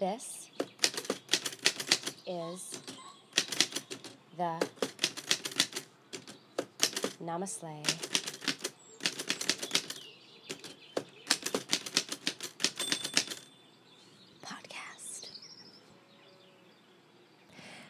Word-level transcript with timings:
This 0.00 0.48
is 2.26 2.80
the 4.38 4.66
NamaSLAY 7.22 7.84
podcast. 14.42 15.28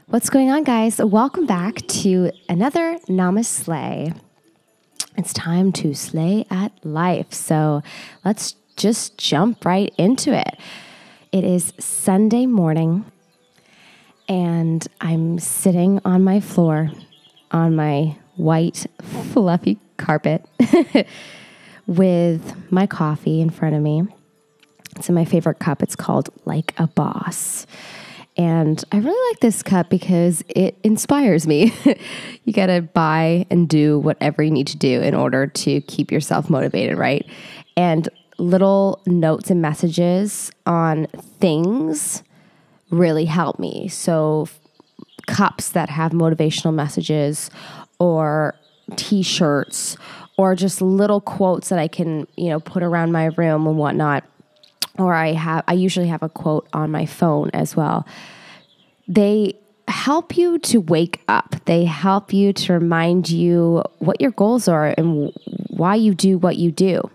What's 0.08 0.30
going 0.30 0.50
on, 0.50 0.64
guys? 0.64 0.98
Welcome 0.98 1.46
back 1.46 1.77
to 1.77 2.32
another 2.48 2.98
NamaSLAY. 3.08 4.18
It's 5.16 5.32
time 5.32 5.70
to 5.74 5.95
slay 5.95 6.45
at 6.50 6.72
life. 6.84 7.32
So 7.32 7.84
let's 8.24 8.56
just 8.74 9.16
jump 9.16 9.64
right 9.64 9.95
into 9.96 10.36
it. 10.36 10.58
It 11.32 11.44
is 11.44 11.72
Sunday 11.78 12.46
morning, 12.46 13.05
and 14.28 14.84
I'm 15.00 15.38
sitting 15.38 16.00
on 16.05 16.24
my 16.24 16.41
floor 16.41 16.91
on 17.52 17.77
my 17.77 18.16
white, 18.34 18.88
fluffy 19.00 19.78
carpet 19.96 20.45
with 21.86 22.72
my 22.72 22.88
coffee 22.88 23.41
in 23.41 23.50
front 23.50 23.77
of 23.77 23.82
me. 23.82 24.08
It's 24.96 25.08
in 25.08 25.14
my 25.14 25.24
favorite 25.24 25.60
cup. 25.60 25.84
It's 25.84 25.95
called 25.95 26.30
Like 26.46 26.74
a 26.78 26.88
Boss. 26.88 27.64
And 28.36 28.83
I 28.91 28.98
really 28.98 29.30
like 29.30 29.38
this 29.38 29.62
cup 29.62 29.88
because 29.88 30.42
it 30.48 30.78
inspires 30.83 31.47
me. 31.47 31.72
you 32.44 32.52
got 32.52 32.66
to 32.66 32.83
buy 32.83 33.47
and 33.50 33.69
do 33.69 34.00
whatever 34.00 34.42
you 34.42 34.50
need 34.50 34.66
to 34.69 34.77
do 34.77 35.00
in 35.00 35.14
order 35.14 35.47
to 35.47 35.80
keep 35.83 36.10
yourself 36.10 36.50
motivated, 36.50 36.98
right? 36.98 37.24
And 37.77 38.08
little 38.40 39.00
notes 39.06 39.50
and 39.50 39.60
messages 39.60 40.50
on 40.66 41.06
things 41.38 42.22
really 42.90 43.26
help 43.26 43.58
me. 43.58 43.88
So, 43.88 44.48
cups 45.27 45.70
that 45.70 45.91
have 45.91 46.12
motivational 46.12 46.74
messages 46.74 47.50
or 47.98 48.55
t 48.97 49.22
shirts 49.22 49.97
or 50.36 50.55
just 50.55 50.80
little 50.80 51.20
quotes 51.20 51.69
that 51.69 51.78
I 51.78 51.86
can, 51.86 52.27
you 52.36 52.48
know, 52.48 52.60
put 52.60 52.82
around 52.82 53.12
my 53.12 53.27
room 53.27 53.66
and 53.66 53.77
whatnot. 53.77 54.24
Or 54.98 55.14
I 55.14 55.32
have, 55.32 55.64
I 55.69 55.75
usually 55.75 56.08
have 56.08 56.22
a 56.22 56.28
quote 56.28 56.66
on 56.72 56.91
my 56.91 57.06
phone 57.06 57.50
as 57.52 57.77
well. 57.77 58.06
They 59.06 59.54
help 59.86 60.36
you 60.36 60.58
to 60.58 60.80
wake 60.80 61.20
up. 61.28 61.56
They 61.66 61.84
help 61.84 62.32
you 62.32 62.52
to 62.54 62.72
remind 62.72 63.28
you 63.28 63.82
what 63.98 64.20
your 64.20 64.30
goals 64.30 64.66
are 64.66 64.94
and 64.97 65.32
why 65.69 65.94
you 65.97 66.14
do 66.14 66.38
what 66.38 66.56
you 66.56 66.72
do. 66.72 67.10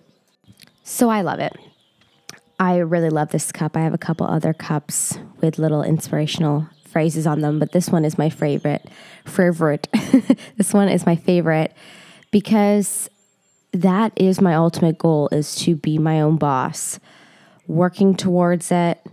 So 0.87 1.09
I 1.09 1.21
love 1.21 1.39
it. 1.39 1.57
I 2.59 2.77
really 2.77 3.09
love 3.09 3.31
this 3.31 3.51
cup. 3.51 3.75
I 3.75 3.81
have 3.81 3.95
a 3.95 3.97
couple 3.97 4.27
other 4.27 4.53
cups 4.53 5.17
with 5.41 5.57
little 5.57 5.81
inspirational 5.81 6.69
phrases 6.85 7.25
on 7.25 7.41
them, 7.41 7.57
but 7.57 7.71
this 7.71 7.89
one 7.89 8.05
is 8.05 8.19
my 8.19 8.29
favorite. 8.29 8.87
Favorite. 9.25 9.87
this 10.57 10.73
one 10.73 10.87
is 10.87 11.03
my 11.03 11.15
favorite 11.15 11.73
because 12.29 13.09
that 13.73 14.13
is 14.15 14.39
my 14.39 14.53
ultimate 14.53 14.99
goal 14.99 15.27
is 15.31 15.55
to 15.55 15.75
be 15.75 15.97
my 15.97 16.21
own 16.21 16.37
boss. 16.37 16.99
Working 17.67 18.15
towards 18.15 18.71
it. 18.71 19.03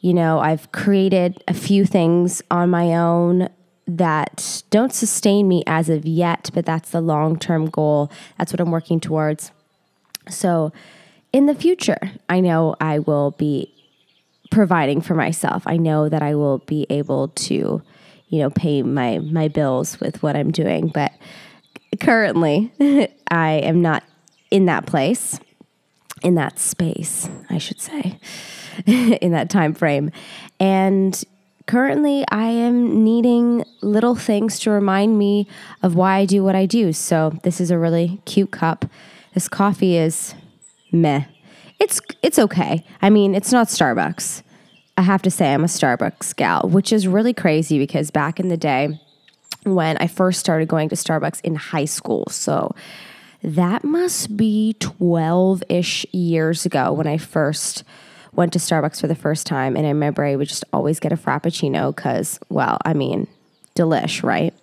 You 0.00 0.12
know, 0.12 0.40
I've 0.40 0.72
created 0.72 1.42
a 1.46 1.54
few 1.54 1.86
things 1.86 2.42
on 2.50 2.68
my 2.68 2.96
own 2.96 3.48
that 3.86 4.64
don't 4.70 4.92
sustain 4.92 5.46
me 5.46 5.62
as 5.68 5.88
of 5.88 6.04
yet, 6.04 6.50
but 6.52 6.66
that's 6.66 6.90
the 6.90 7.00
long-term 7.00 7.66
goal. 7.66 8.10
That's 8.38 8.52
what 8.52 8.58
I'm 8.58 8.72
working 8.72 8.98
towards. 8.98 9.52
So, 10.28 10.72
in 11.36 11.44
the 11.44 11.54
future, 11.54 11.98
I 12.30 12.40
know 12.40 12.76
I 12.80 13.00
will 13.00 13.32
be 13.32 13.70
providing 14.50 15.02
for 15.02 15.14
myself. 15.14 15.64
I 15.66 15.76
know 15.76 16.08
that 16.08 16.22
I 16.22 16.34
will 16.34 16.58
be 16.60 16.86
able 16.88 17.28
to, 17.28 17.82
you 18.28 18.38
know, 18.38 18.48
pay 18.48 18.82
my 18.82 19.18
my 19.18 19.48
bills 19.48 20.00
with 20.00 20.22
what 20.22 20.34
I'm 20.34 20.50
doing, 20.50 20.88
but 20.88 21.12
currently 22.00 22.72
I 23.30 23.50
am 23.50 23.82
not 23.82 24.02
in 24.50 24.64
that 24.64 24.86
place, 24.86 25.38
in 26.22 26.36
that 26.36 26.58
space, 26.58 27.28
I 27.50 27.58
should 27.58 27.82
say, 27.82 28.18
in 28.86 29.32
that 29.32 29.50
time 29.50 29.74
frame. 29.74 30.12
And 30.58 31.22
currently 31.66 32.24
I 32.30 32.46
am 32.46 33.04
needing 33.04 33.62
little 33.82 34.14
things 34.14 34.58
to 34.60 34.70
remind 34.70 35.18
me 35.18 35.48
of 35.82 35.96
why 35.96 36.16
I 36.16 36.24
do 36.24 36.42
what 36.42 36.56
I 36.56 36.64
do. 36.64 36.94
So, 36.94 37.38
this 37.42 37.60
is 37.60 37.70
a 37.70 37.76
really 37.76 38.22
cute 38.24 38.52
cup. 38.52 38.86
This 39.34 39.48
coffee 39.48 39.98
is 39.98 40.34
meh. 40.90 41.26
It's 41.78 42.00
it's 42.22 42.38
okay. 42.38 42.84
I 43.02 43.10
mean, 43.10 43.34
it's 43.34 43.52
not 43.52 43.68
Starbucks. 43.68 44.42
I 44.96 45.02
have 45.02 45.22
to 45.22 45.30
say 45.30 45.52
I'm 45.52 45.64
a 45.64 45.68
Starbucks 45.68 46.34
gal, 46.36 46.62
which 46.62 46.92
is 46.92 47.06
really 47.06 47.34
crazy 47.34 47.78
because 47.78 48.10
back 48.10 48.40
in 48.40 48.48
the 48.48 48.56
day 48.56 48.98
when 49.64 49.96
I 49.98 50.06
first 50.06 50.40
started 50.40 50.68
going 50.68 50.88
to 50.88 50.94
Starbucks 50.94 51.40
in 51.42 51.54
high 51.56 51.84
school, 51.84 52.26
so 52.30 52.74
that 53.42 53.84
must 53.84 54.36
be 54.36 54.74
12-ish 54.80 56.06
years 56.12 56.64
ago 56.64 56.92
when 56.92 57.06
I 57.06 57.18
first 57.18 57.84
went 58.32 58.52
to 58.54 58.58
Starbucks 58.58 59.00
for 59.00 59.06
the 59.06 59.14
first 59.14 59.46
time 59.46 59.76
and 59.76 59.86
I 59.86 59.90
remember 59.90 60.24
I 60.24 60.36
would 60.36 60.48
just 60.48 60.64
always 60.72 60.98
get 60.98 61.12
a 61.12 61.16
frappuccino 61.16 61.94
cuz 61.94 62.38
well, 62.48 62.78
I 62.84 62.94
mean, 62.94 63.26
delish, 63.74 64.22
right? 64.22 64.54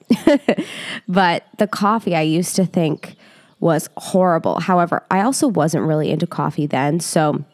but 1.08 1.46
the 1.60 1.68
coffee 1.68 2.16
I 2.16 2.22
used 2.22 2.56
to 2.56 2.66
think 2.66 3.16
was 3.64 3.90
horrible. 3.96 4.60
However, 4.60 5.04
I 5.10 5.22
also 5.22 5.48
wasn't 5.48 5.86
really 5.86 6.12
into 6.12 6.28
coffee 6.28 6.68
then, 6.68 7.00
so 7.00 7.46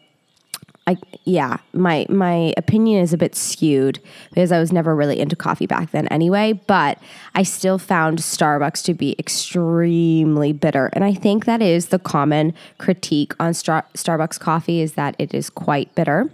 I 0.88 0.96
yeah, 1.24 1.58
my 1.72 2.04
my 2.08 2.52
opinion 2.56 3.00
is 3.00 3.12
a 3.12 3.16
bit 3.16 3.36
skewed 3.36 4.00
because 4.30 4.50
I 4.50 4.58
was 4.58 4.72
never 4.72 4.96
really 4.96 5.20
into 5.20 5.36
coffee 5.36 5.66
back 5.66 5.92
then 5.92 6.08
anyway, 6.08 6.54
but 6.66 6.98
I 7.36 7.44
still 7.44 7.78
found 7.78 8.18
Starbucks 8.18 8.82
to 8.86 8.94
be 8.94 9.14
extremely 9.20 10.52
bitter. 10.52 10.90
And 10.94 11.04
I 11.04 11.14
think 11.14 11.44
that 11.44 11.62
is 11.62 11.88
the 11.88 12.00
common 12.00 12.54
critique 12.78 13.32
on 13.38 13.54
Star- 13.54 13.86
Starbucks 13.94 14.40
coffee 14.40 14.80
is 14.80 14.94
that 14.94 15.14
it 15.18 15.32
is 15.32 15.48
quite 15.48 15.94
bitter. 15.94 16.28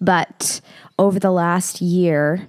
But 0.00 0.60
over 1.00 1.18
the 1.18 1.32
last 1.32 1.80
year, 1.80 2.48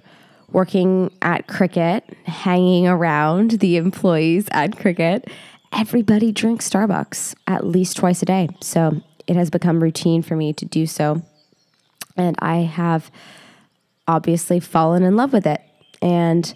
working 0.52 1.10
at 1.22 1.48
Cricket, 1.48 2.04
hanging 2.24 2.86
around 2.86 3.52
the 3.52 3.76
employees 3.76 4.46
at 4.52 4.78
Cricket, 4.78 5.28
everybody 5.74 6.32
drinks 6.32 6.68
Starbucks 6.70 7.34
at 7.46 7.66
least 7.66 7.96
twice 7.96 8.22
a 8.22 8.26
day. 8.26 8.48
So 8.60 9.02
it 9.26 9.36
has 9.36 9.50
become 9.50 9.82
routine 9.82 10.22
for 10.22 10.36
me 10.36 10.52
to 10.54 10.64
do 10.64 10.86
so. 10.86 11.22
And 12.16 12.36
I 12.38 12.58
have 12.58 13.10
obviously 14.06 14.60
fallen 14.60 15.02
in 15.02 15.16
love 15.16 15.32
with 15.32 15.46
it. 15.46 15.60
And 16.00 16.54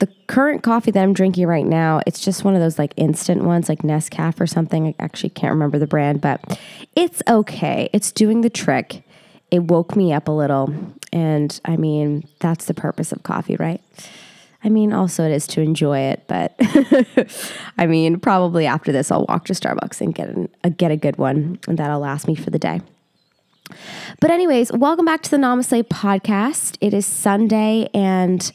the 0.00 0.08
current 0.26 0.62
coffee 0.62 0.90
that 0.90 1.02
I'm 1.02 1.12
drinking 1.12 1.46
right 1.46 1.64
now, 1.64 2.00
it's 2.06 2.24
just 2.24 2.42
one 2.42 2.54
of 2.54 2.60
those 2.60 2.78
like 2.78 2.92
instant 2.96 3.44
ones, 3.44 3.68
like 3.68 3.82
Nescafe 3.82 4.40
or 4.40 4.46
something. 4.46 4.88
I 4.88 4.94
actually 4.98 5.30
can't 5.30 5.52
remember 5.52 5.78
the 5.78 5.86
brand, 5.86 6.20
but 6.20 6.58
it's 6.96 7.22
okay. 7.28 7.88
It's 7.92 8.10
doing 8.10 8.40
the 8.40 8.50
trick. 8.50 9.04
It 9.50 9.64
woke 9.64 9.94
me 9.94 10.12
up 10.12 10.26
a 10.26 10.32
little. 10.32 10.74
And 11.12 11.60
I 11.64 11.76
mean, 11.76 12.26
that's 12.40 12.64
the 12.64 12.74
purpose 12.74 13.12
of 13.12 13.22
coffee, 13.22 13.56
right? 13.56 13.82
I 14.62 14.68
mean, 14.68 14.92
also 14.92 15.24
it 15.24 15.32
is 15.32 15.46
to 15.48 15.62
enjoy 15.62 15.98
it, 15.98 16.24
but 16.26 16.54
I 17.78 17.86
mean, 17.86 18.20
probably 18.20 18.66
after 18.66 18.92
this, 18.92 19.10
I'll 19.10 19.24
walk 19.26 19.46
to 19.46 19.54
Starbucks 19.54 20.00
and 20.00 20.14
get 20.14 20.28
an, 20.28 20.48
a, 20.62 20.70
get 20.70 20.90
a 20.90 20.96
good 20.96 21.16
one, 21.16 21.58
and 21.66 21.78
that'll 21.78 22.00
last 22.00 22.28
me 22.28 22.34
for 22.34 22.50
the 22.50 22.58
day. 22.58 22.82
But 24.20 24.30
anyways, 24.30 24.72
welcome 24.72 25.06
back 25.06 25.22
to 25.22 25.30
the 25.30 25.38
NamaSLAY 25.38 25.84
podcast. 25.84 26.76
It 26.80 26.92
is 26.92 27.06
Sunday, 27.06 27.88
and 27.94 28.52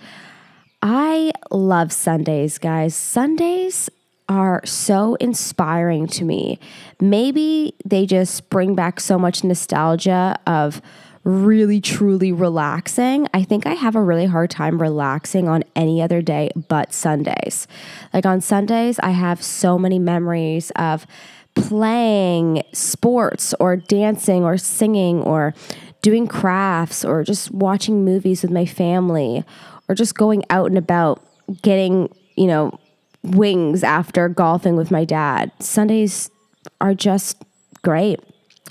I 0.83 1.31
love 1.49 1.91
Sundays, 1.91 2.59
guys. 2.59 2.95
Sundays 2.95 3.89
are 4.29 4.61
so 4.65 5.15
inspiring 5.15 6.07
to 6.07 6.23
me. 6.23 6.59
Maybe 6.99 7.73
they 7.83 8.05
just 8.05 8.49
bring 8.49 8.75
back 8.75 8.99
so 8.99 9.17
much 9.17 9.43
nostalgia 9.43 10.39
of 10.45 10.81
really 11.25 11.81
truly 11.81 12.31
relaxing. 12.31 13.27
I 13.33 13.43
think 13.43 13.65
I 13.65 13.73
have 13.73 13.95
a 13.95 14.01
really 14.01 14.27
hard 14.27 14.51
time 14.51 14.79
relaxing 14.79 15.49
on 15.49 15.63
any 15.75 16.01
other 16.01 16.21
day 16.21 16.51
but 16.69 16.93
Sundays. 16.93 17.67
Like 18.13 18.25
on 18.25 18.41
Sundays, 18.41 18.99
I 18.99 19.09
have 19.09 19.43
so 19.43 19.77
many 19.77 19.97
memories 19.99 20.71
of 20.75 21.07
playing 21.55 22.61
sports 22.73 23.55
or 23.59 23.75
dancing 23.75 24.43
or 24.43 24.57
singing 24.57 25.21
or 25.21 25.53
doing 26.03 26.27
crafts 26.27 27.03
or 27.03 27.23
just 27.23 27.49
watching 27.51 28.05
movies 28.05 28.43
with 28.43 28.51
my 28.51 28.65
family 28.65 29.43
or 29.89 29.95
just 29.95 30.15
going 30.15 30.43
out 30.51 30.67
and 30.67 30.77
about 30.77 31.25
getting, 31.63 32.13
you 32.35 32.45
know, 32.45 32.77
wings 33.23 33.83
after 33.83 34.29
golfing 34.29 34.75
with 34.75 34.91
my 34.91 35.03
dad. 35.03 35.51
Sundays 35.59 36.29
are 36.79 36.93
just 36.93 37.43
great. 37.81 38.19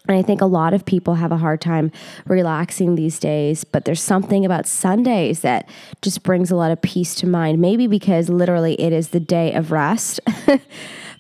And 0.06 0.17
I 0.17 0.23
think 0.23 0.43
a 0.43 0.47
lot 0.47 0.75
of 0.75 0.85
people 0.85 1.15
have 1.15 1.33
a 1.33 1.39
hard 1.39 1.62
time 1.62 1.91
relaxing 2.27 2.95
these 2.95 3.19
days, 3.19 3.65
but 3.65 3.87
there's 3.87 4.03
something 4.03 4.45
about 4.45 4.67
Sundays 4.67 5.41
that 5.41 5.69
just 6.03 6.23
brings 6.23 6.51
a 6.51 6.56
lot 6.56 6.71
of 6.71 6.83
peace 6.83 7.15
to 7.17 7.27
mind. 7.27 7.61
Maybe 7.61 7.87
because 7.87 8.29
literally 8.29 8.79
it 8.81 8.93
is 8.93 9.09
the 9.09 9.21
day 9.21 9.53
of 9.55 9.73
rest. 9.73 10.21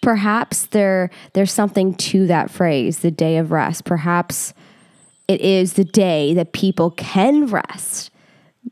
Perhaps 0.02 0.66
there 0.66 1.10
there's 1.32 1.52
something 1.52 1.94
to 1.94 2.26
that 2.26 2.50
phrase, 2.50 2.98
the 2.98 3.10
day 3.10 3.38
of 3.38 3.52
rest. 3.52 3.86
Perhaps 3.86 4.52
it 5.28 5.40
is 5.40 5.74
the 5.74 5.84
day 5.84 6.34
that 6.34 6.52
people 6.52 6.90
can 6.90 7.46
rest. 7.46 8.10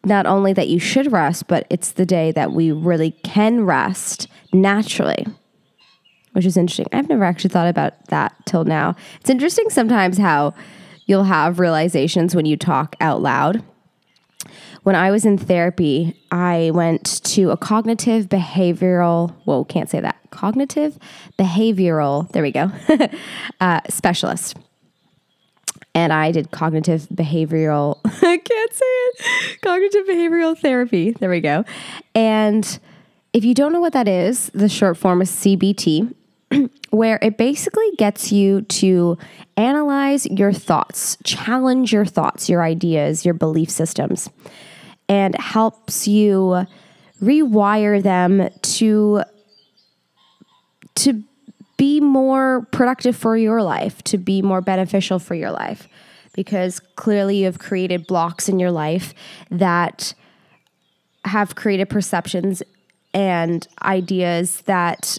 Not 0.05 0.27
only 0.27 0.53
that 0.53 0.69
you 0.69 0.79
should 0.79 1.11
rest, 1.11 1.47
but 1.49 1.67
it's 1.71 1.93
the 1.93 2.05
day 2.05 2.33
that 2.33 2.53
we 2.53 2.71
really 2.71 3.13
can 3.23 3.65
rest 3.65 4.29
naturally, 4.53 5.27
which 6.33 6.47
is 6.47 6.57
interesting. 6.57 6.87
I've 6.93 7.09
never 7.09 7.25
actually 7.25 7.51
thought 7.51 7.69
about 7.69 8.07
that 8.09 8.35
till 8.47 8.65
now. 8.65 8.97
It's 9.21 9.31
interesting 9.31 9.71
sometimes 9.71 10.19
how 10.19 10.55
you'll 11.07 11.25
have 11.25 11.59
realizations 11.59 12.35
when 12.35 12.47
you 12.47 12.57
talk 12.57 12.97
out 13.01 13.23
loud. 13.23 13.63
When 14.83 14.97
I 14.97 15.11
was 15.11 15.25
in 15.25 15.39
therapy, 15.39 16.21
I 16.33 16.73
went 16.75 17.23
to 17.25 17.51
a 17.51 17.57
cognitive 17.57 18.29
behavioral, 18.29 19.33
whoa, 19.45 19.65
can't 19.65 19.89
say 19.89 20.01
that, 20.01 20.17
cognitive 20.31 20.99
behavioral, 21.39 22.31
there 22.33 22.43
we 22.43 22.51
go, 22.51 22.73
uh, 23.61 23.81
specialist 23.89 24.57
and 25.95 26.13
I 26.13 26.33
did 26.33 26.51
cognitive 26.51 27.07
behavioral, 27.15 27.99
I 28.05 28.39
can't 28.39 28.73
say 28.73 28.85
it, 28.87 29.61
cognitive 29.61 30.07
behavioral 30.07 30.59
therapy. 30.59 31.13
There 31.13 31.31
we 31.31 31.41
go. 31.41 31.65
And 32.15 32.79
if 33.33 33.45
you 33.45 33.55
don't 33.55 33.73
know 33.73 33.81
what 33.81 33.93
that 33.93 34.09
is, 34.09 34.51
the 34.55 34.69
short 34.69 34.97
form 34.97 35.23
is 35.23 35.31
CBT, 35.31 36.15
where 36.91 37.19
it 37.23 37.37
basically 37.39 37.91
gets 37.97 38.33
you 38.33 38.63
to 38.63 39.19
analyze 39.57 40.27
your 40.27 40.53
thoughts, 40.53 41.17
challenge 41.25 41.93
your 41.93 42.05
thoughts, 42.05 42.49
your 42.49 42.63
ideas, 42.63 43.25
your 43.25 43.35
belief 43.35 43.71
systems, 43.71 44.29
and 45.09 45.39
helps 45.39 46.07
you 46.07 46.67
rewire 47.21 48.03
them 48.03 48.49
to 48.63 49.23
to 50.95 51.23
be 51.77 52.01
more 52.01 52.67
productive 52.71 53.17
for 53.17 53.37
your 53.37 53.63
life, 53.63 54.03
to 54.03 54.19
be 54.19 54.43
more 54.43 54.61
beneficial 54.61 55.19
for 55.19 55.35
your 55.35 55.51
life. 55.51 55.89
Because 56.35 56.81
clearly 56.97 57.39
you 57.39 57.45
have 57.47 57.59
created 57.59 58.07
blocks 58.07 58.49
in 58.49 58.59
your 58.59 58.71
life 58.71 59.15
that 59.51 60.15
have 61.25 61.55
created 61.55 61.89
perceptions 61.89 62.63
and 63.15 63.67
ideas 63.83 64.63
that 64.63 65.19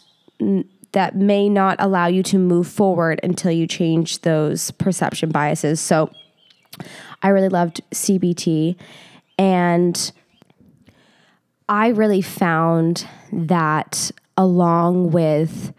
that 0.94 1.16
may 1.16 1.50
not 1.50 1.76
allow 1.80 2.08
you 2.08 2.24
to 2.24 2.38
move 2.38 2.68
forward 2.68 3.20
until 3.24 3.52
you 3.52 3.68
change 3.68 4.22
those 4.22 4.72
perception 4.72 5.30
biases. 5.30 5.82
So 5.82 6.12
I 7.22 7.30
really 7.30 7.50
loved 7.50 7.82
CBT 7.92 8.76
and 9.38 10.12
I 11.68 11.90
really 11.90 12.22
found 12.22 13.08
that 13.32 14.12
along 14.38 15.12
with 15.12 15.74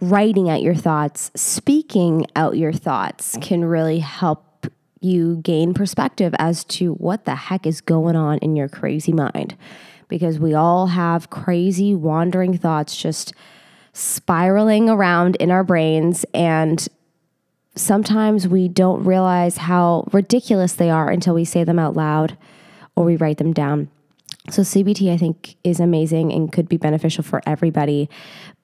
writing 0.00 0.48
out 0.48 0.62
your 0.62 0.74
thoughts, 0.74 1.30
speaking 1.34 2.26
out 2.36 2.56
your 2.56 2.72
thoughts 2.72 3.36
can 3.40 3.64
really 3.64 3.98
help 3.98 4.66
you 5.00 5.36
gain 5.36 5.74
perspective 5.74 6.34
as 6.38 6.64
to 6.64 6.92
what 6.94 7.24
the 7.24 7.34
heck 7.34 7.66
is 7.66 7.80
going 7.80 8.16
on 8.16 8.38
in 8.38 8.56
your 8.56 8.68
crazy 8.68 9.12
mind. 9.12 9.56
Because 10.08 10.38
we 10.38 10.54
all 10.54 10.88
have 10.88 11.30
crazy, 11.30 11.94
wandering 11.94 12.56
thoughts 12.56 12.96
just 12.96 13.32
spiraling 13.98 14.88
around 14.88 15.34
in 15.36 15.50
our 15.50 15.64
brains. 15.64 16.24
And 16.32 16.86
sometimes 17.74 18.46
we 18.46 18.68
don't 18.68 19.04
realize 19.04 19.56
how 19.56 20.08
ridiculous 20.12 20.74
they 20.74 20.88
are 20.88 21.10
until 21.10 21.34
we 21.34 21.44
say 21.44 21.64
them 21.64 21.78
out 21.78 21.96
loud 21.96 22.36
or 22.94 23.04
we 23.04 23.16
write 23.16 23.38
them 23.38 23.52
down. 23.52 23.90
So, 24.50 24.62
CBT, 24.62 25.12
I 25.12 25.18
think, 25.18 25.56
is 25.62 25.78
amazing 25.78 26.32
and 26.32 26.50
could 26.50 26.68
be 26.68 26.78
beneficial 26.78 27.22
for 27.22 27.42
everybody. 27.44 28.08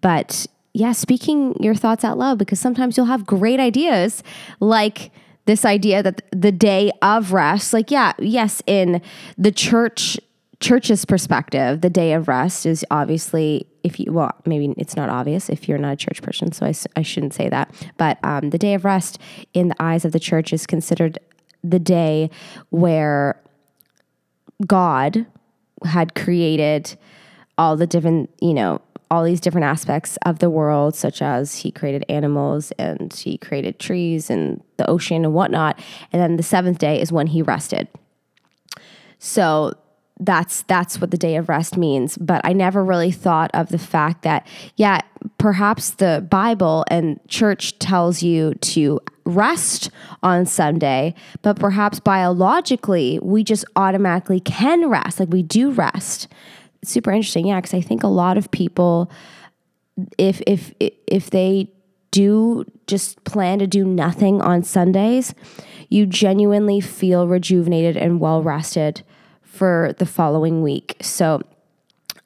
But 0.00 0.46
yeah, 0.72 0.92
speaking 0.92 1.54
your 1.62 1.74
thoughts 1.74 2.04
out 2.04 2.16
loud 2.16 2.38
because 2.38 2.58
sometimes 2.58 2.96
you'll 2.96 3.06
have 3.06 3.26
great 3.26 3.60
ideas 3.60 4.22
like 4.60 5.10
this 5.46 5.64
idea 5.64 6.02
that 6.02 6.22
the 6.30 6.52
day 6.52 6.90
of 7.02 7.32
rest, 7.32 7.72
like, 7.72 7.90
yeah, 7.90 8.12
yes, 8.18 8.62
in 8.66 9.02
the 9.36 9.52
church 9.52 10.18
church's 10.60 11.04
perspective, 11.04 11.80
the 11.80 11.90
day 11.90 12.12
of 12.12 12.28
rest 12.28 12.66
is 12.66 12.84
obviously 12.90 13.66
if 13.82 14.00
you 14.00 14.12
well 14.12 14.32
maybe 14.46 14.74
it's 14.78 14.96
not 14.96 15.10
obvious 15.10 15.48
if 15.48 15.68
you're 15.68 15.78
not 15.78 15.92
a 15.92 15.96
church 15.96 16.22
person, 16.22 16.52
so 16.52 16.66
I, 16.66 16.74
I 16.96 17.02
shouldn't 17.02 17.34
say 17.34 17.48
that. 17.48 17.74
But 17.96 18.18
um, 18.24 18.50
the 18.50 18.58
day 18.58 18.74
of 18.74 18.84
rest 18.84 19.18
in 19.52 19.68
the 19.68 19.76
eyes 19.82 20.04
of 20.04 20.12
the 20.12 20.20
church 20.20 20.52
is 20.52 20.66
considered 20.66 21.18
the 21.62 21.78
day 21.78 22.30
where 22.70 23.40
God 24.66 25.26
had 25.84 26.14
created 26.14 26.96
all 27.56 27.76
the 27.76 27.86
different 27.86 28.30
you 28.40 28.54
know 28.54 28.80
all 29.10 29.22
these 29.22 29.40
different 29.40 29.64
aspects 29.64 30.18
of 30.24 30.40
the 30.40 30.50
world, 30.50 30.94
such 30.94 31.22
as 31.22 31.56
he 31.56 31.70
created 31.70 32.04
animals 32.08 32.72
and 32.72 33.12
he 33.12 33.38
created 33.38 33.78
trees 33.78 34.28
and 34.28 34.62
the 34.76 34.88
ocean 34.88 35.24
and 35.24 35.34
whatnot. 35.34 35.78
And 36.12 36.20
then 36.20 36.36
the 36.36 36.42
seventh 36.42 36.78
day 36.78 37.00
is 37.00 37.12
when 37.12 37.28
he 37.28 37.42
rested. 37.42 37.86
So 39.18 39.74
that's 40.20 40.62
that's 40.62 41.00
what 41.00 41.10
the 41.10 41.18
day 41.18 41.34
of 41.34 41.48
rest 41.48 41.76
means 41.76 42.16
but 42.18 42.40
i 42.44 42.52
never 42.52 42.84
really 42.84 43.10
thought 43.10 43.50
of 43.52 43.68
the 43.70 43.78
fact 43.78 44.22
that 44.22 44.46
yeah 44.76 45.00
perhaps 45.38 45.90
the 45.90 46.24
bible 46.30 46.84
and 46.88 47.18
church 47.28 47.76
tells 47.80 48.22
you 48.22 48.54
to 48.60 49.00
rest 49.24 49.90
on 50.22 50.46
sunday 50.46 51.12
but 51.42 51.58
perhaps 51.58 51.98
biologically 51.98 53.18
we 53.22 53.42
just 53.42 53.64
automatically 53.74 54.38
can 54.38 54.88
rest 54.88 55.18
like 55.18 55.30
we 55.30 55.42
do 55.42 55.72
rest 55.72 56.28
super 56.88 57.10
interesting. 57.10 57.46
Yeah, 57.46 57.60
because 57.60 57.74
I 57.74 57.80
think 57.80 58.02
a 58.02 58.08
lot 58.08 58.38
of 58.38 58.50
people, 58.50 59.10
if 60.18 60.40
if 60.46 60.72
if 60.80 61.30
they 61.30 61.70
do 62.10 62.64
just 62.86 63.22
plan 63.24 63.58
to 63.58 63.66
do 63.66 63.84
nothing 63.84 64.40
on 64.40 64.62
Sundays, 64.62 65.34
you 65.88 66.06
genuinely 66.06 66.80
feel 66.80 67.26
rejuvenated 67.26 67.96
and 67.96 68.20
well 68.20 68.42
rested 68.42 69.02
for 69.54 69.94
the 69.98 70.06
following 70.06 70.62
week. 70.62 70.96
So, 71.00 71.40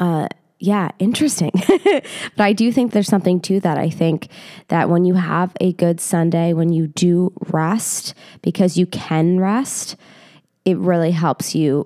uh, 0.00 0.28
yeah, 0.60 0.90
interesting. 0.98 1.52
but 1.84 2.44
I 2.44 2.52
do 2.52 2.72
think 2.72 2.92
there's 2.92 3.08
something 3.08 3.40
to 3.42 3.60
that. 3.60 3.78
I 3.78 3.90
think 3.90 4.28
that 4.68 4.90
when 4.90 5.04
you 5.04 5.14
have 5.14 5.52
a 5.60 5.72
good 5.74 6.00
Sunday, 6.00 6.52
when 6.52 6.72
you 6.72 6.88
do 6.88 7.32
rest 7.50 8.14
because 8.42 8.76
you 8.76 8.86
can 8.86 9.38
rest, 9.38 9.96
it 10.64 10.76
really 10.78 11.12
helps 11.12 11.54
you, 11.54 11.84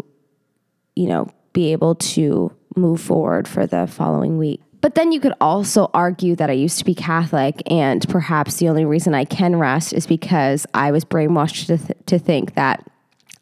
you 0.97 1.07
know, 1.07 1.29
be 1.53 1.73
able 1.73 1.95
to 1.95 2.51
move 2.75 3.01
forward 3.01 3.47
for 3.47 3.67
the 3.67 3.87
following 3.87 4.39
week. 4.39 4.63
But 4.81 4.97
then 4.97 5.13
you 5.13 5.21
could 5.21 5.35
also 5.41 5.91
argue 5.95 6.35
that 6.37 6.51
I 6.51 6.55
used 6.55 6.79
to 6.79 6.85
be 6.85 6.95
Catholic, 6.95 7.63
and 7.71 8.07
perhaps 8.09 8.57
the 8.57 8.69
only 8.69 8.85
reason 8.85 9.15
I 9.15 9.25
can 9.25 9.55
rest 9.57 9.93
is 9.93 10.09
because 10.09 10.67
I 10.75 10.91
was 10.91 11.05
brainwashed 11.05 11.67
to, 11.67 11.79
th- 11.79 11.99
to 12.07 12.19
think 12.19 12.55
that 12.55 12.85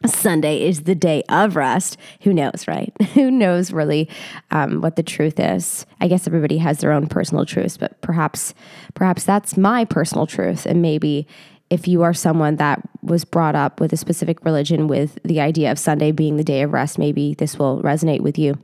Sunday 0.06 0.66
is 0.66 0.82
the 0.82 0.94
day 0.94 1.22
of 1.28 1.56
rest. 1.56 1.98
Who 2.22 2.32
knows, 2.32 2.64
right? 2.66 2.92
Who 3.14 3.30
knows 3.30 3.72
really 3.72 4.08
um, 4.50 4.80
what 4.80 4.96
the 4.96 5.02
truth 5.02 5.38
is? 5.38 5.84
I 6.00 6.08
guess 6.08 6.26
everybody 6.26 6.58
has 6.58 6.78
their 6.78 6.92
own 6.92 7.06
personal 7.06 7.44
truths, 7.44 7.76
but 7.76 8.00
perhaps, 8.00 8.54
perhaps 8.94 9.24
that's 9.24 9.56
my 9.56 9.84
personal 9.84 10.26
truth, 10.26 10.64
and 10.64 10.80
maybe 10.80 11.26
if 11.70 11.86
you 11.86 12.02
are 12.02 12.12
someone 12.12 12.56
that 12.56 12.80
was 13.02 13.24
brought 13.24 13.54
up 13.54 13.78
with 13.78 13.92
a 13.92 13.96
specific 13.96 14.44
religion 14.44 14.88
with 14.88 15.18
the 15.22 15.40
idea 15.40 15.70
of 15.70 15.78
Sunday 15.78 16.10
being 16.10 16.36
the 16.36 16.44
day 16.44 16.62
of 16.62 16.72
rest, 16.72 16.98
maybe 16.98 17.34
this 17.34 17.58
will 17.58 17.80
resonate 17.82 18.20
with 18.20 18.38
you. 18.38 18.58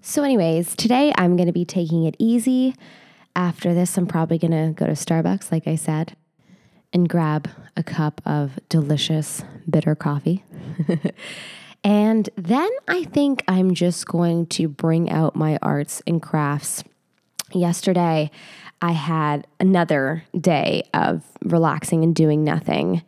So, 0.00 0.22
anyways, 0.22 0.76
today 0.76 1.12
I'm 1.16 1.36
going 1.36 1.48
to 1.48 1.52
be 1.52 1.64
taking 1.64 2.04
it 2.04 2.14
easy. 2.18 2.74
After 3.36 3.74
this, 3.74 3.96
I'm 3.98 4.06
probably 4.06 4.38
going 4.38 4.52
to 4.52 4.72
go 4.72 4.86
to 4.86 4.92
Starbucks, 4.92 5.52
like 5.52 5.66
I 5.66 5.76
said, 5.76 6.16
and 6.92 7.08
grab 7.08 7.48
a 7.76 7.82
cup 7.82 8.20
of 8.24 8.58
delicious 8.68 9.42
bitter 9.68 9.94
coffee. 9.94 10.44
and 11.84 12.28
then 12.36 12.70
I 12.88 13.04
think 13.04 13.44
I'm 13.48 13.74
just 13.74 14.06
going 14.06 14.46
to 14.46 14.68
bring 14.68 15.10
out 15.10 15.36
my 15.36 15.58
arts 15.62 16.02
and 16.06 16.20
crafts. 16.20 16.84
Yesterday, 17.52 18.30
I 18.82 18.92
had 18.92 19.46
another 19.58 20.24
day 20.38 20.84
of 20.94 21.22
relaxing 21.44 22.02
and 22.02 22.14
doing 22.14 22.44
nothing. 22.44 23.02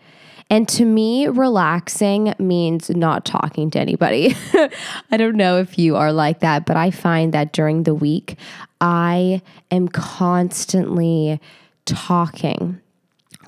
And 0.50 0.68
to 0.70 0.84
me, 0.84 1.28
relaxing 1.28 2.34
means 2.38 2.90
not 2.90 3.24
talking 3.24 3.70
to 3.70 3.80
anybody. 3.80 4.36
I 5.10 5.16
don't 5.16 5.36
know 5.36 5.58
if 5.58 5.78
you 5.78 5.96
are 5.96 6.12
like 6.12 6.40
that, 6.40 6.66
but 6.66 6.76
I 6.76 6.90
find 6.90 7.32
that 7.32 7.54
during 7.54 7.84
the 7.84 7.94
week, 7.94 8.36
I 8.78 9.40
am 9.70 9.88
constantly 9.88 11.40
talking, 11.86 12.80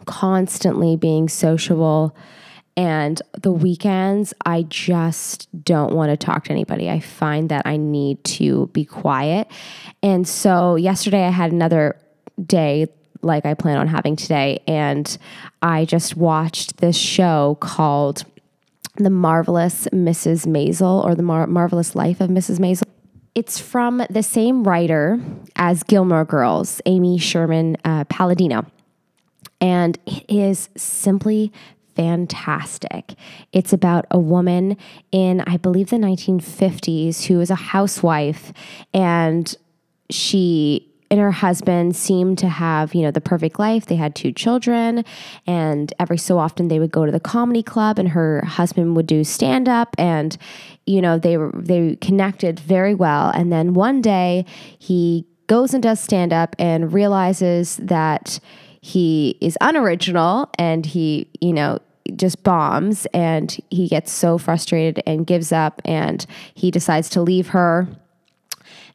constantly 0.07 0.97
being 0.97 1.29
sociable. 1.29 2.17
And 2.77 3.23
the 3.41 3.53
weekends, 3.53 4.35
I 4.45 4.63
just 4.63 5.49
don't 5.65 5.95
want 5.95 6.11
to 6.11 6.17
talk 6.17 6.45
to 6.45 6.51
anybody. 6.51 6.91
I 6.91 7.01
find 7.01 7.49
that 7.51 7.67
I 7.67 7.77
need 7.77 8.25
to 8.25 8.67
be 8.73 8.85
quiet. 8.85 9.49
And 10.03 10.27
so 10.27 10.75
yesterday, 10.75 11.25
I 11.25 11.31
had 11.31 11.53
another 11.53 11.97
day 12.45 12.89
like 13.23 13.47
I 13.47 13.55
plan 13.55 13.79
on 13.79 13.89
having 13.89 14.17
today. 14.17 14.63
And 14.67 15.17
I 15.63 15.85
just 15.85 16.17
watched 16.17 16.79
this 16.79 16.97
show 16.97 17.57
called 17.61 18.25
The 18.97 19.11
Marvelous 19.11 19.89
Mrs. 19.93 20.47
Maisel 20.47 21.05
or 21.05 21.15
The 21.15 21.23
Mar- 21.23 21.47
Marvelous 21.47 21.95
Life 21.95 22.21
of 22.21 22.29
Mrs. 22.31 22.59
Maisel. 22.59 22.83
It's 23.35 23.59
from 23.59 24.05
the 24.11 24.23
same 24.23 24.63
writer 24.63 25.21
as 25.57 25.83
Gilmore 25.83 26.25
Girls, 26.25 26.81
Amy 26.87 27.19
Sherman 27.19 27.77
uh, 27.85 28.05
Palladino. 28.05 28.67
And 29.65 29.99
it 30.05 30.25
is 30.29 30.69
simply 30.77 31.51
fantastic. 31.97 33.15
It's 33.55 33.73
about 33.73 34.05
a 34.11 34.19
woman 34.19 34.77
in, 35.11 35.41
I 35.41 35.57
believe, 35.57 35.89
the 35.89 35.97
1950s 35.97 37.25
who 37.25 37.41
is 37.41 37.49
a 37.49 37.55
housewife 37.55 38.53
and 38.93 39.57
she 40.11 40.91
and 41.11 41.19
her 41.19 41.31
husband 41.31 41.97
seemed 41.97 42.37
to 42.39 42.49
have, 42.49 42.95
you 42.95 43.01
know, 43.01 43.11
the 43.11 43.23
perfect 43.23 43.59
life. 43.59 43.87
They 43.87 43.97
had 43.97 44.15
two 44.15 44.33
children, 44.33 45.05
and 45.47 45.93
every 45.99 46.19
so 46.19 46.39
often 46.39 46.69
they 46.69 46.79
would 46.79 46.91
go 46.91 47.07
to 47.07 47.13
the 47.13 47.21
comedy 47.21 47.63
club, 47.63 47.99
and 47.99 48.09
her 48.09 48.45
husband 48.45 48.97
would 48.97 49.07
do 49.07 49.23
stand 49.23 49.69
up, 49.69 49.95
and 49.97 50.37
you 50.87 51.01
know 51.01 51.19
they 51.19 51.37
were 51.37 51.53
they 51.55 51.97
connected 51.97 52.59
very 52.59 52.95
well. 52.95 53.31
And 53.31 53.53
then 53.53 53.75
one 53.75 54.03
day 54.03 54.45
he 54.79 55.25
goes 55.47 55.73
and 55.73 55.83
does 55.83 56.01
stand 56.01 56.33
up 56.33 56.57
and 56.59 56.93
realizes 56.93 57.77
that 57.77 58.41
he 58.85 59.39
is 59.41 59.57
unoriginal 59.63 60.51
and 60.59 60.85
he, 60.85 61.27
you 61.41 61.55
know, 61.55 61.79
just 62.17 62.43
bombs 62.43 63.07
and 63.15 63.57
he 63.71 63.89
gets 63.89 64.13
so 64.13 64.37
frustrated 64.37 65.03
and 65.07 65.27
gives 65.27 65.53
up 65.53 65.81
and 65.87 66.27
he 66.53 66.71
decides 66.71 67.09
to 67.09 67.23
leave 67.23 67.49
her 67.49 67.89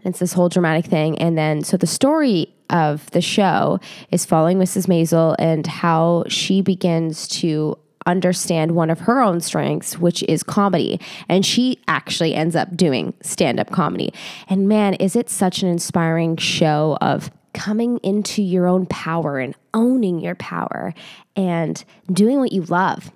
and 0.03 0.11
it's 0.11 0.19
this 0.19 0.33
whole 0.33 0.47
dramatic 0.47 0.85
thing. 0.85 1.17
And 1.17 1.35
then, 1.35 1.63
so 1.63 1.75
the 1.75 1.87
story 1.87 2.53
of 2.69 3.09
the 3.11 3.19
show 3.19 3.79
is 4.11 4.25
following 4.25 4.59
Mrs. 4.59 4.85
Maisel 4.85 5.35
and 5.39 5.65
how 5.65 6.23
she 6.27 6.61
begins 6.61 7.27
to 7.39 7.75
understand 8.05 8.73
one 8.73 8.91
of 8.91 8.99
her 8.99 9.21
own 9.21 9.41
strengths, 9.41 9.97
which 9.97 10.21
is 10.23 10.43
comedy. 10.43 10.99
And 11.27 11.43
she 11.43 11.79
actually 11.87 12.35
ends 12.35 12.55
up 12.55 12.77
doing 12.77 13.15
stand 13.21 13.59
up 13.59 13.71
comedy. 13.71 14.13
And 14.47 14.69
man, 14.69 14.93
is 14.93 15.15
it 15.15 15.31
such 15.31 15.63
an 15.63 15.67
inspiring 15.67 16.37
show 16.37 16.97
of 17.01 17.31
coming 17.53 17.97
into 18.03 18.41
your 18.41 18.67
own 18.67 18.85
power 18.85 19.39
and 19.39 19.55
owning 19.73 20.19
your 20.19 20.35
power 20.35 20.93
and 21.35 21.83
doing 22.11 22.39
what 22.39 22.51
you 22.51 22.63
love. 22.63 23.11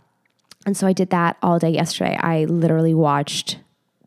And 0.65 0.77
so 0.77 0.87
I 0.87 0.93
did 0.93 1.09
that 1.09 1.37
all 1.41 1.59
day 1.59 1.71
yesterday. 1.71 2.17
I 2.19 2.45
literally 2.45 2.93
watched 2.93 3.57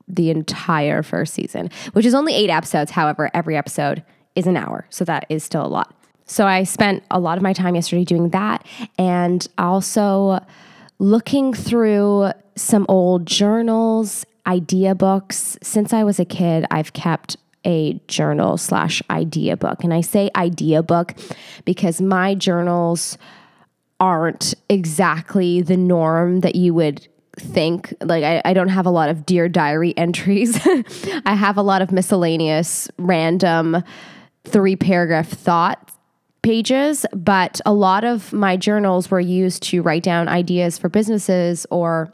the 0.08 0.30
entire 0.30 1.02
first 1.02 1.34
season, 1.34 1.70
which 1.92 2.06
is 2.06 2.14
only 2.14 2.34
eight 2.34 2.50
episodes. 2.50 2.92
However, 2.92 3.30
every 3.34 3.56
episode 3.56 4.02
is 4.34 4.46
an 4.46 4.56
hour. 4.56 4.86
So 4.90 5.04
that 5.04 5.26
is 5.28 5.44
still 5.44 5.64
a 5.64 5.68
lot. 5.68 5.94
So 6.26 6.46
I 6.46 6.64
spent 6.64 7.04
a 7.10 7.20
lot 7.20 7.36
of 7.36 7.42
my 7.42 7.52
time 7.52 7.74
yesterday 7.74 8.04
doing 8.04 8.30
that 8.30 8.66
and 8.98 9.46
also 9.58 10.44
looking 10.98 11.52
through 11.54 12.30
some 12.56 12.86
old 12.88 13.26
journals, 13.26 14.24
idea 14.46 14.94
books. 14.94 15.58
Since 15.62 15.92
I 15.92 16.04
was 16.04 16.18
a 16.18 16.24
kid, 16.24 16.66
I've 16.70 16.92
kept 16.92 17.36
a 17.66 18.00
journal 18.08 18.56
slash 18.56 19.02
idea 19.10 19.56
book. 19.56 19.84
And 19.84 19.92
I 19.92 20.00
say 20.00 20.30
idea 20.36 20.82
book 20.82 21.14
because 21.66 22.00
my 22.00 22.34
journals 22.34 23.18
aren't 23.98 24.54
exactly 24.68 25.60
the 25.60 25.76
norm 25.76 26.40
that 26.40 26.54
you 26.54 26.72
would 26.74 27.06
think 27.38 27.92
like 28.00 28.24
I, 28.24 28.40
I 28.46 28.54
don't 28.54 28.68
have 28.68 28.86
a 28.86 28.90
lot 28.90 29.10
of 29.10 29.26
dear 29.26 29.46
diary 29.46 29.94
entries 29.98 30.58
i 31.26 31.34
have 31.34 31.58
a 31.58 31.62
lot 31.62 31.82
of 31.82 31.92
miscellaneous 31.92 32.88
random 32.96 33.82
three 34.44 34.74
paragraph 34.74 35.28
thought 35.28 35.92
pages 36.40 37.04
but 37.12 37.60
a 37.66 37.74
lot 37.74 38.04
of 38.04 38.32
my 38.32 38.56
journals 38.56 39.10
were 39.10 39.20
used 39.20 39.62
to 39.64 39.82
write 39.82 40.02
down 40.02 40.28
ideas 40.28 40.78
for 40.78 40.88
businesses 40.88 41.66
or 41.70 42.10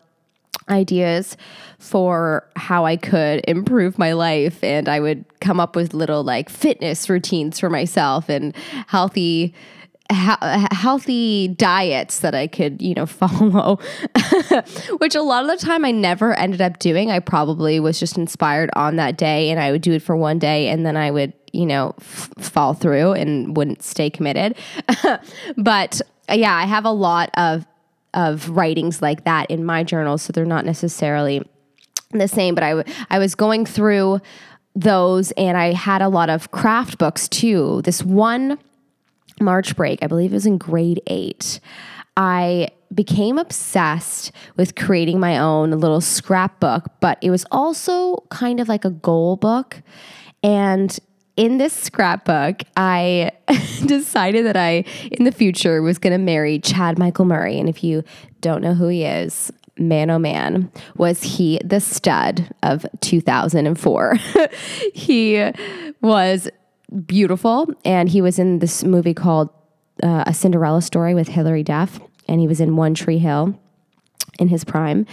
ideas 0.68 1.36
for 1.78 2.48
how 2.56 2.84
I 2.84 2.96
could 2.96 3.44
improve 3.48 3.98
my 3.98 4.12
life. 4.12 4.62
And 4.62 4.88
I 4.88 5.00
would 5.00 5.24
come 5.40 5.60
up 5.60 5.76
with 5.76 5.94
little 5.94 6.22
like 6.22 6.48
fitness 6.48 7.08
routines 7.08 7.58
for 7.58 7.70
myself 7.70 8.28
and 8.28 8.54
healthy 8.86 9.54
healthy 10.12 11.48
diets 11.48 12.20
that 12.20 12.34
I 12.34 12.46
could, 12.46 12.80
you 12.82 12.94
know, 12.94 13.06
follow, 13.06 13.78
which 14.98 15.14
a 15.14 15.22
lot 15.22 15.42
of 15.42 15.48
the 15.48 15.64
time 15.64 15.84
I 15.84 15.90
never 15.90 16.34
ended 16.34 16.60
up 16.60 16.78
doing. 16.78 17.10
I 17.10 17.18
probably 17.18 17.80
was 17.80 17.98
just 17.98 18.16
inspired 18.16 18.70
on 18.76 18.96
that 18.96 19.16
day 19.16 19.50
and 19.50 19.60
I 19.60 19.72
would 19.72 19.82
do 19.82 19.92
it 19.92 20.02
for 20.02 20.16
one 20.16 20.38
day 20.38 20.68
and 20.68 20.84
then 20.84 20.96
I 20.96 21.10
would, 21.10 21.32
you 21.52 21.66
know, 21.66 21.94
f- 22.00 22.30
fall 22.38 22.74
through 22.74 23.12
and 23.12 23.56
wouldn't 23.56 23.82
stay 23.82 24.10
committed. 24.10 24.56
but 25.56 26.00
yeah, 26.30 26.54
I 26.54 26.66
have 26.66 26.84
a 26.84 26.92
lot 26.92 27.30
of 27.34 27.66
of 28.14 28.50
writings 28.50 29.02
like 29.02 29.24
that 29.24 29.50
in 29.50 29.64
my 29.64 29.82
journal, 29.84 30.18
so 30.18 30.32
they're 30.32 30.44
not 30.44 30.64
necessarily 30.64 31.42
the 32.10 32.28
same. 32.28 32.54
But 32.54 32.64
I, 32.64 32.70
w- 32.70 32.96
I 33.10 33.18
was 33.18 33.34
going 33.34 33.66
through 33.66 34.20
those, 34.74 35.30
and 35.32 35.56
I 35.56 35.72
had 35.72 36.02
a 36.02 36.08
lot 36.08 36.30
of 36.30 36.50
craft 36.50 36.98
books 36.98 37.28
too. 37.28 37.82
This 37.84 38.02
one 38.02 38.58
March 39.40 39.76
break, 39.76 40.02
I 40.02 40.06
believe 40.06 40.32
it 40.32 40.36
was 40.36 40.46
in 40.46 40.58
grade 40.58 41.00
eight. 41.06 41.60
I 42.16 42.68
became 42.94 43.38
obsessed 43.38 44.32
with 44.56 44.74
creating 44.74 45.18
my 45.18 45.38
own 45.38 45.70
little 45.70 46.00
scrapbook, 46.00 46.84
but 47.00 47.18
it 47.22 47.30
was 47.30 47.46
also 47.50 48.24
kind 48.30 48.60
of 48.60 48.68
like 48.68 48.84
a 48.84 48.90
goal 48.90 49.36
book. 49.36 49.82
And 50.42 50.98
in 51.36 51.58
this 51.58 51.72
scrapbook, 51.72 52.62
I 52.76 53.32
decided 53.86 54.46
that 54.46 54.56
I, 54.56 54.84
in 55.10 55.24
the 55.24 55.32
future, 55.32 55.82
was 55.82 55.98
going 55.98 56.12
to 56.12 56.18
marry 56.18 56.58
Chad 56.58 56.98
Michael 56.98 57.24
Murray. 57.24 57.58
And 57.58 57.68
if 57.68 57.82
you 57.82 58.04
don't 58.40 58.62
know 58.62 58.74
who 58.74 58.88
he 58.88 59.04
is, 59.04 59.50
man 59.78 60.10
oh 60.10 60.18
man, 60.18 60.70
was 60.96 61.22
he 61.22 61.58
the 61.64 61.80
stud 61.80 62.52
of 62.62 62.84
2004. 63.00 64.16
he 64.94 65.50
was 66.00 66.48
beautiful, 67.06 67.68
and 67.84 68.08
he 68.08 68.20
was 68.20 68.38
in 68.38 68.58
this 68.58 68.84
movie 68.84 69.14
called 69.14 69.48
uh, 70.02 70.24
A 70.26 70.34
Cinderella 70.34 70.82
Story 70.82 71.14
with 71.14 71.28
Hilary 71.28 71.62
Duff, 71.62 72.00
and 72.28 72.40
he 72.40 72.46
was 72.46 72.60
in 72.60 72.76
One 72.76 72.94
Tree 72.94 73.18
Hill 73.18 73.58
in 74.38 74.48
his 74.48 74.64
prime. 74.64 75.06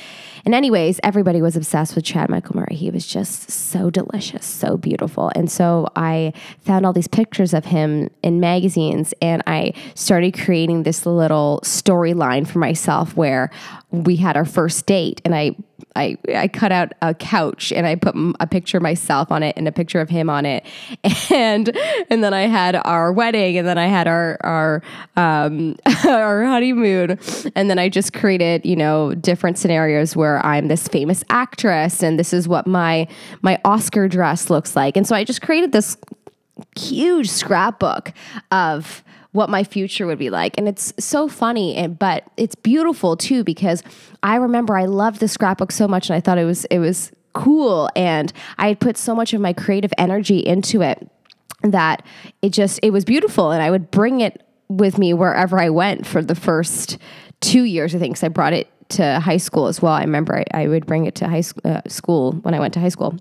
And, 0.45 0.55
anyways, 0.55 0.99
everybody 1.03 1.41
was 1.41 1.55
obsessed 1.55 1.95
with 1.95 2.05
Chad 2.05 2.29
Michael 2.29 2.55
Murray. 2.55 2.75
He 2.75 2.89
was 2.89 3.05
just 3.05 3.51
so 3.51 3.89
delicious, 3.89 4.45
so 4.45 4.77
beautiful. 4.77 5.31
And 5.35 5.51
so 5.51 5.87
I 5.95 6.33
found 6.59 6.85
all 6.85 6.93
these 6.93 7.07
pictures 7.07 7.53
of 7.53 7.65
him 7.65 8.09
in 8.23 8.39
magazines 8.39 9.13
and 9.21 9.43
I 9.45 9.73
started 9.95 10.37
creating 10.37 10.83
this 10.83 11.05
little 11.05 11.59
storyline 11.63 12.47
for 12.47 12.59
myself 12.59 13.15
where 13.15 13.51
we 13.91 14.15
had 14.15 14.37
our 14.37 14.45
first 14.45 14.85
date 14.85 15.21
and 15.25 15.35
I 15.35 15.55
I, 15.95 16.17
I 16.33 16.47
cut 16.47 16.71
out 16.71 16.93
a 17.01 17.13
couch 17.13 17.71
and 17.71 17.87
I 17.87 17.95
put 17.95 18.15
a 18.39 18.47
picture 18.47 18.77
of 18.77 18.83
myself 18.83 19.31
on 19.31 19.43
it 19.43 19.57
and 19.57 19.67
a 19.67 19.71
picture 19.71 19.99
of 19.99 20.09
him 20.09 20.29
on 20.29 20.45
it, 20.45 20.65
and 21.31 21.75
and 22.09 22.23
then 22.23 22.33
I 22.33 22.43
had 22.43 22.75
our 22.85 23.11
wedding 23.11 23.57
and 23.57 23.67
then 23.67 23.77
I 23.77 23.87
had 23.87 24.07
our 24.07 24.37
our 24.41 24.81
um, 25.17 25.75
our 26.07 26.45
honeymoon, 26.45 27.19
and 27.55 27.69
then 27.69 27.79
I 27.79 27.89
just 27.89 28.13
created 28.13 28.65
you 28.65 28.75
know 28.75 29.13
different 29.15 29.57
scenarios 29.57 30.15
where 30.15 30.45
I'm 30.45 30.67
this 30.67 30.87
famous 30.87 31.23
actress 31.29 32.03
and 32.03 32.19
this 32.19 32.33
is 32.33 32.47
what 32.47 32.67
my 32.67 33.07
my 33.41 33.59
Oscar 33.65 34.07
dress 34.07 34.49
looks 34.49 34.75
like, 34.75 34.95
and 34.95 35.07
so 35.07 35.15
I 35.15 35.23
just 35.23 35.41
created 35.41 35.71
this 35.71 35.97
huge 36.77 37.29
scrapbook 37.29 38.13
of 38.51 39.03
what 39.31 39.49
my 39.49 39.63
future 39.63 40.07
would 40.07 40.17
be 40.17 40.29
like. 40.29 40.57
And 40.57 40.67
it's 40.67 40.93
so 40.97 41.27
funny, 41.27 41.75
and, 41.75 41.97
but 41.97 42.23
it's 42.37 42.55
beautiful 42.55 43.15
too 43.15 43.43
because 43.43 43.83
I 44.23 44.35
remember 44.35 44.77
I 44.77 44.85
loved 44.85 45.19
the 45.19 45.27
scrapbook 45.27 45.71
so 45.71 45.87
much 45.87 46.09
and 46.09 46.17
I 46.17 46.19
thought 46.19 46.37
it 46.37 46.45
was 46.45 46.65
it 46.65 46.79
was 46.79 47.11
cool 47.33 47.89
and 47.95 48.33
I 48.57 48.69
had 48.69 48.79
put 48.79 48.97
so 48.97 49.13
much 49.13 49.33
of 49.33 49.41
my 49.41 49.53
creative 49.53 49.93
energy 49.97 50.39
into 50.39 50.81
it 50.81 51.09
that 51.61 52.03
it 52.41 52.49
just 52.49 52.79
it 52.81 52.91
was 52.91 53.05
beautiful 53.05 53.51
and 53.51 53.61
I 53.61 53.69
would 53.69 53.91
bring 53.91 54.21
it 54.21 54.43
with 54.67 54.97
me 54.97 55.13
wherever 55.13 55.59
I 55.59 55.69
went 55.69 56.07
for 56.07 56.23
the 56.23 56.35
first 56.35 56.97
2 57.41 57.63
years 57.63 57.93
I 57.93 57.99
think 57.99 58.15
cuz 58.15 58.23
I 58.23 58.29
brought 58.29 58.53
it 58.53 58.67
to 58.89 59.19
high 59.19 59.37
school 59.37 59.67
as 59.67 59.81
well. 59.81 59.93
I 59.93 60.01
remember 60.01 60.39
I, 60.39 60.63
I 60.63 60.67
would 60.67 60.87
bring 60.87 61.05
it 61.05 61.13
to 61.15 61.27
high 61.27 61.41
sc- 61.41 61.63
uh, 61.63 61.81
school 61.87 62.33
when 62.41 62.55
I 62.55 62.59
went 62.59 62.73
to 62.73 62.79
high 62.79 62.89
school 62.89 63.15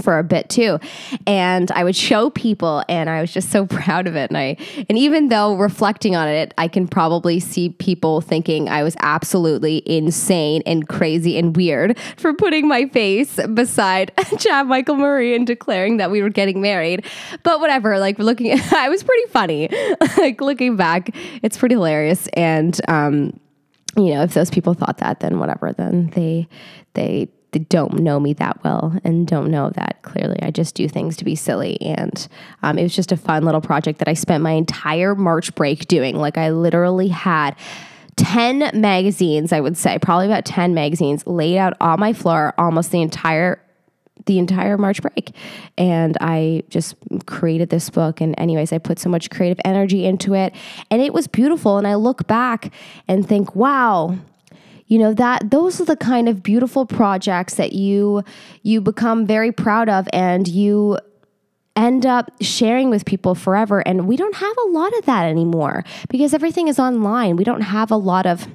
for 0.00 0.18
a 0.18 0.24
bit 0.24 0.48
too. 0.48 0.78
And 1.26 1.70
i 1.72 1.84
would 1.84 1.96
show 1.96 2.30
people 2.30 2.84
and 2.88 3.08
i 3.10 3.20
was 3.20 3.32
just 3.32 3.50
so 3.50 3.66
proud 3.78 4.06
of 4.06 4.16
it. 4.16 4.30
And 4.30 4.38
i 4.38 4.56
and 4.88 4.98
even 4.98 5.28
though 5.28 5.54
reflecting 5.54 6.16
on 6.16 6.28
it 6.28 6.54
i 6.58 6.68
can 6.68 6.86
probably 6.86 7.40
see 7.40 7.70
people 7.70 8.20
thinking 8.20 8.68
i 8.68 8.82
was 8.82 8.96
absolutely 9.00 9.82
insane 9.86 10.62
and 10.66 10.88
crazy 10.88 11.38
and 11.38 11.56
weird 11.56 11.98
for 12.16 12.32
putting 12.34 12.68
my 12.68 12.86
face 12.88 13.38
beside 13.54 14.12
chad 14.38 14.66
michael 14.66 14.96
murray 14.96 15.34
and 15.34 15.46
declaring 15.46 15.96
that 15.96 16.10
we 16.10 16.22
were 16.22 16.30
getting 16.30 16.60
married. 16.60 17.04
But 17.42 17.60
whatever 17.60 17.98
like 17.98 18.18
looking 18.18 18.58
i 18.72 18.88
was 18.88 19.02
pretty 19.02 19.28
funny. 19.30 19.68
Like 20.18 20.40
looking 20.40 20.76
back 20.76 21.10
it's 21.42 21.56
pretty 21.56 21.74
hilarious. 21.74 22.28
And 22.34 22.78
um 22.88 23.38
you 23.96 24.14
know 24.14 24.22
if 24.22 24.34
those 24.34 24.50
people 24.50 24.74
thought 24.74 24.98
that 24.98 25.20
then 25.20 25.38
whatever 25.38 25.72
then 25.72 26.08
they 26.14 26.48
they 26.94 27.28
don't 27.58 28.00
know 28.00 28.18
me 28.18 28.32
that 28.34 28.62
well 28.64 28.98
and 29.04 29.26
don't 29.26 29.50
know 29.50 29.70
that 29.70 29.98
clearly 30.02 30.38
I 30.42 30.50
just 30.50 30.74
do 30.74 30.88
things 30.88 31.16
to 31.18 31.24
be 31.24 31.34
silly. 31.34 31.80
And 31.80 32.26
um, 32.62 32.78
it 32.78 32.82
was 32.82 32.94
just 32.94 33.12
a 33.12 33.16
fun 33.16 33.44
little 33.44 33.60
project 33.60 33.98
that 33.98 34.08
I 34.08 34.14
spent 34.14 34.42
my 34.42 34.52
entire 34.52 35.14
March 35.14 35.54
break 35.54 35.86
doing. 35.86 36.16
Like 36.16 36.38
I 36.38 36.50
literally 36.50 37.08
had 37.08 37.56
10 38.16 38.80
magazines, 38.80 39.52
I 39.52 39.60
would 39.60 39.76
say, 39.76 39.98
probably 39.98 40.26
about 40.26 40.44
10 40.44 40.74
magazines 40.74 41.26
laid 41.26 41.58
out 41.58 41.74
on 41.80 42.00
my 42.00 42.12
floor 42.12 42.54
almost 42.58 42.90
the 42.90 43.02
entire 43.02 43.60
the 44.26 44.38
entire 44.38 44.78
March 44.78 45.02
break. 45.02 45.34
And 45.76 46.16
I 46.20 46.62
just 46.68 46.94
created 47.26 47.70
this 47.70 47.90
book. 47.90 48.20
And, 48.20 48.38
anyways, 48.38 48.72
I 48.72 48.78
put 48.78 49.00
so 49.00 49.08
much 49.08 49.30
creative 49.30 49.58
energy 49.64 50.04
into 50.04 50.34
it. 50.34 50.54
And 50.90 51.02
it 51.02 51.12
was 51.12 51.26
beautiful. 51.26 51.78
And 51.78 51.88
I 51.88 51.96
look 51.96 52.26
back 52.28 52.72
and 53.08 53.28
think, 53.28 53.56
wow, 53.56 54.16
you 54.86 54.98
know 54.98 55.14
that 55.14 55.50
those 55.50 55.80
are 55.80 55.84
the 55.84 55.96
kind 55.96 56.28
of 56.28 56.42
beautiful 56.42 56.86
projects 56.86 57.54
that 57.54 57.72
you 57.72 58.22
you 58.62 58.80
become 58.80 59.26
very 59.26 59.52
proud 59.52 59.88
of 59.88 60.08
and 60.12 60.46
you 60.48 60.98
end 61.76 62.04
up 62.04 62.30
sharing 62.40 62.90
with 62.90 63.04
people 63.04 63.34
forever. 63.34 63.80
And 63.80 64.06
we 64.06 64.16
don't 64.16 64.36
have 64.36 64.56
a 64.66 64.68
lot 64.68 64.96
of 64.98 65.06
that 65.06 65.24
anymore 65.24 65.84
because 66.08 66.34
everything 66.34 66.68
is 66.68 66.78
online. 66.78 67.36
We 67.36 67.44
don't 67.44 67.62
have 67.62 67.90
a 67.90 67.96
lot 67.96 68.26
of 68.26 68.46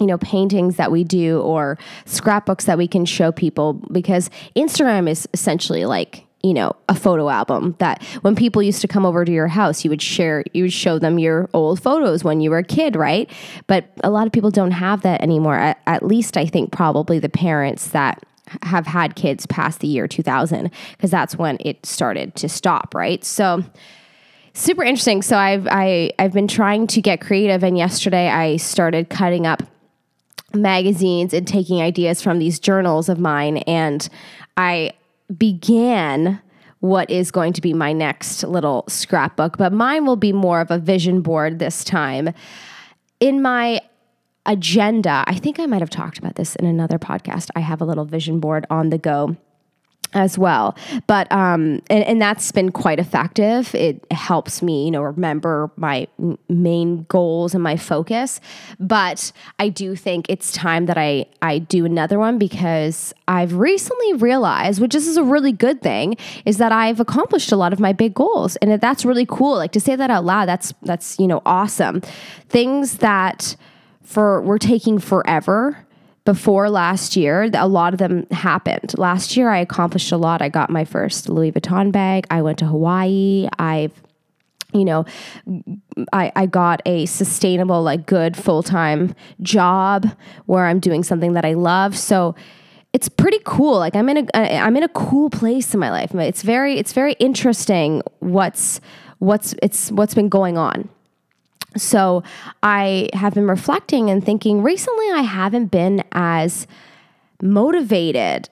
you 0.00 0.06
know 0.06 0.18
paintings 0.18 0.76
that 0.76 0.90
we 0.90 1.04
do 1.04 1.40
or 1.40 1.78
scrapbooks 2.06 2.64
that 2.64 2.78
we 2.78 2.88
can 2.88 3.04
show 3.04 3.30
people 3.30 3.74
because 3.92 4.30
Instagram 4.56 5.08
is 5.08 5.28
essentially 5.32 5.84
like 5.84 6.26
you 6.42 6.54
know 6.54 6.74
a 6.88 6.94
photo 6.94 7.28
album 7.28 7.74
that 7.78 8.02
when 8.22 8.34
people 8.34 8.62
used 8.62 8.80
to 8.80 8.88
come 8.88 9.06
over 9.06 9.24
to 9.24 9.32
your 9.32 9.48
house 9.48 9.84
you 9.84 9.90
would 9.90 10.02
share 10.02 10.44
you 10.52 10.64
would 10.64 10.72
show 10.72 10.98
them 10.98 11.18
your 11.18 11.48
old 11.54 11.80
photos 11.80 12.24
when 12.24 12.40
you 12.40 12.50
were 12.50 12.58
a 12.58 12.64
kid 12.64 12.96
right? 12.96 13.30
But 13.66 13.90
a 14.02 14.10
lot 14.10 14.26
of 14.26 14.32
people 14.32 14.50
don't 14.50 14.72
have 14.72 15.02
that 15.02 15.22
anymore 15.22 15.56
at, 15.56 15.80
at 15.86 16.04
least 16.04 16.36
i 16.36 16.46
think 16.46 16.72
probably 16.72 17.18
the 17.18 17.28
parents 17.28 17.88
that 17.88 18.24
have 18.62 18.86
had 18.86 19.14
kids 19.14 19.46
past 19.46 19.80
the 19.80 19.86
year 19.86 20.06
2000 20.06 20.70
because 20.92 21.10
that's 21.10 21.36
when 21.36 21.56
it 21.60 21.84
started 21.86 22.34
to 22.36 22.48
stop 22.48 22.94
right? 22.94 23.24
So 23.24 23.64
super 24.54 24.82
interesting. 24.82 25.22
So 25.22 25.36
i've 25.36 25.66
I, 25.70 26.12
i've 26.18 26.32
been 26.32 26.48
trying 26.48 26.86
to 26.88 27.00
get 27.00 27.20
creative 27.20 27.62
and 27.62 27.78
yesterday 27.78 28.28
i 28.28 28.56
started 28.56 29.08
cutting 29.08 29.46
up 29.46 29.62
magazines 30.54 31.32
and 31.32 31.46
taking 31.46 31.80
ideas 31.80 32.20
from 32.20 32.38
these 32.38 32.58
journals 32.58 33.08
of 33.08 33.18
mine 33.18 33.58
and 33.58 34.08
i 34.56 34.92
began 35.36 36.40
what 36.80 37.08
is 37.10 37.30
going 37.30 37.52
to 37.52 37.60
be 37.60 37.72
my 37.72 37.92
next 37.92 38.42
little 38.42 38.84
scrapbook, 38.88 39.56
but 39.56 39.72
mine 39.72 40.04
will 40.04 40.16
be 40.16 40.32
more 40.32 40.60
of 40.60 40.70
a 40.70 40.78
vision 40.78 41.20
board 41.20 41.58
this 41.58 41.84
time. 41.84 42.30
In 43.20 43.40
my 43.40 43.80
agenda, 44.46 45.22
I 45.26 45.36
think 45.36 45.60
I 45.60 45.66
might 45.66 45.80
have 45.80 45.90
talked 45.90 46.18
about 46.18 46.34
this 46.34 46.56
in 46.56 46.66
another 46.66 46.98
podcast. 46.98 47.50
I 47.54 47.60
have 47.60 47.80
a 47.80 47.84
little 47.84 48.04
vision 48.04 48.40
board 48.40 48.66
on 48.68 48.90
the 48.90 48.98
go 48.98 49.36
as 50.14 50.38
well. 50.38 50.76
But 51.06 51.30
um, 51.32 51.82
and, 51.88 52.04
and 52.04 52.22
that's 52.22 52.52
been 52.52 52.70
quite 52.70 52.98
effective. 52.98 53.74
It 53.74 54.04
helps 54.12 54.62
me, 54.62 54.84
you 54.84 54.90
know, 54.90 55.02
remember 55.02 55.70
my 55.76 56.08
main 56.48 57.04
goals 57.04 57.54
and 57.54 57.62
my 57.62 57.76
focus. 57.76 58.40
But 58.78 59.32
I 59.58 59.68
do 59.68 59.96
think 59.96 60.26
it's 60.28 60.52
time 60.52 60.86
that 60.86 60.98
I 60.98 61.26
I 61.40 61.58
do 61.58 61.84
another 61.84 62.18
one 62.18 62.38
because 62.38 63.12
I've 63.28 63.54
recently 63.54 64.14
realized, 64.14 64.80
which 64.80 64.92
this 64.92 65.06
is 65.06 65.16
a 65.16 65.24
really 65.24 65.52
good 65.52 65.82
thing, 65.82 66.16
is 66.44 66.58
that 66.58 66.72
I've 66.72 67.00
accomplished 67.00 67.52
a 67.52 67.56
lot 67.56 67.72
of 67.72 67.80
my 67.80 67.92
big 67.92 68.14
goals, 68.14 68.56
and 68.56 68.80
that's 68.80 69.04
really 69.04 69.26
cool. 69.26 69.56
Like 69.56 69.72
to 69.72 69.80
say 69.80 69.96
that 69.96 70.10
out 70.10 70.24
loud, 70.24 70.46
that's 70.46 70.74
that's 70.82 71.18
you 71.18 71.26
know 71.26 71.42
awesome. 71.46 72.00
Things 72.48 72.98
that 72.98 73.56
for 74.02 74.42
were 74.42 74.58
taking 74.58 74.98
forever 74.98 75.86
before 76.24 76.70
last 76.70 77.16
year, 77.16 77.50
a 77.54 77.66
lot 77.66 77.92
of 77.92 77.98
them 77.98 78.26
happened. 78.30 78.96
Last 78.96 79.36
year, 79.36 79.50
I 79.50 79.58
accomplished 79.58 80.12
a 80.12 80.16
lot. 80.16 80.40
I 80.40 80.48
got 80.48 80.70
my 80.70 80.84
first 80.84 81.28
Louis 81.28 81.52
Vuitton 81.52 81.90
bag. 81.90 82.26
I 82.30 82.42
went 82.42 82.58
to 82.58 82.66
Hawaii. 82.66 83.48
I've 83.58 83.92
you 84.74 84.86
know, 84.86 85.04
I, 86.14 86.32
I 86.34 86.46
got 86.46 86.80
a 86.86 87.04
sustainable, 87.04 87.82
like 87.82 88.06
good 88.06 88.36
full 88.36 88.62
time 88.62 89.14
job 89.42 90.06
where 90.46 90.66
I'm 90.66 90.80
doing 90.80 91.02
something 91.02 91.34
that 91.34 91.44
I 91.44 91.52
love. 91.52 91.96
So 91.96 92.34
it's 92.92 93.08
pretty 93.08 93.38
cool. 93.44 93.78
Like 93.78 93.94
I'm 93.96 94.08
in 94.08 94.28
a 94.34 94.56
I'm 94.58 94.76
in 94.76 94.82
a 94.82 94.88
cool 94.88 95.30
place 95.30 95.74
in 95.74 95.80
my 95.80 95.90
life. 95.90 96.14
It's 96.14 96.42
very 96.42 96.78
it's 96.78 96.92
very 96.92 97.12
interesting 97.14 98.02
what's 98.20 98.80
what's 99.18 99.54
it's 99.62 99.90
what's 99.92 100.14
been 100.14 100.28
going 100.28 100.58
on. 100.58 100.88
So 101.76 102.22
I 102.62 103.08
have 103.14 103.34
been 103.34 103.48
reflecting 103.48 104.10
and 104.10 104.24
thinking 104.24 104.62
recently 104.62 105.10
I 105.10 105.22
haven't 105.22 105.66
been 105.66 106.04
as 106.12 106.66
motivated 107.40 108.48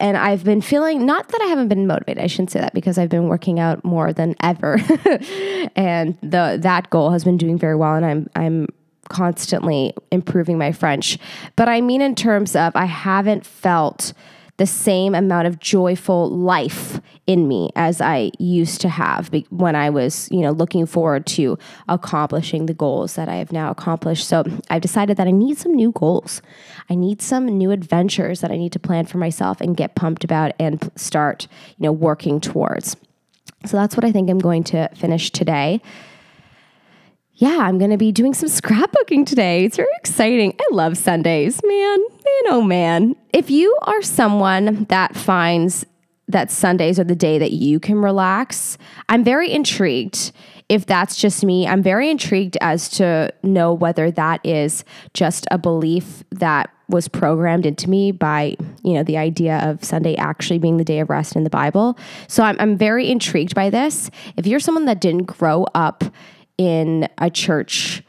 and 0.00 0.16
I've 0.16 0.44
been 0.44 0.62
feeling 0.62 1.04
not 1.04 1.28
that 1.28 1.40
I 1.42 1.46
haven't 1.46 1.68
been 1.68 1.86
motivated. 1.86 2.22
I 2.24 2.26
shouldn't 2.26 2.50
say 2.50 2.60
that 2.60 2.72
because 2.72 2.98
I've 2.98 3.10
been 3.10 3.28
working 3.28 3.60
out 3.60 3.84
more 3.84 4.12
than 4.12 4.34
ever, 4.42 4.76
and 5.76 6.16
the 6.22 6.58
that 6.62 6.88
goal 6.88 7.10
has 7.10 7.22
been 7.22 7.36
doing 7.36 7.58
very 7.58 7.76
well. 7.76 7.94
And 7.94 8.06
I'm 8.06 8.30
I'm 8.34 8.66
constantly 9.10 9.92
improving 10.10 10.56
my 10.56 10.72
French, 10.72 11.18
but 11.54 11.68
I 11.68 11.82
mean 11.82 12.00
in 12.00 12.14
terms 12.14 12.56
of 12.56 12.74
I 12.74 12.86
haven't 12.86 13.44
felt 13.44 14.14
the 14.60 14.66
same 14.66 15.14
amount 15.14 15.46
of 15.46 15.58
joyful 15.58 16.28
life 16.28 17.00
in 17.26 17.48
me 17.48 17.70
as 17.76 18.02
I 18.02 18.30
used 18.38 18.82
to 18.82 18.90
have 18.90 19.30
when 19.48 19.74
I 19.74 19.88
was, 19.88 20.28
you 20.30 20.40
know, 20.40 20.50
looking 20.50 20.84
forward 20.84 21.24
to 21.28 21.56
accomplishing 21.88 22.66
the 22.66 22.74
goals 22.74 23.14
that 23.14 23.26
I 23.26 23.36
have 23.36 23.52
now 23.52 23.70
accomplished. 23.70 24.28
So 24.28 24.44
I've 24.68 24.82
decided 24.82 25.16
that 25.16 25.26
I 25.26 25.30
need 25.30 25.56
some 25.56 25.72
new 25.72 25.92
goals. 25.92 26.42
I 26.90 26.94
need 26.94 27.22
some 27.22 27.46
new 27.46 27.70
adventures 27.70 28.42
that 28.42 28.50
I 28.50 28.58
need 28.58 28.72
to 28.72 28.78
plan 28.78 29.06
for 29.06 29.16
myself 29.16 29.62
and 29.62 29.78
get 29.78 29.94
pumped 29.94 30.24
about 30.24 30.52
and 30.60 30.90
start, 30.94 31.48
you 31.78 31.84
know, 31.84 31.92
working 31.92 32.38
towards. 32.38 32.98
So 33.64 33.78
that's 33.78 33.96
what 33.96 34.04
I 34.04 34.12
think 34.12 34.28
I'm 34.28 34.38
going 34.38 34.64
to 34.64 34.90
finish 34.94 35.30
today 35.30 35.80
yeah, 37.40 37.60
I'm 37.60 37.78
going 37.78 37.90
to 37.90 37.96
be 37.96 38.12
doing 38.12 38.34
some 38.34 38.50
scrapbooking 38.50 39.24
today. 39.24 39.64
It's 39.64 39.78
very 39.78 39.88
exciting. 39.96 40.54
I 40.60 40.68
love 40.72 40.98
Sundays, 40.98 41.58
man. 41.64 41.98
Man, 41.98 42.52
oh 42.52 42.62
man. 42.62 43.16
If 43.32 43.50
you 43.50 43.76
are 43.82 44.02
someone 44.02 44.84
that 44.84 45.16
finds 45.16 45.86
that 46.28 46.50
Sundays 46.50 47.00
are 47.00 47.04
the 47.04 47.16
day 47.16 47.38
that 47.38 47.52
you 47.52 47.80
can 47.80 47.96
relax, 47.96 48.76
I'm 49.08 49.24
very 49.24 49.50
intrigued. 49.50 50.32
If 50.68 50.84
that's 50.84 51.16
just 51.16 51.42
me, 51.42 51.66
I'm 51.66 51.82
very 51.82 52.10
intrigued 52.10 52.58
as 52.60 52.90
to 52.90 53.32
know 53.42 53.72
whether 53.72 54.10
that 54.10 54.44
is 54.44 54.84
just 55.14 55.46
a 55.50 55.56
belief 55.56 56.22
that 56.30 56.70
was 56.88 57.08
programmed 57.08 57.64
into 57.64 57.88
me 57.88 58.12
by 58.12 58.56
you 58.82 58.94
know 58.94 59.04
the 59.04 59.16
idea 59.16 59.58
of 59.58 59.84
sunday 59.84 60.16
actually 60.16 60.58
being 60.58 60.76
the 60.76 60.82
day 60.82 60.98
of 60.98 61.08
rest 61.08 61.36
in 61.36 61.44
the 61.44 61.50
bible 61.50 61.96
so 62.26 62.42
i'm, 62.42 62.56
I'm 62.58 62.76
very 62.76 63.08
intrigued 63.08 63.54
by 63.54 63.70
this 63.70 64.10
if 64.36 64.44
you're 64.44 64.58
someone 64.58 64.86
that 64.86 65.00
didn't 65.00 65.26
grow 65.26 65.66
up 65.72 66.02
in 66.60 67.08
a 67.16 67.30
church 67.30 68.02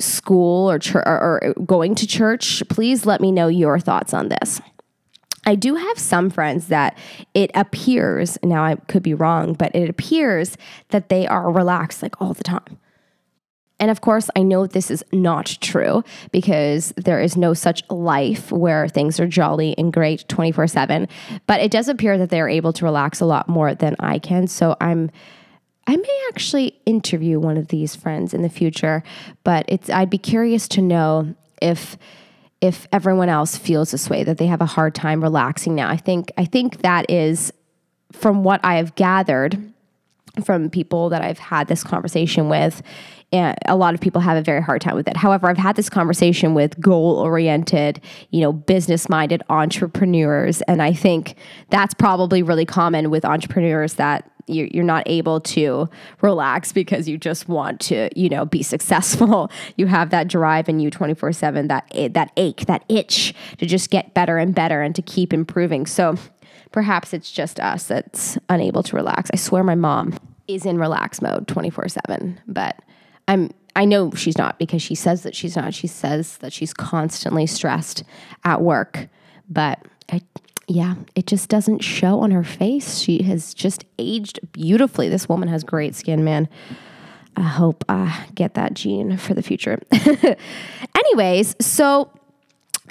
school 0.00 0.68
or, 0.68 0.80
or, 0.96 1.04
or 1.06 1.54
going 1.64 1.94
to 1.94 2.08
church, 2.08 2.60
please 2.68 3.06
let 3.06 3.20
me 3.20 3.30
know 3.30 3.46
your 3.46 3.78
thoughts 3.78 4.12
on 4.12 4.28
this. 4.28 4.60
I 5.46 5.54
do 5.54 5.76
have 5.76 5.96
some 5.96 6.28
friends 6.28 6.66
that 6.66 6.98
it 7.34 7.52
appears, 7.54 8.36
now 8.42 8.64
I 8.64 8.74
could 8.74 9.04
be 9.04 9.14
wrong, 9.14 9.54
but 9.54 9.72
it 9.76 9.88
appears 9.88 10.56
that 10.88 11.08
they 11.08 11.28
are 11.28 11.52
relaxed 11.52 12.02
like 12.02 12.20
all 12.20 12.34
the 12.34 12.42
time. 12.42 12.78
And 13.78 13.92
of 13.92 14.00
course, 14.00 14.28
I 14.34 14.42
know 14.42 14.66
this 14.66 14.90
is 14.90 15.04
not 15.12 15.56
true 15.60 16.02
because 16.32 16.92
there 16.96 17.20
is 17.20 17.36
no 17.36 17.54
such 17.54 17.88
life 17.90 18.50
where 18.50 18.88
things 18.88 19.20
are 19.20 19.26
jolly 19.28 19.76
and 19.78 19.92
great 19.92 20.28
24 20.28 20.66
7. 20.66 21.06
But 21.46 21.60
it 21.60 21.70
does 21.70 21.88
appear 21.88 22.18
that 22.18 22.28
they're 22.30 22.48
able 22.48 22.72
to 22.72 22.84
relax 22.84 23.20
a 23.20 23.24
lot 23.24 23.48
more 23.48 23.76
than 23.76 23.94
I 24.00 24.18
can. 24.18 24.48
So 24.48 24.76
I'm 24.80 25.12
I 25.88 25.96
may 25.96 26.24
actually 26.28 26.78
interview 26.84 27.40
one 27.40 27.56
of 27.56 27.68
these 27.68 27.96
friends 27.96 28.34
in 28.34 28.42
the 28.42 28.50
future, 28.50 29.02
but 29.42 29.64
it's 29.68 29.88
I'd 29.88 30.10
be 30.10 30.18
curious 30.18 30.68
to 30.68 30.82
know 30.82 31.34
if 31.62 31.96
if 32.60 32.86
everyone 32.92 33.30
else 33.30 33.56
feels 33.56 33.90
this 33.92 34.10
way 34.10 34.22
that 34.24 34.36
they 34.36 34.46
have 34.46 34.60
a 34.60 34.66
hard 34.66 34.94
time 34.94 35.22
relaxing 35.22 35.74
now. 35.74 35.88
I 35.88 35.96
think 35.96 36.30
I 36.36 36.44
think 36.44 36.82
that 36.82 37.10
is 37.10 37.52
from 38.12 38.44
what 38.44 38.60
I 38.62 38.74
have 38.76 38.96
gathered 38.96 39.72
from 40.44 40.68
people 40.68 41.08
that 41.08 41.22
I've 41.22 41.38
had 41.38 41.68
this 41.68 41.82
conversation 41.82 42.50
with 42.50 42.82
eh, 43.32 43.54
a 43.64 43.74
lot 43.74 43.94
of 43.94 44.00
people 44.00 44.20
have 44.20 44.36
a 44.36 44.42
very 44.42 44.62
hard 44.62 44.82
time 44.82 44.94
with 44.94 45.08
it. 45.08 45.16
However, 45.16 45.48
I've 45.48 45.56
had 45.56 45.76
this 45.76 45.88
conversation 45.88 46.52
with 46.52 46.78
goal 46.78 47.16
oriented, 47.16 48.02
you 48.30 48.42
know, 48.42 48.52
business 48.52 49.08
minded 49.08 49.42
entrepreneurs. 49.48 50.60
And 50.62 50.82
I 50.82 50.92
think 50.92 51.34
that's 51.70 51.94
probably 51.94 52.42
really 52.42 52.66
common 52.66 53.08
with 53.08 53.24
entrepreneurs 53.24 53.94
that 53.94 54.30
you're 54.48 54.84
not 54.84 55.02
able 55.06 55.40
to 55.40 55.88
relax 56.20 56.72
because 56.72 57.08
you 57.08 57.18
just 57.18 57.48
want 57.48 57.80
to, 57.80 58.08
you 58.18 58.28
know, 58.28 58.44
be 58.44 58.62
successful. 58.62 59.50
You 59.76 59.86
have 59.86 60.10
that 60.10 60.28
drive 60.28 60.68
in 60.68 60.80
you 60.80 60.90
24 60.90 61.32
7, 61.32 61.68
that, 61.68 61.90
that 62.12 62.32
ache, 62.36 62.66
that 62.66 62.84
itch 62.88 63.34
to 63.58 63.66
just 63.66 63.90
get 63.90 64.14
better 64.14 64.38
and 64.38 64.54
better 64.54 64.82
and 64.82 64.94
to 64.94 65.02
keep 65.02 65.32
improving. 65.32 65.86
So 65.86 66.16
perhaps 66.72 67.12
it's 67.12 67.30
just 67.30 67.60
us 67.60 67.84
that's 67.84 68.38
unable 68.48 68.82
to 68.84 68.96
relax. 68.96 69.30
I 69.32 69.36
swear 69.36 69.62
my 69.62 69.74
mom 69.74 70.18
is 70.48 70.66
in 70.66 70.78
relax 70.78 71.22
mode 71.22 71.46
24 71.46 71.88
7, 71.88 72.40
but 72.46 72.80
I'm 73.28 73.50
I 73.76 73.84
know 73.84 74.10
she's 74.10 74.36
not 74.36 74.58
because 74.58 74.82
she 74.82 74.96
says 74.96 75.22
that 75.22 75.36
she's 75.36 75.54
not. 75.54 75.72
She 75.72 75.86
says 75.86 76.38
that 76.38 76.52
she's 76.52 76.74
constantly 76.74 77.46
stressed 77.46 78.02
at 78.44 78.60
work. 78.60 79.08
But 79.48 79.80
I, 80.10 80.20
yeah, 80.68 80.96
it 81.14 81.26
just 81.26 81.48
doesn't 81.48 81.82
show 81.82 82.20
on 82.20 82.30
her 82.30 82.44
face. 82.44 82.98
She 82.98 83.22
has 83.22 83.54
just 83.54 83.84
aged 83.98 84.40
beautifully. 84.52 85.08
This 85.08 85.28
woman 85.28 85.48
has 85.48 85.64
great 85.64 85.94
skin, 85.94 86.24
man. 86.24 86.48
I 87.36 87.42
hope 87.42 87.84
I 87.88 88.26
get 88.34 88.54
that 88.54 88.74
gene 88.74 89.16
for 89.16 89.32
the 89.32 89.42
future. 89.42 89.78
Anyways, 90.94 91.56
so 91.60 92.10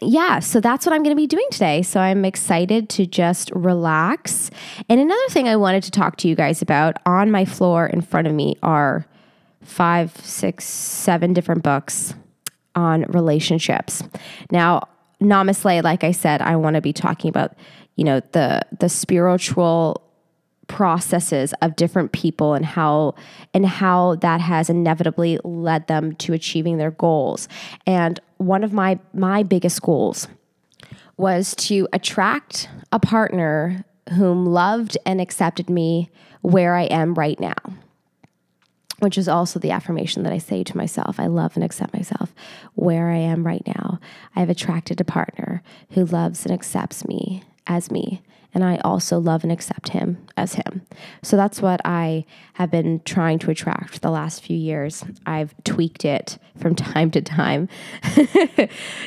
yeah, 0.02 0.40
so 0.40 0.60
that's 0.60 0.86
what 0.86 0.94
I'm 0.94 1.04
going 1.04 1.16
to 1.16 1.20
be 1.20 1.28
doing 1.28 1.48
today. 1.52 1.82
So 1.82 2.00
I'm 2.00 2.26
excited 2.26 2.90
to 2.90 3.06
just 3.06 3.52
relax. 3.52 4.50
And 4.90 5.00
another 5.00 5.28
thing 5.30 5.48
I 5.48 5.56
wanted 5.56 5.84
to 5.84 5.92
talk 5.92 6.18
to 6.18 6.28
you 6.28 6.36
guys 6.36 6.62
about 6.62 6.98
on 7.06 7.30
my 7.30 7.46
floor 7.46 7.86
in 7.88 8.02
front 8.02 8.28
of 8.28 8.34
me 8.34 8.58
are 8.64 9.06
five, 9.62 10.16
six, 10.18 10.66
seven 10.66 11.34
different 11.34 11.64
books 11.64 12.16
on 12.76 13.04
relationships. 13.10 14.04
Now, 14.52 14.88
NamaSLAY, 15.22 15.84
like 15.84 16.04
I 16.04 16.12
said, 16.12 16.42
I 16.42 16.56
want 16.56 16.76
to 16.76 16.82
be 16.82 16.94
talking 16.94 17.30
about, 17.30 17.56
you 17.96 18.04
know, 18.04 18.22
the 18.32 18.62
the 18.80 18.90
spiritual 18.90 20.04
processes 20.68 21.54
of 21.62 21.76
different 21.76 22.12
people 22.12 22.54
and 22.54 22.66
how 22.66 23.16
and 23.54 23.66
how 23.66 24.16
that 24.16 24.42
has 24.42 24.70
inevitably 24.70 25.40
led 25.44 25.88
them 25.88 26.14
to 26.16 26.34
achieving 26.34 26.78
their 26.78 26.92
goals. 26.92 27.48
And 27.86 28.20
one 28.38 28.64
of 28.64 28.74
my 28.74 29.00
my 29.14 29.44
biggest 29.44 29.82
goals 29.82 30.28
was 31.16 31.56
to 31.56 31.88
attract 31.94 32.70
a 32.92 33.00
partner 33.00 33.84
whom 34.14 34.46
loved 34.46 34.98
and 35.06 35.20
accepted 35.20 35.70
me 35.70 36.10
where 36.42 36.76
I 36.76 36.84
am 36.84 37.14
right 37.16 37.40
now. 37.40 37.56
Which 39.00 39.18
is 39.18 39.28
also 39.28 39.60
the 39.60 39.72
affirmation 39.72 40.24
that 40.24 40.34
I 40.34 40.40
say 40.40 40.64
to 40.64 40.78
myself. 40.78 41.20
I 41.20 41.28
love 41.28 41.56
and 41.56 41.64
accept 41.64 41.94
myself 41.94 42.34
where 42.74 43.10
I 43.10 43.18
am 43.18 43.46
right 43.46 43.62
now. 43.68 44.00
I 44.36 44.40
have 44.40 44.50
attracted 44.50 45.00
a 45.00 45.06
partner 45.06 45.62
who 45.92 46.06
loves 46.06 46.46
and 46.46 46.54
accepts 46.54 47.06
me 47.06 47.44
as 47.68 47.92
me 47.92 48.22
and 48.58 48.64
I 48.64 48.78
also 48.78 49.20
love 49.20 49.44
and 49.44 49.52
accept 49.52 49.90
him 49.90 50.18
as 50.36 50.56
him. 50.56 50.82
So 51.22 51.38
that's 51.38 51.62
what 51.62 51.80
I 51.86 52.26
have 52.54 52.72
been 52.72 53.02
trying 53.06 53.38
to 53.40 53.52
attract 53.52 54.02
the 54.02 54.10
last 54.10 54.42
few 54.42 54.58
years. 54.58 55.04
I've 55.28 55.54
tweaked 55.64 56.04
it 56.04 56.40
from 56.58 56.74
time 56.76 57.12
to 57.12 57.22
time. 57.22 57.70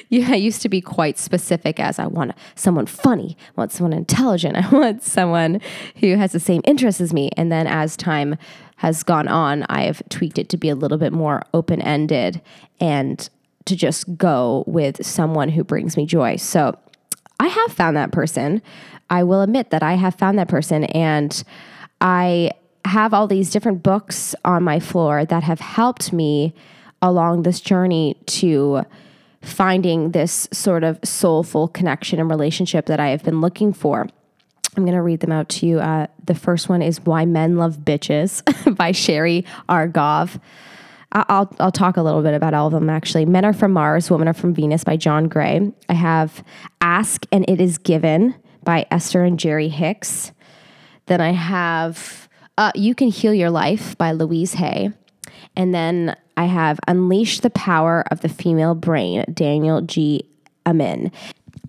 yeah, 0.09 0.31
I 0.31 0.37
used 0.37 0.63
to 0.63 0.69
be 0.69 0.81
quite 0.81 1.19
specific 1.19 1.81
as 1.81 1.99
I 1.99 2.07
want 2.07 2.31
someone 2.55 2.87
funny, 2.87 3.37
I 3.49 3.61
want 3.61 3.73
someone 3.73 3.93
intelligent, 3.93 4.57
I 4.65 4.69
want 4.69 5.03
someone 5.03 5.61
who 5.97 6.15
has 6.17 6.31
the 6.31 6.39
same 6.39 6.63
interests 6.65 7.01
as 7.01 7.13
me. 7.13 7.31
And 7.37 7.51
then 7.51 7.67
as 7.67 7.97
time 7.97 8.37
has 8.81 9.03
gone 9.03 9.29
on, 9.29 9.67
I've 9.69 10.03
tweaked 10.09 10.39
it 10.39 10.49
to 10.49 10.57
be 10.57 10.71
a 10.71 10.75
little 10.75 10.97
bit 10.97 11.13
more 11.13 11.43
open 11.53 11.83
ended 11.83 12.41
and 12.81 13.29
to 13.67 13.77
just 13.77 14.17
go 14.17 14.65
with 14.67 15.05
someone 15.05 15.51
who 15.51 15.63
brings 15.63 15.99
me 15.99 16.07
joy. 16.07 16.37
So 16.37 16.79
I 17.39 17.49
have 17.49 17.73
found 17.75 17.99
that 17.99 18.11
person. 18.11 18.63
I 19.11 19.23
will 19.23 19.43
admit 19.43 19.69
that 19.69 19.83
I 19.83 19.97
have 19.97 20.15
found 20.15 20.39
that 20.39 20.49
person 20.49 20.85
and 20.85 21.45
I 22.01 22.53
have 22.87 23.13
all 23.13 23.27
these 23.27 23.51
different 23.51 23.83
books 23.83 24.35
on 24.47 24.63
my 24.63 24.81
floor 24.81 25.27
that 25.27 25.43
have 25.43 25.61
helped 25.61 26.11
me 26.11 26.55
along 27.03 27.43
this 27.43 27.61
journey 27.61 28.17
to 28.29 28.87
finding 29.43 30.13
this 30.13 30.49
sort 30.53 30.85
of 30.85 30.99
soulful 31.05 31.69
connection 31.69 32.19
and 32.19 32.31
relationship 32.31 32.87
that 32.87 32.99
I 32.99 33.09
have 33.09 33.25
been 33.25 33.43
looking 33.43 33.75
for. 33.75 34.09
I'm 34.77 34.85
going 34.85 34.95
to 34.95 35.03
read 35.03 35.21
them 35.21 35.33
out 35.33 35.49
to 35.51 35.67
you. 35.67 35.81
Uh, 35.81 36.07
the 36.25 36.35
first 36.35 36.69
one 36.69 36.83
is 36.83 37.01
Why 37.01 37.25
Men 37.25 37.57
Love 37.57 37.79
Bitches 37.79 38.77
by 38.77 38.93
Sherry 38.93 39.45
Argov. 39.69 40.41
I'll, 41.13 41.53
I'll 41.59 41.73
talk 41.73 41.97
a 41.97 42.03
little 42.03 42.23
bit 42.23 42.35
about 42.35 42.55
all 42.55 42.69
of 42.69 42.73
them 42.73 42.89
actually. 42.89 43.27
Men 43.27 43.45
Are 43.45 43.53
From 43.53 43.73
Mars, 43.73 44.11
Women 44.11 44.29
Are 44.29 44.33
From 44.33 44.55
Venus 44.55 44.85
by 44.85 44.97
John 44.97 45.29
Gray. 45.29 45.73
I 45.89 45.95
have 45.95 46.45
Ask 46.81 47.27
and 47.33 47.45
It 47.49 47.61
Is 47.61 47.79
Given 47.79 48.35
by 48.63 48.87
Esther 48.91 49.25
and 49.25 49.39
Jerry 49.39 49.69
Hicks. 49.69 50.33
Then 51.07 51.21
I 51.21 51.33
have 51.33 52.29
uh, 52.57 52.71
You 52.77 52.95
Can 52.95 53.09
Heal 53.09 53.35
Your 53.35 53.51
Life 53.51 53.99
by 53.99 54.13
Louise 54.13 54.55
Hay. 54.55 54.91
And 55.57 55.75
then 55.75 56.17
I 56.37 56.45
have 56.45 56.79
Unleash 56.87 57.41
the 57.41 57.51
Power 57.51 58.05
of 58.11 58.21
the 58.21 58.29
Female 58.29 58.77
Brain, 58.77 59.25
Daniel 59.35 59.81
G. 59.81 60.29
Amen. 60.65 61.11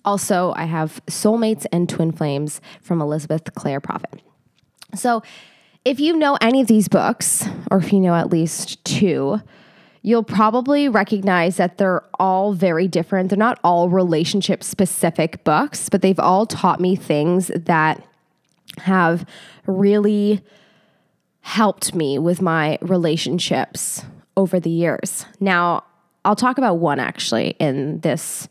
Also, 0.04 0.54
I 0.56 0.66
have 0.66 1.02
Soulmates 1.08 1.66
and 1.72 1.88
Twin 1.88 2.12
Flames 2.12 2.62
from 2.82 3.02
Elizabeth 3.02 3.54
Clare 3.56 3.80
Prophet. 3.80 4.22
So, 4.96 5.22
if 5.84 6.00
you 6.00 6.16
know 6.16 6.38
any 6.42 6.62
of 6.62 6.68
these 6.68 6.88
books, 6.88 7.48
or 7.72 7.80
if 7.80 7.92
you 7.92 8.00
know 8.00 8.14
at 8.14 8.32
least 8.32 8.84
two, 8.86 9.42
you'll 10.04 10.24
probably 10.24 10.88
recognize 10.88 11.58
that 11.58 11.78
they're 11.78 12.04
all 12.20 12.54
very 12.54 12.88
different. 12.88 13.30
They're 13.30 13.38
not 13.38 13.60
all 13.64 13.90
relationship 13.90 14.64
specific 14.64 15.44
books, 15.44 15.90
but 15.90 16.02
they've 16.02 16.20
all 16.20 16.46
taught 16.46 16.80
me 16.80 16.96
things 16.96 17.48
that 17.56 18.04
have 18.80 19.26
really 19.66 20.42
helped 21.42 21.96
me 21.96 22.20
with 22.20 22.42
my 22.42 22.78
relationships 22.82 24.04
over 24.38 24.60
the 24.60 24.70
years. 24.70 25.26
Now, 25.40 25.84
I'll 26.24 26.36
talk 26.36 26.58
about 26.58 26.76
one 26.76 27.00
actually 27.00 27.56
in 27.60 28.00
this 28.02 28.48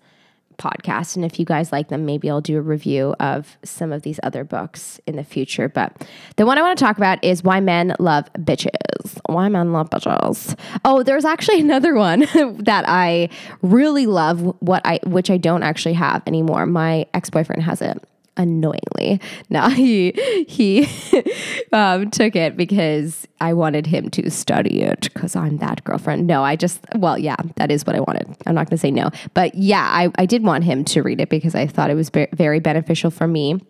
podcast. 0.61 1.17
And 1.17 1.25
if 1.25 1.39
you 1.39 1.45
guys 1.45 1.73
like 1.73 1.89
them, 1.89 2.05
maybe 2.05 2.31
I'll 2.31 2.41
do 2.41 2.59
a 2.59 2.61
review 2.61 3.15
of 3.19 3.57
some 3.65 3.93
of 3.93 4.03
these 4.03 4.21
other 4.23 4.45
books 4.45 5.01
in 5.07 5.17
the 5.17 5.25
future. 5.25 5.69
But 5.69 6.07
the 6.37 6.47
one 6.47 6.59
I 6.59 6.63
want 6.63 6.79
to 6.79 6.85
talk 6.85 6.97
about 6.97 7.23
is 7.25 7.43
Why 7.43 7.61
Men 7.61 7.95
Love 7.99 8.33
Bitches. 8.35 9.19
Why 9.27 9.49
Men 9.49 9.73
Love 9.73 9.91
Bitches. 9.91 10.57
Oh, 10.85 11.03
there's 11.03 11.25
actually 11.25 11.61
another 11.71 11.95
one 11.95 12.21
that 12.59 12.85
I 12.87 13.31
really 13.63 14.07
love, 14.07 14.41
what 14.61 14.83
I 14.85 15.01
which 15.05 15.31
I 15.31 15.39
don't 15.39 15.63
actually 15.63 15.95
have 15.95 16.23
anymore. 16.27 16.67
My 16.67 17.07
ex-boyfriend 17.15 17.63
has 17.63 17.81
it 17.81 18.03
annoyingly. 18.41 19.21
Now 19.51 19.69
he 19.81 20.13
he 20.49 20.89
um, 21.73 22.11
took 22.11 22.35
it 22.35 22.57
because 22.57 23.29
I 23.41 23.53
wanted 23.53 23.87
him 23.87 24.11
to 24.11 24.31
study 24.31 24.83
it 24.83 25.11
because 25.13 25.37
I'm 25.37 25.59
that 25.59 25.85
girlfriend. 25.85 26.27
No, 26.27 26.43
I 26.43 26.57
just 26.57 26.81
well, 26.97 27.19
yeah, 27.19 27.37
that 27.57 27.71
is 27.71 27.87
what 27.87 27.95
I 27.95 28.01
wanted. 28.01 28.35
I'm 28.47 28.55
not 28.55 28.69
going 28.69 28.77
to 28.77 28.79
say 28.79 28.91
no, 28.91 29.11
but 29.35 29.55
yeah, 29.55 29.87
I, 29.91 30.11
I 30.17 30.27
did 30.27 30.43
want 30.43 30.65
him 30.65 30.85
to 30.87 31.03
read 31.03 31.21
it 31.21 31.29
because 31.29 31.55
I 31.55 31.67
thought 31.67 31.91
it 31.91 31.95
was 31.95 32.11
very 32.11 32.61
beneficial 32.61 33.11
for 33.11 33.27
me. 33.27 33.61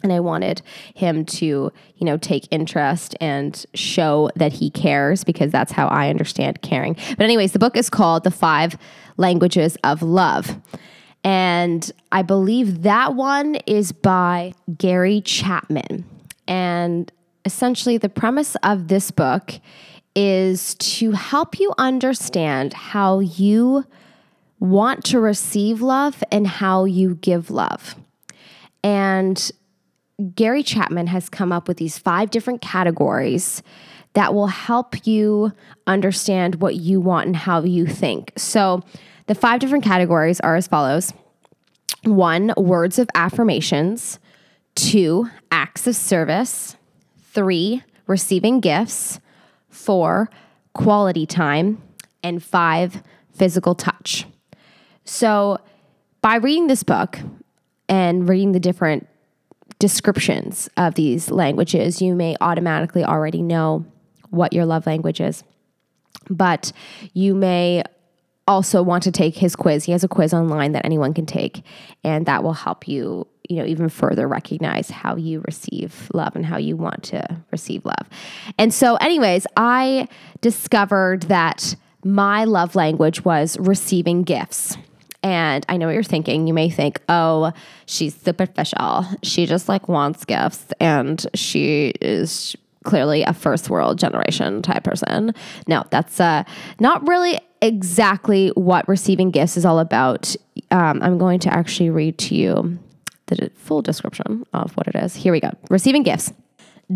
And 0.00 0.12
I 0.12 0.20
wanted 0.20 0.62
him 0.94 1.24
to, 1.24 1.72
you 1.96 2.04
know, 2.04 2.16
take 2.16 2.46
interest 2.52 3.16
and 3.20 3.66
show 3.74 4.30
that 4.36 4.52
he 4.52 4.70
cares 4.70 5.24
because 5.24 5.50
that's 5.50 5.72
how 5.72 5.88
I 5.88 6.08
understand 6.08 6.62
caring. 6.62 6.94
But, 6.94 7.22
anyways, 7.22 7.50
the 7.50 7.58
book 7.58 7.76
is 7.76 7.90
called 7.90 8.22
The 8.22 8.30
Five 8.30 8.78
Languages 9.16 9.76
of 9.82 10.00
Love. 10.00 10.56
And 11.28 11.92
I 12.10 12.22
believe 12.22 12.84
that 12.84 13.14
one 13.14 13.56
is 13.66 13.92
by 13.92 14.54
Gary 14.78 15.20
Chapman. 15.20 16.06
And 16.46 17.12
essentially, 17.44 17.98
the 17.98 18.08
premise 18.08 18.56
of 18.62 18.88
this 18.88 19.10
book 19.10 19.52
is 20.16 20.74
to 20.76 21.12
help 21.12 21.60
you 21.60 21.74
understand 21.76 22.72
how 22.72 23.18
you 23.18 23.84
want 24.58 25.04
to 25.04 25.20
receive 25.20 25.82
love 25.82 26.24
and 26.32 26.46
how 26.46 26.86
you 26.86 27.16
give 27.16 27.50
love. 27.50 27.94
And 28.82 29.50
Gary 30.34 30.62
Chapman 30.62 31.08
has 31.08 31.28
come 31.28 31.52
up 31.52 31.68
with 31.68 31.76
these 31.76 31.98
five 31.98 32.30
different 32.30 32.62
categories 32.62 33.62
that 34.14 34.32
will 34.32 34.46
help 34.46 35.06
you 35.06 35.52
understand 35.86 36.62
what 36.62 36.76
you 36.76 37.02
want 37.02 37.26
and 37.26 37.36
how 37.36 37.62
you 37.64 37.84
think. 37.86 38.32
So, 38.38 38.82
the 39.28 39.34
five 39.34 39.60
different 39.60 39.84
categories 39.84 40.40
are 40.40 40.56
as 40.56 40.66
follows. 40.66 41.12
One, 42.02 42.52
words 42.56 42.98
of 42.98 43.08
affirmations, 43.14 44.18
two, 44.74 45.28
acts 45.52 45.86
of 45.86 45.94
service, 45.94 46.76
three, 47.32 47.82
receiving 48.06 48.60
gifts, 48.60 49.20
four, 49.68 50.30
quality 50.72 51.26
time, 51.26 51.82
and 52.22 52.42
five, 52.42 53.02
physical 53.32 53.74
touch. 53.74 54.26
So, 55.04 55.58
by 56.20 56.36
reading 56.36 56.66
this 56.66 56.82
book 56.82 57.18
and 57.88 58.28
reading 58.28 58.52
the 58.52 58.60
different 58.60 59.06
descriptions 59.78 60.68
of 60.76 60.94
these 60.94 61.30
languages, 61.30 62.02
you 62.02 62.14
may 62.14 62.34
automatically 62.40 63.04
already 63.04 63.42
know 63.42 63.84
what 64.30 64.52
your 64.52 64.64
love 64.64 64.86
language 64.86 65.20
is. 65.20 65.44
But 66.28 66.72
you 67.12 67.34
may 67.34 67.84
also 68.48 68.82
want 68.82 69.02
to 69.04 69.12
take 69.12 69.36
his 69.36 69.54
quiz. 69.54 69.84
He 69.84 69.92
has 69.92 70.02
a 70.02 70.08
quiz 70.08 70.32
online 70.34 70.72
that 70.72 70.84
anyone 70.84 71.14
can 71.14 71.26
take, 71.26 71.62
and 72.02 72.26
that 72.26 72.42
will 72.42 72.54
help 72.54 72.88
you, 72.88 73.28
you 73.48 73.56
know, 73.56 73.64
even 73.64 73.88
further 73.88 74.26
recognize 74.26 74.90
how 74.90 75.14
you 75.16 75.42
receive 75.46 76.10
love 76.14 76.34
and 76.34 76.44
how 76.44 76.56
you 76.56 76.76
want 76.76 77.04
to 77.04 77.42
receive 77.52 77.84
love. 77.84 78.08
And 78.58 78.72
so, 78.72 78.96
anyways, 78.96 79.46
I 79.56 80.08
discovered 80.40 81.24
that 81.24 81.76
my 82.02 82.44
love 82.44 82.74
language 82.74 83.24
was 83.24 83.58
receiving 83.58 84.22
gifts. 84.22 84.76
And 85.22 85.66
I 85.68 85.76
know 85.76 85.86
what 85.86 85.94
you're 85.94 86.02
thinking. 86.04 86.46
You 86.46 86.54
may 86.54 86.70
think, 86.70 87.00
oh, 87.08 87.52
she's 87.86 88.14
superficial. 88.14 89.04
She 89.22 89.46
just 89.46 89.68
like 89.68 89.88
wants 89.88 90.24
gifts 90.24 90.72
and 90.78 91.26
she 91.34 91.92
is 92.00 92.56
clearly 92.84 93.22
a 93.24 93.32
first 93.32 93.68
world 93.68 93.98
generation 93.98 94.62
type 94.62 94.84
person. 94.84 95.34
No, 95.66 95.84
that's 95.90 96.20
uh, 96.20 96.44
not 96.78 97.06
really 97.06 97.40
exactly 97.60 98.48
what 98.54 98.88
receiving 98.88 99.30
gifts 99.30 99.56
is 99.56 99.64
all 99.64 99.78
about. 99.78 100.34
Um, 100.70 101.00
I'm 101.02 101.18
going 101.18 101.40
to 101.40 101.52
actually 101.52 101.90
read 101.90 102.18
to 102.18 102.34
you 102.34 102.78
the 103.26 103.50
full 103.56 103.82
description 103.82 104.44
of 104.52 104.72
what 104.76 104.88
it 104.88 104.94
is. 104.94 105.14
Here 105.14 105.32
we 105.32 105.40
go. 105.40 105.50
Receiving 105.70 106.02
gifts. 106.02 106.32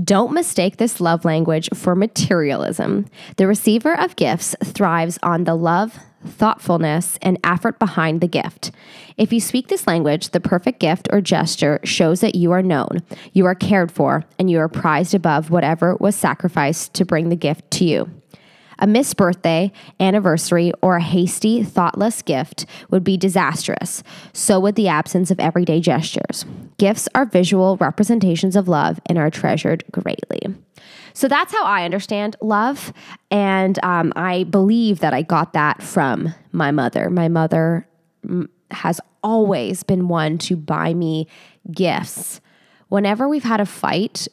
Don't 0.05 0.33
mistake 0.33 0.79
this 0.79 1.03
love 1.03 1.25
language 1.25 1.69
for 1.75 1.95
materialism. 1.95 3.07
The 3.37 3.47
receiver 3.47 3.99
of 3.99 4.17
gifts 4.17 4.57
thrives 4.65 5.19
on 5.23 5.45
the 5.45 5.55
love, 5.55 5.99
thoughtfulness, 6.25 7.19
and 7.21 7.39
effort 7.45 7.79
behind 7.79 8.23
the 8.23 8.29
gift. 8.29 8.71
If 9.19 9.35
you 9.35 9.41
speak 9.41 9.69
this 9.69 9.87
language, 9.87 10.31
the 10.31 10.41
perfect 10.41 10.81
gift 10.81 11.09
or 11.13 11.21
gesture 11.21 11.79
shows 11.85 12.21
that 12.21 12.35
you 12.35 12.53
are 12.53 12.63
known, 12.63 13.03
you 13.35 13.45
are 13.45 13.55
cared 13.55 13.93
for, 13.93 14.25
and 14.39 14.51
you 14.51 14.59
are 14.61 14.69
prized 14.69 15.13
above 15.13 15.51
whatever 15.51 15.95
was 15.97 16.17
sacrificed 16.17 16.95
to 16.95 17.05
bring 17.05 17.29
the 17.29 17.37
gift 17.37 17.71
to 17.73 17.85
you. 17.85 18.11
A 18.83 18.87
missed 18.87 19.17
birthday, 19.17 19.71
anniversary, 20.01 20.73
or 20.83 20.97
a 20.97 21.03
hasty, 21.03 21.63
thoughtless 21.63 22.21
gift 22.21 22.67
would 22.91 23.05
be 23.05 23.17
disastrous. 23.17 24.03
So 24.33 24.59
would 24.59 24.75
the 24.75 24.89
absence 24.89 25.31
of 25.31 25.39
everyday 25.39 25.79
gestures. 25.79 26.45
Gifts 26.79 27.09
are 27.15 27.25
visual 27.25 27.77
representations 27.77 28.57
of 28.57 28.67
love 28.67 28.99
and 29.07 29.19
are 29.19 29.31
treasured 29.31 29.85
greatly. 29.93 30.41
So 31.15 31.29
that's 31.29 31.53
how 31.53 31.65
I 31.65 31.85
understand 31.85 32.35
love. 32.41 32.93
And 33.31 33.79
um, 33.85 34.13
I 34.17 34.45
believe 34.45 34.99
that 34.99 35.15
I 35.15 35.23
got 35.23 35.53
that 35.53 35.81
from 35.81 36.35
my 36.51 36.73
mother. 36.73 37.09
My 37.09 37.29
mother 37.29 37.87
mm, 38.27 38.49
has 38.73 39.01
always 39.23 39.85
been 39.85 40.09
one 40.09 40.39
to 40.39 40.57
buy 40.57 40.93
me 40.93 41.29
gifts. 41.71 42.41
Whenever 42.89 43.29
we've 43.29 43.45
had 43.45 43.61
a 43.61 43.67
fight, 43.67 44.27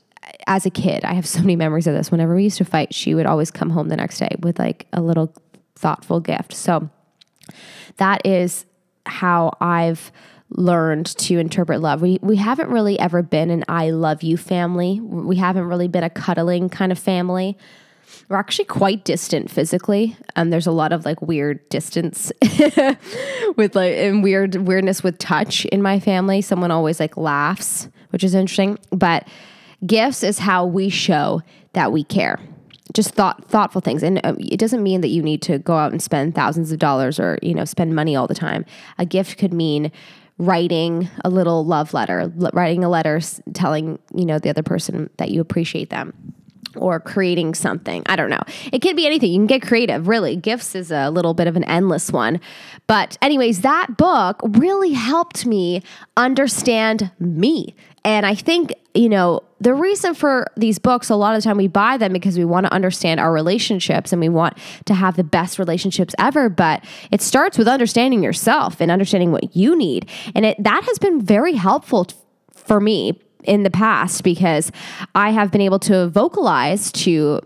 as 0.48 0.66
a 0.66 0.70
kid, 0.70 1.04
I 1.04 1.14
have 1.14 1.26
so 1.26 1.40
many 1.42 1.56
memories 1.56 1.88
of 1.88 1.94
this. 1.94 2.12
Whenever 2.12 2.36
we 2.36 2.44
used 2.44 2.58
to 2.58 2.66
fight, 2.66 2.94
she 2.94 3.16
would 3.16 3.26
always 3.26 3.52
come 3.52 3.70
home 3.70 3.90
the 3.90 3.98
next 3.98 4.20
day 4.20 4.36
with 4.40 4.60
like 4.60 4.88
a 4.94 5.02
little 5.02 5.34
thoughtful 5.76 6.20
gift. 6.20 6.54
So 6.54 6.90
that 7.98 8.26
is 8.26 8.66
how 9.06 9.52
I've 9.62 10.12
learned 10.52 11.06
to 11.06 11.38
interpret 11.38 11.82
love. 11.82 12.02
We 12.02 12.20
we 12.22 12.36
haven't 12.36 12.70
really 12.70 13.00
ever 13.00 13.22
been 13.22 13.50
an 13.50 13.64
I 13.68 13.92
love 13.92 14.24
you 14.24 14.38
family. 14.38 15.00
We 15.00 15.36
haven't 15.36 15.66
really 15.66 15.88
been 15.88 16.04
a 16.04 16.10
cuddling 16.10 16.70
kind 16.70 16.92
of 16.92 17.00
family. 17.00 17.58
We're 18.28 18.38
actually 18.38 18.66
quite 18.66 19.06
distant 19.06 19.52
physically. 19.52 20.18
and 20.36 20.52
there's 20.52 20.68
a 20.68 20.72
lot 20.72 20.92
of 20.92 21.06
like 21.06 21.22
weird 21.22 21.68
distance 21.70 22.32
with 23.56 23.76
like 23.76 23.96
and 23.96 24.24
weird 24.24 24.56
weirdness 24.56 25.04
with 25.04 25.18
touch 25.20 25.66
in 25.66 25.82
my 25.82 26.00
family. 26.00 26.42
Someone 26.42 26.72
always 26.72 27.00
like 27.00 27.18
laughs, 27.18 27.88
which 28.10 28.24
is 28.24 28.34
interesting. 28.34 28.80
But 28.92 29.28
Gifts 29.86 30.24
is 30.24 30.40
how 30.40 30.66
we 30.66 30.90
show 30.90 31.42
that 31.74 31.92
we 31.92 32.04
care. 32.04 32.40
Just 32.94 33.12
thought 33.14 33.46
thoughtful 33.46 33.82
things, 33.82 34.02
and 34.02 34.20
um, 34.26 34.38
it 34.40 34.60
doesn't 34.60 34.82
mean 34.82 35.02
that 35.02 35.10
you 35.10 35.22
need 35.22 35.42
to 35.44 35.60
go 35.60 35.76
out 35.76 35.92
and 35.92 36.02
spend 36.02 36.34
thousands 36.34 36.72
of 36.72 36.80
dollars 36.80 37.20
or 37.20 37.38
you 37.42 37.54
know 37.54 37.66
spend 37.66 37.96
money 37.96 38.16
all 38.16 38.28
the 38.28 38.34
time. 38.34 38.66
A 38.98 39.06
gift 39.06 39.38
could 39.38 39.54
mean 39.54 39.92
writing 40.40 41.08
a 41.24 41.30
little 41.30 41.66
love 41.66 41.94
letter, 41.94 42.32
writing 42.54 42.84
a 42.84 42.90
letter 42.90 43.20
telling 43.54 44.00
you 44.16 44.26
know 44.26 44.40
the 44.40 44.50
other 44.50 44.64
person 44.64 45.10
that 45.18 45.30
you 45.30 45.40
appreciate 45.40 45.92
them 45.92 46.34
or 46.76 47.00
creating 47.00 47.56
something. 47.56 48.04
I 48.08 48.16
don't 48.16 48.30
know. 48.30 48.42
It 48.72 48.82
could 48.82 48.96
be 48.96 49.06
anything. 49.06 49.32
You 49.32 49.40
can 49.40 49.48
get 49.48 49.62
creative, 49.62 50.08
really. 50.08 50.36
Gifts 50.36 50.76
is 50.76 50.92
a 50.92 51.10
little 51.10 51.34
bit 51.34 51.48
of 51.48 51.56
an 51.56 51.64
endless 51.66 52.12
one. 52.12 52.40
But, 52.88 53.18
anyways, 53.22 53.62
that 53.62 53.98
book 53.98 54.42
really 54.44 54.94
helped 54.94 55.46
me 55.46 55.84
understand 56.18 57.12
me. 57.20 57.76
And 58.06 58.26
I 58.26 58.34
think, 58.34 58.74
you 58.94 59.10
know, 59.10 59.42
the 59.60 59.74
reason 59.74 60.14
for 60.14 60.48
these 60.56 60.80
books, 60.80 61.10
a 61.10 61.16
lot 61.16 61.36
of 61.36 61.44
the 61.44 61.48
time 61.48 61.58
we 61.58 61.68
buy 61.68 61.98
them 61.98 62.14
because 62.14 62.38
we 62.38 62.46
want 62.46 62.66
to 62.66 62.74
understand 62.74 63.20
our 63.20 63.32
relationships 63.32 64.14
and 64.14 64.22
we 64.22 64.30
want 64.30 64.58
to 64.86 64.94
have 64.94 65.18
the 65.18 65.24
best 65.24 65.60
relationships 65.60 66.16
ever. 66.18 66.50
But 66.50 66.84
it 67.12 67.22
starts 67.22 67.58
with 67.58 67.68
understanding 67.68 68.24
yourself 68.24 68.80
and 68.80 68.90
understanding 68.90 69.32
what 69.32 69.56
you 69.56 69.78
need. 69.78 70.10
And 70.34 70.46
it, 70.46 70.64
that 70.64 70.84
has 70.86 70.98
been 70.98 71.22
very 71.22 71.54
helpful 71.54 72.08
for 72.54 72.80
me 72.80 73.20
in 73.44 73.64
the 73.64 73.70
past 73.70 74.24
because 74.24 74.72
I 75.16 75.32
have 75.32 75.52
been 75.52 75.62
able 75.62 75.80
to 75.80 76.08
vocalize 76.10 76.92
to 76.94 77.42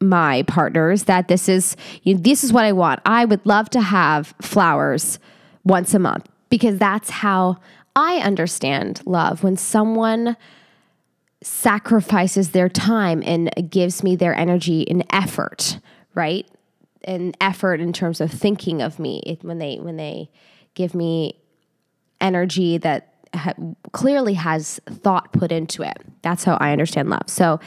my 0.00 0.42
partners 0.42 1.04
that 1.04 1.28
this 1.28 1.48
is 1.48 1.76
you 2.02 2.14
know, 2.14 2.20
this 2.20 2.44
is 2.44 2.52
what 2.52 2.64
I 2.64 2.72
want. 2.72 3.00
I 3.04 3.24
would 3.24 3.44
love 3.44 3.68
to 3.70 3.80
have 3.80 4.34
flowers 4.40 5.18
once 5.64 5.94
a 5.94 5.98
month 5.98 6.28
because 6.50 6.78
that's 6.78 7.10
how 7.10 7.56
I 7.96 8.18
understand 8.18 9.02
love 9.06 9.42
when 9.42 9.56
someone 9.56 10.36
sacrifices 11.42 12.50
their 12.50 12.68
time 12.68 13.22
and 13.24 13.50
gives 13.70 14.02
me 14.02 14.16
their 14.16 14.34
energy 14.34 14.88
and 14.88 15.04
effort, 15.10 15.78
right? 16.14 16.48
And 17.04 17.36
effort 17.40 17.80
in 17.80 17.92
terms 17.92 18.20
of 18.20 18.30
thinking 18.30 18.82
of 18.82 18.98
me 18.98 19.22
it, 19.26 19.42
when 19.42 19.58
they 19.58 19.76
when 19.76 19.96
they 19.96 20.30
give 20.74 20.94
me 20.94 21.40
energy 22.20 22.78
that 22.78 23.07
ha- 23.34 23.54
clearly 23.92 24.34
has 24.34 24.80
thought 24.86 25.32
put 25.32 25.52
into 25.52 25.82
it. 25.82 25.98
That's 26.22 26.44
how 26.44 26.56
I 26.60 26.72
understand 26.72 27.10
love. 27.10 27.28
So, 27.28 27.60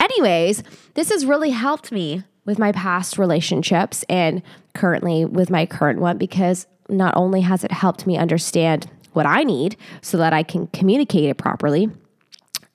anyways, 0.00 0.62
this 0.94 1.10
has 1.10 1.24
really 1.24 1.50
helped 1.50 1.92
me 1.92 2.24
with 2.44 2.58
my 2.58 2.72
past 2.72 3.18
relationships 3.18 4.04
and 4.08 4.42
currently 4.74 5.24
with 5.24 5.50
my 5.50 5.66
current 5.66 6.00
one 6.00 6.16
because 6.16 6.66
not 6.88 7.14
only 7.16 7.42
has 7.42 7.64
it 7.64 7.72
helped 7.72 8.06
me 8.06 8.16
understand 8.16 8.90
what 9.12 9.26
I 9.26 9.42
need 9.42 9.76
so 10.00 10.16
that 10.18 10.32
I 10.32 10.42
can 10.42 10.66
communicate 10.68 11.28
it 11.28 11.36
properly 11.36 11.90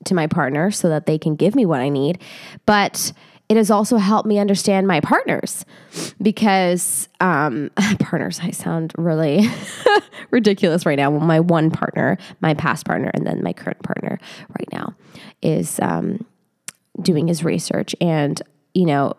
to 0.06 0.13
my 0.13 0.28
partner 0.28 0.69
so 0.72 0.89
that 0.89 1.06
they 1.06 1.17
can 1.17 1.36
give 1.36 1.56
me 1.56 1.65
what 1.65 1.80
I 1.80 1.89
need, 1.89 2.19
but 2.65 3.13
it 3.54 3.58
has 3.58 3.70
also 3.70 3.98
helped 3.98 4.28
me 4.28 4.39
understand 4.39 4.88
my 4.88 5.00
partners 5.00 5.63
because 6.20 7.08
um, 7.20 7.70
partners, 8.00 8.39
I 8.42 8.50
sound 8.50 8.94
really 8.98 9.48
ridiculous 10.32 10.88
right 10.88 10.98
now. 10.98 11.12
Well, 11.12 11.20
my 11.20 11.39
one 11.39 11.70
partner, 11.70 12.18
my 12.42 12.56
past 12.56 12.84
partner, 12.84 13.12
and 13.13 13.28
then 13.28 13.44
my 13.44 13.54
current 13.54 13.84
partner 13.84 14.18
right 14.58 14.68
now 14.72 14.96
is 15.44 15.80
um, 15.82 16.26
doing 17.00 17.28
his 17.28 17.44
research. 17.44 17.96
And, 18.02 18.42
you 18.74 18.88
know, 18.88 19.13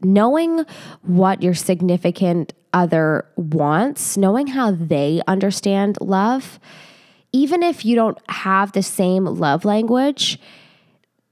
knowing 0.00 0.64
what 1.02 1.42
your 1.42 1.54
significant 1.54 2.52
other 2.72 3.26
wants, 3.34 4.16
knowing 4.16 4.46
how 4.46 4.70
they 4.70 5.22
understand 5.26 5.98
love, 6.00 6.60
even 7.32 7.64
if 7.64 7.84
you 7.84 7.96
don't 7.96 8.18
have 8.30 8.70
the 8.70 8.82
same 8.84 9.24
love 9.24 9.64
language, 9.64 10.38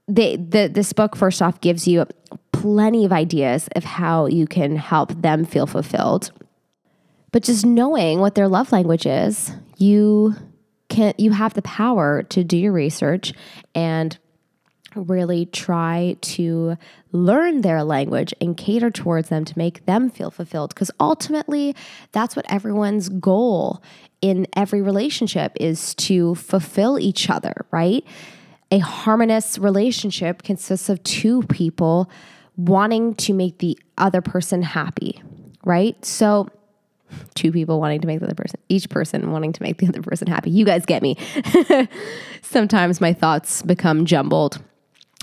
they, 0.07 0.35
the, 0.35 0.67
this 0.67 0.93
book, 0.93 1.15
first 1.15 1.41
off, 1.41 1.61
gives 1.61 1.87
you 1.87 2.05
plenty 2.51 3.05
of 3.05 3.11
ideas 3.11 3.69
of 3.75 3.83
how 3.83 4.25
you 4.25 4.45
can 4.45 4.75
help 4.75 5.21
them 5.21 5.45
feel 5.45 5.67
fulfilled. 5.67 6.31
But 7.31 7.43
just 7.43 7.65
knowing 7.65 8.19
what 8.19 8.35
their 8.35 8.47
love 8.47 8.71
language 8.71 9.05
is, 9.05 9.51
you 9.77 10.35
can 10.89 11.13
you 11.17 11.31
have 11.31 11.53
the 11.53 11.61
power 11.61 12.21
to 12.23 12.43
do 12.43 12.57
your 12.57 12.73
research 12.73 13.33
and 13.73 14.17
really 14.93 15.45
try 15.45 16.17
to 16.19 16.75
learn 17.13 17.61
their 17.61 17.81
language 17.83 18.33
and 18.41 18.57
cater 18.57 18.91
towards 18.91 19.29
them 19.29 19.45
to 19.45 19.57
make 19.57 19.85
them 19.85 20.09
feel 20.09 20.29
fulfilled 20.29 20.73
because 20.75 20.91
ultimately 20.99 21.73
that's 22.11 22.35
what 22.35 22.45
everyone's 22.49 23.07
goal 23.07 23.81
in 24.21 24.45
every 24.55 24.81
relationship 24.81 25.53
is 25.59 25.95
to 25.95 26.35
fulfill 26.35 26.99
each 26.99 27.29
other, 27.29 27.65
right? 27.71 28.05
A 28.71 28.79
harmonious 28.79 29.57
relationship 29.57 30.43
consists 30.43 30.89
of 30.89 31.03
two 31.03 31.43
people 31.43 32.09
wanting 32.57 33.15
to 33.15 33.33
make 33.33 33.57
the 33.59 33.77
other 33.97 34.21
person 34.21 34.61
happy, 34.61 35.21
right? 35.65 36.03
So, 36.05 36.47
two 37.35 37.51
people 37.51 37.79
wanting 37.81 37.99
to 38.01 38.07
make 38.07 38.19
the 38.19 38.25
other 38.25 38.35
person, 38.35 38.59
each 38.69 38.89
person 38.89 39.31
wanting 39.31 39.51
to 39.53 39.61
make 39.61 39.77
the 39.77 39.87
other 39.87 40.01
person 40.01 40.27
happy. 40.27 40.51
You 40.51 40.63
guys 40.63 40.85
get 40.85 41.01
me. 41.01 41.17
Sometimes 42.41 43.01
my 43.01 43.11
thoughts 43.11 43.61
become 43.61 44.05
jumbled 44.05 44.61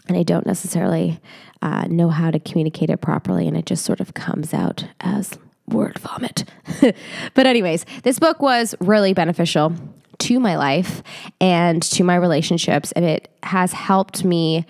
and 0.08 0.16
I 0.16 0.22
don't 0.22 0.46
necessarily 0.46 1.20
uh, 1.62 1.86
know 1.88 2.08
how 2.08 2.30
to 2.30 2.38
communicate 2.40 2.90
it 2.90 3.00
properly, 3.00 3.46
and 3.46 3.56
it 3.56 3.66
just 3.66 3.84
sort 3.84 4.00
of 4.00 4.14
comes 4.14 4.54
out 4.54 4.86
as 5.00 5.38
word 5.66 5.98
vomit. 5.98 6.44
but, 7.34 7.46
anyways, 7.46 7.84
this 8.02 8.18
book 8.18 8.40
was 8.40 8.74
really 8.80 9.12
beneficial 9.12 9.74
to 10.18 10.40
my 10.40 10.56
life 10.56 11.02
and 11.40 11.82
to 11.82 12.04
my 12.04 12.16
relationships, 12.16 12.92
and 12.92 13.04
it 13.04 13.28
has 13.42 13.72
helped 13.72 14.24
me 14.24 14.66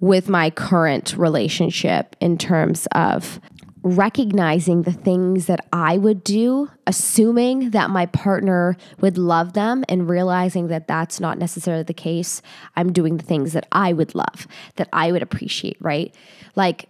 with 0.00 0.28
my 0.28 0.50
current 0.50 1.16
relationship 1.16 2.14
in 2.20 2.36
terms 2.36 2.86
of 2.92 3.40
recognizing 3.82 4.82
the 4.82 4.92
things 4.92 5.44
that 5.46 5.60
I 5.72 5.98
would 5.98 6.24
do, 6.24 6.70
assuming 6.86 7.70
that 7.70 7.90
my 7.90 8.06
partner 8.06 8.78
would 9.00 9.18
love 9.18 9.52
them, 9.52 9.84
and 9.90 10.08
realizing 10.08 10.68
that 10.68 10.88
that's 10.88 11.20
not 11.20 11.38
necessarily 11.38 11.82
the 11.82 11.92
case. 11.94 12.40
I'm 12.76 12.92
doing 12.92 13.18
the 13.18 13.24
things 13.24 13.52
that 13.52 13.66
I 13.72 13.92
would 13.92 14.14
love, 14.14 14.48
that 14.76 14.88
I 14.92 15.12
would 15.12 15.22
appreciate, 15.22 15.76
right? 15.80 16.14
Like, 16.56 16.88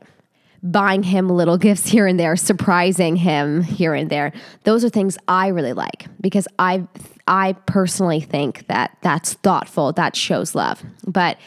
buying 0.62 1.02
him 1.02 1.28
little 1.28 1.58
gifts 1.66 1.86
here 1.86 2.06
and 2.06 2.18
there, 2.18 2.36
surprising 2.36 3.16
him 3.16 3.62
here 3.62 3.92
and 3.94 4.08
there. 4.08 4.32
Those 4.62 4.84
are 4.84 4.88
things 4.88 5.18
I 5.26 5.48
really 5.48 5.72
like 5.72 6.06
because 6.20 6.46
I 6.58 6.86
I 7.26 7.54
personally 7.66 8.20
think 8.20 8.66
that 8.66 8.96
that's 9.00 9.34
thoughtful, 9.34 9.92
that 9.92 10.14
shows 10.16 10.54
love. 10.54 10.82
But 11.06 11.38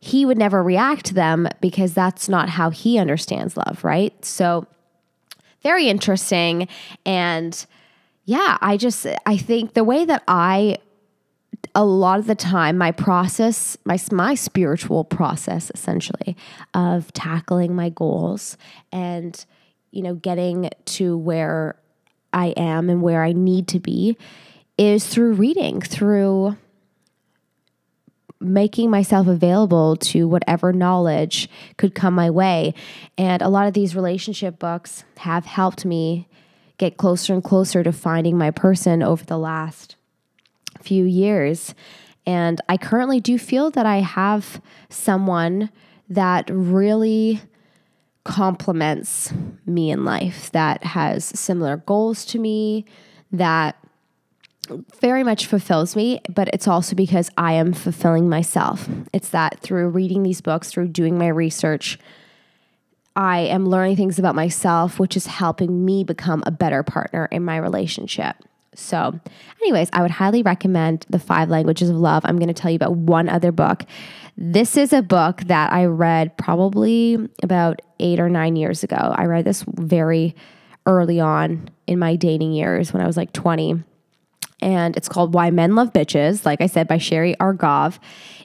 he 0.00 0.24
would 0.24 0.38
never 0.38 0.62
react 0.62 1.06
to 1.06 1.14
them 1.14 1.46
because 1.60 1.94
that's 1.94 2.28
not 2.28 2.48
how 2.48 2.70
he 2.70 2.98
understands 2.98 3.56
love, 3.56 3.84
right? 3.84 4.24
So 4.24 4.66
very 5.62 5.88
interesting 5.88 6.68
and 7.04 7.66
yeah, 8.24 8.58
I 8.60 8.76
just 8.76 9.06
I 9.26 9.36
think 9.36 9.74
the 9.74 9.84
way 9.84 10.04
that 10.04 10.22
I 10.28 10.78
a 11.74 11.84
lot 11.84 12.18
of 12.18 12.26
the 12.26 12.34
time 12.34 12.78
my 12.78 12.92
process 12.92 13.76
my 13.84 13.98
my 14.10 14.34
spiritual 14.34 15.04
process 15.04 15.70
essentially 15.74 16.36
of 16.72 17.12
tackling 17.12 17.74
my 17.74 17.90
goals 17.90 18.56
and 18.92 19.44
you 19.90 20.02
know 20.02 20.14
getting 20.14 20.70
to 20.84 21.16
where 21.18 21.76
I 22.32 22.48
am 22.56 22.88
and 22.88 23.02
where 23.02 23.22
I 23.22 23.32
need 23.32 23.68
to 23.68 23.80
be 23.80 24.16
is 24.80 25.06
through 25.06 25.34
reading 25.34 25.80
through 25.80 26.56
making 28.40 28.90
myself 28.90 29.26
available 29.26 29.96
to 29.96 30.26
whatever 30.26 30.72
knowledge 30.72 31.48
could 31.76 31.94
come 31.94 32.14
my 32.14 32.30
way 32.30 32.72
and 33.18 33.42
a 33.42 33.48
lot 33.48 33.66
of 33.66 33.74
these 33.74 33.94
relationship 33.94 34.58
books 34.58 35.04
have 35.18 35.44
helped 35.44 35.84
me 35.84 36.26
get 36.78 36.96
closer 36.96 37.34
and 37.34 37.44
closer 37.44 37.82
to 37.82 37.92
finding 37.92 38.38
my 38.38 38.50
person 38.50 39.02
over 39.02 39.22
the 39.26 39.36
last 39.36 39.96
few 40.80 41.04
years. 41.04 41.74
And 42.26 42.58
I 42.70 42.78
currently 42.78 43.20
do 43.20 43.38
feel 43.38 43.70
that 43.72 43.84
I 43.84 43.98
have 43.98 44.62
someone 44.88 45.70
that 46.08 46.48
really 46.50 47.42
complements 48.24 49.32
me 49.66 49.90
in 49.90 50.06
life, 50.06 50.50
that 50.52 50.82
has 50.84 51.24
similar 51.24 51.76
goals 51.76 52.24
to 52.26 52.38
me, 52.38 52.86
that 53.30 53.76
very 55.00 55.24
much 55.24 55.46
fulfills 55.46 55.96
me, 55.96 56.20
but 56.28 56.48
it's 56.52 56.68
also 56.68 56.94
because 56.94 57.30
I 57.36 57.52
am 57.54 57.72
fulfilling 57.72 58.28
myself. 58.28 58.88
It's 59.12 59.30
that 59.30 59.60
through 59.60 59.88
reading 59.88 60.22
these 60.22 60.40
books, 60.40 60.70
through 60.70 60.88
doing 60.88 61.18
my 61.18 61.28
research, 61.28 61.98
I 63.16 63.40
am 63.40 63.68
learning 63.68 63.96
things 63.96 64.18
about 64.18 64.34
myself, 64.34 64.98
which 64.98 65.16
is 65.16 65.26
helping 65.26 65.84
me 65.84 66.04
become 66.04 66.42
a 66.46 66.50
better 66.50 66.82
partner 66.82 67.26
in 67.30 67.44
my 67.44 67.56
relationship. 67.56 68.36
So, 68.74 69.18
anyways, 69.60 69.90
I 69.92 70.02
would 70.02 70.12
highly 70.12 70.42
recommend 70.42 71.04
The 71.10 71.18
Five 71.18 71.50
Languages 71.50 71.90
of 71.90 71.96
Love. 71.96 72.22
I'm 72.24 72.36
going 72.36 72.48
to 72.48 72.54
tell 72.54 72.70
you 72.70 72.76
about 72.76 72.94
one 72.94 73.28
other 73.28 73.50
book. 73.50 73.84
This 74.36 74.76
is 74.76 74.92
a 74.92 75.02
book 75.02 75.42
that 75.42 75.72
I 75.72 75.86
read 75.86 76.36
probably 76.38 77.18
about 77.42 77.82
eight 77.98 78.20
or 78.20 78.30
nine 78.30 78.54
years 78.54 78.84
ago. 78.84 78.96
I 78.96 79.24
read 79.24 79.44
this 79.44 79.64
very 79.66 80.36
early 80.86 81.20
on 81.20 81.68
in 81.86 81.98
my 81.98 82.16
dating 82.16 82.52
years 82.52 82.92
when 82.92 83.02
I 83.02 83.06
was 83.06 83.16
like 83.16 83.32
20. 83.32 83.82
And 84.62 84.96
it's 84.96 85.08
called 85.08 85.34
Why 85.34 85.50
Men 85.50 85.74
Love 85.74 85.92
Bitches, 85.92 86.44
like 86.44 86.60
I 86.60 86.66
said, 86.66 86.86
by 86.86 86.98
Sherry 86.98 87.34
Argov. 87.40 87.98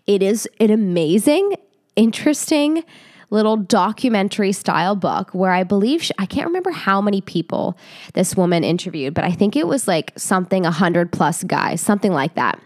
It 0.08 0.22
is 0.22 0.48
an 0.60 0.72
amazing, 0.72 1.56
interesting, 1.96 2.84
little 3.30 3.58
documentary 3.58 4.52
style 4.52 4.96
book 4.96 5.34
where 5.34 5.52
I 5.52 5.64
believe 5.64 6.04
she, 6.04 6.14
I 6.18 6.26
can't 6.26 6.48
remember 6.48 6.72
how 6.72 7.02
many 7.02 7.22
people 7.22 7.78
this 8.14 8.36
woman 8.36 8.64
interviewed, 8.64 9.14
but 9.14 9.24
I 9.24 9.32
think 9.32 9.56
it 9.56 9.68
was 9.68 9.88
like 9.88 10.14
something 10.16 10.66
a 10.66 10.72
hundred 10.72 11.12
plus 11.12 11.44
guys, 11.44 11.82
something 11.82 12.12
like 12.12 12.36
that, 12.36 12.60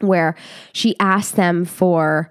where 0.00 0.34
she 0.72 0.96
asked 0.98 1.36
them 1.36 1.64
for 1.64 2.30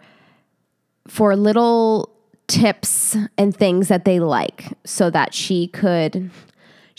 for 1.08 1.36
little 1.36 2.10
tips 2.48 3.16
and 3.38 3.56
things 3.56 3.88
that 3.88 4.06
they 4.06 4.20
like 4.20 4.74
so 4.86 5.10
that 5.10 5.34
she 5.34 5.68
could 5.68 6.30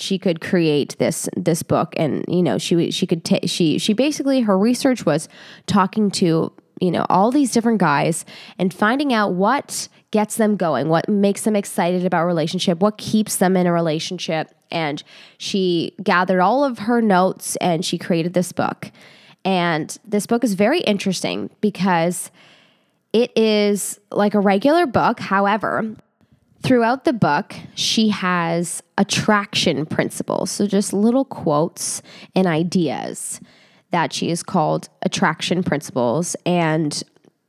she 0.02 0.18
could 0.18 0.40
create 0.40 0.96
this 0.98 1.28
this 1.36 1.62
book 1.62 1.94
and 1.96 2.24
you 2.28 2.42
know 2.42 2.58
she 2.58 2.90
she 2.90 3.06
could 3.06 3.24
t- 3.24 3.46
she 3.46 3.78
she 3.78 3.92
basically 3.92 4.40
her 4.40 4.58
research 4.58 5.06
was 5.06 5.28
talking 5.66 6.10
to 6.10 6.52
you 6.80 6.90
know 6.90 7.06
all 7.08 7.30
these 7.30 7.52
different 7.52 7.78
guys 7.78 8.24
and 8.58 8.74
finding 8.74 9.12
out 9.12 9.32
what 9.32 9.88
gets 10.12 10.36
them 10.36 10.56
going, 10.56 10.88
what 10.88 11.08
makes 11.08 11.42
them 11.42 11.56
excited 11.56 12.04
about 12.04 12.26
relationship, 12.26 12.78
what 12.80 12.98
keeps 12.98 13.36
them 13.36 13.56
in 13.56 13.66
a 13.66 13.72
relationship. 13.72 14.54
And 14.70 15.02
she 15.38 15.94
gathered 16.02 16.40
all 16.40 16.64
of 16.64 16.80
her 16.80 17.02
notes 17.02 17.56
and 17.56 17.84
she 17.84 17.98
created 17.98 18.34
this 18.34 18.52
book. 18.52 18.92
And 19.44 19.98
this 20.04 20.26
book 20.26 20.44
is 20.44 20.54
very 20.54 20.80
interesting 20.80 21.50
because 21.60 22.30
it 23.12 23.36
is 23.36 23.98
like 24.10 24.34
a 24.34 24.40
regular 24.40 24.86
book. 24.86 25.18
However, 25.18 25.96
throughout 26.62 27.05
the 27.05 27.12
book, 27.12 27.55
she 27.75 28.09
has 28.09 28.83
attraction 28.98 29.87
principles. 29.87 30.51
So 30.51 30.66
just 30.66 30.92
little 30.92 31.25
quotes 31.25 32.03
and 32.35 32.46
ideas 32.46 33.40
that 33.90 34.12
she 34.12 34.31
is 34.31 34.42
called 34.42 34.88
attraction 35.03 35.62
principles. 35.62 36.37
And 36.46 37.03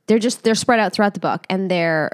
they're 0.06 0.18
just, 0.18 0.42
they're 0.44 0.54
spread 0.54 0.80
out 0.80 0.92
throughout 0.92 1.14
the 1.14 1.20
book 1.20 1.46
and 1.48 1.70
they're 1.70 2.10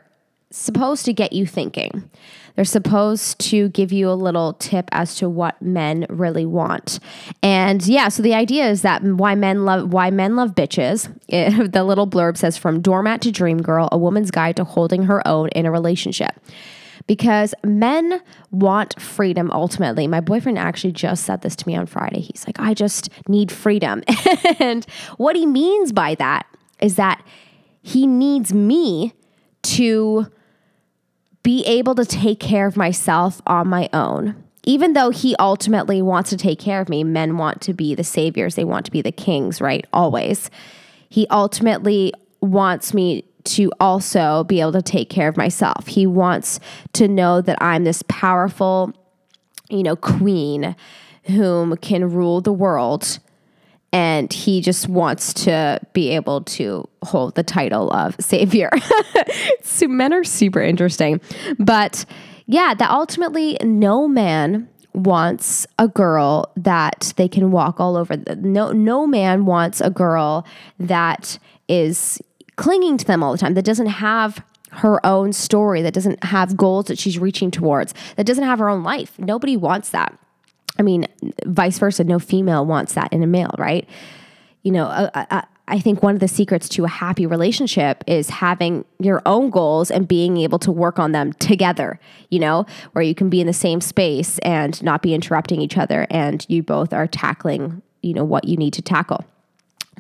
supposed 0.51 1.05
to 1.05 1.13
get 1.13 1.33
you 1.33 1.47
thinking. 1.47 2.11
They're 2.57 2.65
supposed 2.65 3.39
to 3.51 3.69
give 3.71 3.93
you 3.93 4.11
a 4.11 4.13
little 4.13 4.55
tip 4.55 4.89
as 4.93 5.15
to 5.17 5.29
what 5.29 5.61
men 5.63 6.07
really 6.09 6.45
want. 6.45 6.99
And 7.43 7.85
yeah, 7.87 8.09
so 8.09 8.23
the 8.23 8.35
idea 8.35 8.69
is 8.69 8.83
that 8.83 9.03
why 9.03 9.35
men 9.35 9.65
love 9.65 9.93
why 9.93 10.11
men 10.11 10.37
love 10.37 10.55
bitches. 10.55 11.09
It, 11.29 11.73
the 11.73 11.85
little 11.85 12.07
blurb 12.07 12.37
says 12.37 12.57
from 12.57 12.81
doormat 12.81 13.23
to 13.23 13.33
dream 13.33 13.63
girl, 13.63 13.89
a 13.93 13.99
woman's 13.99 14.31
guide 14.31 14.57
to 14.57 14.65
holding 14.65 15.05
her 15.05 15.27
own 15.27 15.49
in 15.51 15.67
a 15.67 15.71
relationship. 15.71 16.35
Because 17.11 17.57
men 17.65 18.23
want 18.53 19.03
freedom 19.03 19.51
ultimately. 19.51 20.07
My 20.07 20.21
boyfriend 20.21 20.61
actually 20.61 20.93
just 20.93 21.25
said 21.25 21.43
this 21.43 21.57
to 21.57 21.67
me 21.67 21.75
on 21.75 21.87
Friday. 21.87 22.21
He's 22.21 22.47
like, 22.47 22.61
I 22.61 22.73
just 22.73 23.11
need 23.27 23.51
freedom. 23.51 24.05
and 24.61 24.87
what 25.17 25.35
he 25.35 25.45
means 25.45 25.91
by 25.91 26.15
that 26.15 26.47
is 26.81 26.95
that 26.95 27.21
he 27.83 28.07
needs 28.07 28.55
me 28.55 29.13
to 29.63 30.29
be 31.43 31.65
able 31.65 31.97
to 31.97 32.05
take 32.05 32.39
care 32.39 32.69
of 32.69 32.77
myself 32.77 33.43
on 33.45 33.67
my 33.67 33.89
own. 33.93 34.45
Even 34.63 34.93
though 34.93 35.11
he 35.11 35.35
ultimately 35.41 36.01
wants 36.01 36.31
to 36.31 36.37
take 36.37 36.61
care 36.61 36.81
of 36.81 36.89
me, 36.89 37.03
men 37.03 37.39
want 37.39 37.61
to 37.63 37.75
be 37.75 37.93
the 37.97 38.05
saviors, 38.05 38.55
they 38.55 38.63
want 38.63 38.85
to 38.87 38.93
be 38.93 39.03
the 39.03 39.11
kings, 39.11 39.61
right? 39.61 39.85
Always. 39.93 40.49
He 41.09 41.27
ultimately 41.27 42.13
wants 42.41 42.95
me 42.95 43.25
to 43.45 43.73
also 43.81 44.45
be 44.45 44.61
able 44.61 44.73
to 44.73 44.83
take 44.83 45.11
care 45.11 45.29
of 45.29 45.37
myself. 45.37 45.87
He 45.87 46.07
wants 46.07 46.61
to 46.95 47.09
know 47.09 47.41
that 47.41 47.61
I'm 47.63 47.85
this 47.85 48.03
powerful, 48.09 48.93
you 49.69 49.83
know, 49.83 49.97
queen 49.97 50.77
whom 51.25 51.77
can 51.77 52.11
rule 52.11 52.41
the 52.41 52.53
world 52.53 53.19
and 53.93 54.33
he 54.33 54.61
just 54.61 54.89
wants 54.89 55.33
to 55.33 55.81
be 55.93 56.11
able 56.11 56.43
to 56.43 56.89
hold 57.03 57.35
the 57.35 57.43
title 57.43 57.91
of 57.91 58.15
savior. 58.21 58.71
so 59.63 59.89
men 59.89 60.13
are 60.13 60.25
super 60.25 60.61
interesting. 60.61 61.21
But 61.59 62.05
yeah, 62.47 62.75
that 62.75 62.91
ultimately 62.91 63.57
no 63.63 64.07
man 64.07 64.69
wants 64.93 65.67
a 65.79 65.89
girl 65.89 66.53
that 66.57 67.13
they 67.17 67.29
can 67.29 67.51
walk 67.51 67.81
all 67.81 67.97
over. 67.97 68.17
No 68.37 68.73
no 68.73 69.07
man 69.07 69.45
wants 69.45 69.81
a 69.81 69.91
girl 69.91 70.47
that 70.79 71.39
is 71.69 72.21
clinging 72.61 72.99
to 72.99 73.07
them 73.07 73.23
all 73.23 73.33
the 73.33 73.39
time. 73.39 73.55
That 73.55 73.65
doesn't 73.65 73.87
have 73.87 74.45
her 74.71 75.05
own 75.05 75.33
story, 75.33 75.81
that 75.81 75.95
doesn't 75.95 76.23
have 76.25 76.59
goals 76.59 76.87
that 76.87 76.99
she's 76.99 77.19
reaching 77.19 77.51
towards, 77.51 77.95
that 78.17 78.27
doesn't 78.27 78.45
have 78.45 78.59
her 78.59 78.69
own 78.69 78.83
life. 78.83 79.19
Nobody 79.19 79.57
wants 79.57 79.89
that. 79.91 80.17
I 80.79 80.83
mean, 80.83 81.07
vice 81.47 81.79
versa, 81.79 82.05
no 82.05 82.19
female 82.19 82.67
wants 82.67 82.93
that 82.93 83.13
in 83.15 83.23
a 83.23 83.27
male, 83.27 83.55
right? 83.57 83.89
You 84.63 84.73
know, 84.73 84.87
I, 84.87 85.05
uh, 85.05 85.27
uh, 85.31 85.43
I 85.69 85.79
think 85.79 86.03
one 86.03 86.15
of 86.15 86.21
the 86.21 86.29
secrets 86.29 86.69
to 86.71 86.85
a 86.85 86.89
happy 86.89 87.27
relationship 87.27 88.05
is 88.07 88.29
having 88.29 88.85
your 88.99 89.23
own 89.25 89.49
goals 89.49 89.91
and 89.91 90.07
being 90.07 90.37
able 90.37 90.59
to 90.59 90.71
work 90.71 90.99
on 90.99 91.13
them 91.13 91.33
together, 91.35 91.99
you 92.29 92.41
know, 92.41 92.67
where 92.93 93.03
you 93.03 93.15
can 93.15 93.31
be 93.31 93.41
in 93.41 93.47
the 93.47 93.55
same 93.55 93.81
space 93.81 94.39
and 94.41 94.83
not 94.83 95.01
be 95.01 95.15
interrupting 95.15 95.63
each 95.63 95.79
other 95.79 96.07
and 96.11 96.45
you 96.51 96.63
both 96.63 96.93
are 96.93 97.07
tackling, 97.07 97.81
you 98.03 98.13
know, 98.13 98.25
what 98.25 98.45
you 98.45 98.59
need 98.59 98.75
to 98.75 98.83
tackle. 98.83 99.25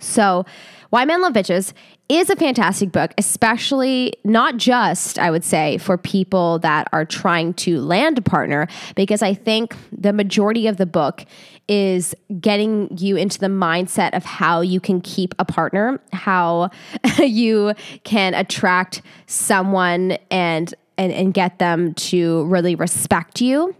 So, 0.00 0.44
Why 0.90 1.04
Men 1.04 1.22
Love 1.22 1.32
Bitches 1.32 1.72
is 2.08 2.30
a 2.30 2.36
fantastic 2.36 2.90
book, 2.90 3.14
especially 3.16 4.12
not 4.24 4.56
just, 4.56 5.20
I 5.20 5.30
would 5.30 5.44
say, 5.44 5.78
for 5.78 5.96
people 5.96 6.58
that 6.58 6.88
are 6.92 7.04
trying 7.04 7.54
to 7.54 7.80
land 7.80 8.18
a 8.18 8.22
partner, 8.22 8.66
because 8.96 9.22
I 9.22 9.32
think 9.32 9.76
the 9.96 10.12
majority 10.12 10.66
of 10.66 10.78
the 10.78 10.86
book 10.86 11.24
is 11.68 12.12
getting 12.40 12.96
you 12.98 13.14
into 13.14 13.38
the 13.38 13.46
mindset 13.46 14.16
of 14.16 14.24
how 14.24 14.62
you 14.62 14.80
can 14.80 15.00
keep 15.00 15.32
a 15.38 15.44
partner, 15.44 16.00
how 16.12 16.70
you 17.18 17.72
can 18.02 18.34
attract 18.34 19.02
someone 19.26 20.18
and 20.30 20.74
and, 20.98 21.12
and 21.12 21.32
get 21.32 21.58
them 21.58 21.94
to 21.94 22.44
really 22.44 22.74
respect 22.74 23.40
you 23.40 23.74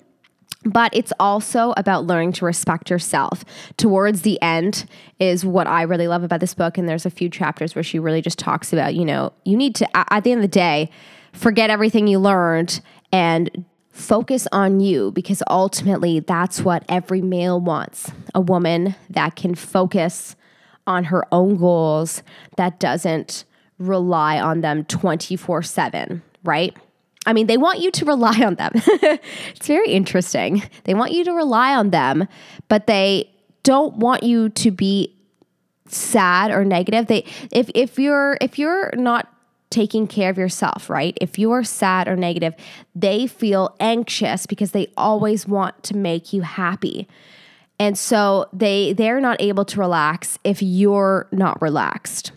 but 0.65 0.95
it's 0.95 1.13
also 1.19 1.73
about 1.77 2.07
learning 2.07 2.33
to 2.33 2.45
respect 2.45 2.91
yourself. 2.91 3.45
Towards 3.77 4.23
the 4.23 4.41
end 4.43 4.87
is 5.19 5.45
what 5.45 5.67
I 5.67 5.83
really 5.83 6.09
love 6.09 6.23
about 6.23 6.41
this 6.41 6.55
book. 6.55 6.77
And 6.77 6.89
there's 6.89 7.07
a 7.07 7.11
few 7.11 7.31
chapters 7.31 7.75
where 7.75 7.83
she 7.83 7.99
really 7.99 8.21
just 8.21 8.39
talks 8.39 8.73
about, 8.73 8.95
you 8.95 9.05
know, 9.05 9.33
you 9.45 9.57
need 9.57 9.75
to, 9.77 10.13
at 10.13 10.25
the 10.25 10.33
end 10.33 10.41
of 10.41 10.43
the 10.43 10.49
day, 10.49 10.91
forget 11.33 11.71
everything 11.71 12.07
you 12.07 12.19
learned 12.19 12.81
and 13.13 13.65
focus 13.91 14.47
on 14.53 14.81
you 14.81 15.11
because 15.13 15.43
ultimately 15.49 16.21
that's 16.21 16.61
what 16.63 16.85
every 16.89 17.21
male 17.21 17.61
wants 17.61 18.11
a 18.35 18.41
woman 18.41 18.95
that 19.09 19.37
can 19.37 19.55
focus 19.55 20.37
on 20.87 21.05
her 21.05 21.25
own 21.33 21.57
goals, 21.57 22.23
that 22.57 22.81
doesn't 22.81 23.45
rely 23.79 24.39
on 24.41 24.61
them 24.61 24.85
24 24.85 25.63
7, 25.63 26.23
right? 26.45 26.77
I 27.27 27.33
mean, 27.33 27.47
they 27.47 27.59
want 27.59 27.81
you 27.81 27.91
to 27.91 28.05
rely 28.05 28.43
on 28.43 28.55
them. 28.55 28.73
it's 28.75 29.67
very 29.67 29.91
interesting. 29.91 30.63
They 30.85 30.95
want 30.95 31.13
you 31.13 31.25
to 31.25 31.33
rely 31.33 31.75
on 31.75 31.91
them, 31.91 32.27
but 32.69 32.87
they 32.87 33.31
don't 33.63 33.97
want 33.97 34.23
you 34.23 34.49
to 34.49 34.71
be 34.71 35.15
sad 35.93 36.51
or 36.51 36.65
negative, 36.65 37.07
they 37.07 37.25
if 37.51 37.71
if 37.75 37.99
you're 37.99 38.37
if 38.41 38.59
you're 38.59 38.91
not 38.97 39.33
taking 39.71 40.07
care 40.07 40.31
of 40.31 40.39
yourself, 40.39 40.91
right? 40.91 41.17
If 41.21 41.39
you 41.39 41.53
are 41.53 41.63
sad 41.63 42.09
or 42.09 42.17
negative, 42.17 42.55
they 42.95 43.27
feel 43.27 43.77
anxious 43.79 44.47
because 44.47 44.73
they 44.73 44.89
always 44.97 45.47
want 45.47 45.83
to 45.85 45.97
make 45.97 46.33
you 46.33 46.43
happy. 46.43 47.07
And 47.79 47.97
so 47.97 48.49
they 48.53 48.93
they're 48.93 49.21
not 49.21 49.41
able 49.41 49.65
to 49.67 49.81
relax 49.81 50.39
if 50.45 50.63
you're 50.63 51.29
not 51.33 51.61
relaxed. 51.63 52.33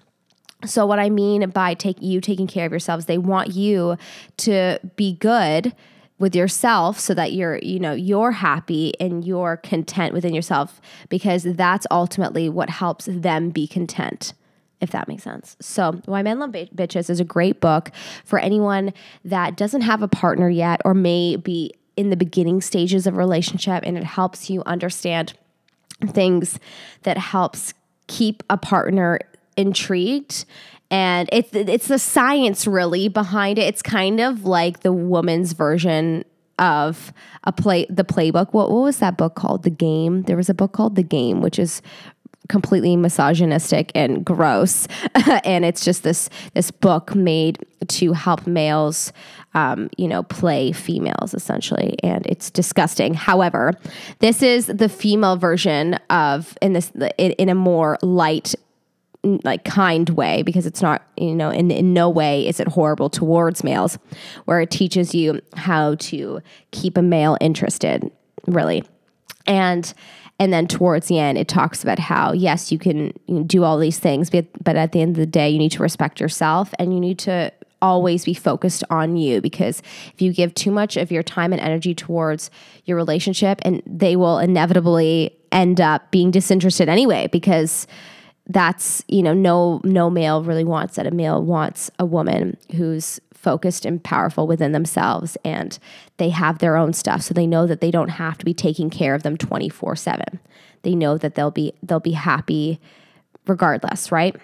So 0.66 0.86
what 0.86 1.00
I 1.00 1.10
mean 1.10 1.50
by 1.50 1.74
take 1.74 2.02
you 2.02 2.22
taking 2.22 2.48
care 2.48 2.66
of 2.66 2.72
yourselves, 2.72 3.06
they 3.06 3.18
want 3.18 3.54
you 3.54 3.98
to 4.38 4.80
be 4.96 5.14
good 5.14 5.76
with 6.20 6.36
yourself 6.36 7.00
so 7.00 7.14
that 7.14 7.34
you're 7.34 7.58
you 7.58 7.80
know 7.80 7.94
you're 7.94 8.32
happy 8.32 8.94
and 9.00 9.26
you're 9.26 9.58
content 9.58 10.14
within 10.14 10.34
yourself 10.34 10.80
because 11.10 11.44
that's 11.44 11.86
ultimately 11.92 12.48
what 12.48 12.70
helps 12.70 13.06
them 13.06 13.50
be 13.50 13.68
content 13.68 14.34
if 14.80 14.92
that 14.92 15.08
makes 15.08 15.24
sense. 15.24 15.56
So, 15.62 15.94
Why 16.06 16.22
Men 16.22 16.40
Love 16.40 16.52
Bitches 16.52 17.10
is 17.10 17.22
a 17.22 17.26
great 17.26 17.62
book 17.62 17.90
for 18.26 18.38
anyone 18.38 18.94
that 19.24 19.56
doesn't 19.56 19.82
have 19.82 20.04
a 20.04 20.10
partner 20.10 20.50
yet 20.50 20.82
or 20.84 20.94
may 20.94 21.38
be 21.38 21.72
in 21.96 22.10
the 22.10 22.18
beginning 22.18 22.60
stages 22.60 23.08
of 23.08 23.14
a 23.14 23.18
relationship 23.18 23.84
and 23.86 23.98
it 23.98 24.04
helps 24.04 24.50
you 24.50 24.62
understand 24.66 25.34
things 26.08 26.60
that 27.04 27.18
helps 27.18 27.74
keep 28.08 28.44
a 28.50 28.58
partner 28.58 29.20
intrigued 29.58 30.46
and 30.94 31.28
it's 31.32 31.50
it's 31.54 31.88
the 31.88 31.98
science 31.98 32.68
really 32.68 33.08
behind 33.08 33.58
it. 33.58 33.64
It's 33.64 33.82
kind 33.82 34.20
of 34.20 34.46
like 34.46 34.82
the 34.82 34.94
woman's 34.94 35.54
version 35.54 36.24
of 36.60 37.12
a 37.46 37.52
play 37.52 37.88
the 37.90 38.04
playbook. 38.04 38.54
What 38.54 38.70
what 38.72 38.84
was 38.84 39.00
that 39.00 39.18
book 39.18 39.34
called? 39.34 39.64
The 39.64 39.72
Game. 39.72 40.22
There 40.24 40.38
was 40.38 40.50
a 40.50 40.54
book 40.54 40.72
called 40.72 40.96
The 40.96 41.04
Game, 41.04 41.42
which 41.42 41.58
is 41.58 41.82
completely 42.50 42.96
misogynistic 42.96 43.90
and 43.96 44.26
gross 44.26 44.86
and 45.46 45.64
it's 45.64 45.84
just 45.86 46.04
this 46.04 46.30
this 46.54 46.72
book 46.72 47.16
made 47.16 47.58
to 47.88 48.12
help 48.12 48.46
males 48.46 49.14
um, 49.54 49.90
you 49.98 50.10
know 50.10 50.24
play 50.24 50.74
females 50.74 51.34
essentially 51.34 51.96
and 52.04 52.28
it's 52.28 52.52
disgusting 52.52 53.14
however 53.14 53.72
this 54.20 54.44
is 54.44 54.66
the 54.66 54.90
female 54.90 55.38
version 55.38 55.94
of 56.10 56.58
in 56.62 56.74
this 56.74 56.92
in, 57.18 57.32
in 57.32 57.48
a 57.48 57.56
more 57.56 57.98
light 58.02 58.54
like 59.24 59.64
kind 59.64 60.10
way 60.10 60.44
because 60.44 60.66
it's 60.66 60.82
not 60.82 61.02
you 61.16 61.34
know 61.34 61.50
in, 61.50 61.72
in 61.72 61.94
no 61.94 62.10
way 62.10 62.46
is 62.46 62.60
it 62.60 62.68
horrible 62.68 63.10
towards 63.10 63.64
males 63.64 63.98
where 64.46 64.60
it 64.60 64.70
teaches 64.70 65.16
you 65.16 65.40
how 65.56 65.96
to 65.96 66.42
keep 66.72 66.98
a 66.98 67.02
male 67.02 67.38
interested 67.40 68.12
really. 68.48 68.84
And 69.46 69.94
and 70.40 70.52
then 70.52 70.68
towards 70.68 71.08
the 71.08 71.20
end 71.20 71.38
it 71.38 71.48
talks 71.48 71.84
about 71.84 72.00
how 72.00 72.34
yes 72.34 72.72
you 72.72 72.80
can, 72.80 73.14
do 73.46 73.64
all 73.64 73.78
these 73.78 74.00
things 74.00 74.30
but, 74.30 74.46
but 74.64 74.76
at 74.76 74.92
the 74.92 75.02
end 75.02 75.12
of 75.12 75.20
the 75.20 75.26
day 75.26 75.50
you 75.50 75.58
need 75.58 75.72
to 75.72 75.82
respect 75.82 76.20
yourself 76.20 76.74
and 76.80 76.94
you 76.94 77.00
need 77.00 77.20
to 77.20 77.52
always 77.82 78.24
be 78.24 78.34
focused 78.34 78.84
on 78.90 79.18
you 79.18 79.42
because 79.42 79.82
if 80.14 80.22
you 80.22 80.32
give 80.32 80.54
too 80.54 80.72
much 80.72 80.96
of 80.96 81.12
your 81.12 81.22
time 81.22 81.52
and 81.52 81.62
energy 81.62 81.94
towards 81.94 82.50
your 82.86 82.96
relationship 82.96 83.60
and 83.64 83.84
they 83.86 84.16
will 84.16 84.40
inevitably 84.40 85.38
end 85.52 85.82
up 85.82 86.10
being 86.10 86.32
disinterested 86.32 86.88
anyway 86.88 87.28
because 87.28 87.86
that's 88.48 89.04
you 89.08 89.24
know 89.24 89.34
no 89.34 89.80
no 89.84 90.10
male 90.10 90.44
really 90.44 90.64
wants 90.64 90.96
that. 90.96 91.08
A 91.08 91.12
male 91.12 91.42
wants 91.42 91.90
a 92.00 92.06
woman 92.06 92.58
who's 92.76 93.20
focused 93.34 93.86
and 93.86 94.02
powerful 94.04 94.48
within 94.48 94.72
themselves 94.72 95.38
and 95.44 95.78
they 96.16 96.30
have 96.30 96.60
their 96.60 96.78
own 96.78 96.94
stuff. 96.94 97.22
So 97.22 97.34
they 97.34 97.46
know 97.46 97.68
that 97.68 97.82
they 97.82 97.92
don't 97.92 98.10
have 98.10 98.38
to 98.38 98.46
be 98.46 98.54
taking 98.54 98.90
care 98.90 99.16
of 99.16 99.24
them 99.24 99.38
24/7 99.38 100.40
they 100.84 100.96
know 100.96 101.18
that 101.18 101.36
they'll 101.36 101.52
be 101.52 101.74
they'll 101.82 102.00
be 102.00 102.12
happy 102.12 102.80
regardless 103.48 104.12
right? 104.12 104.36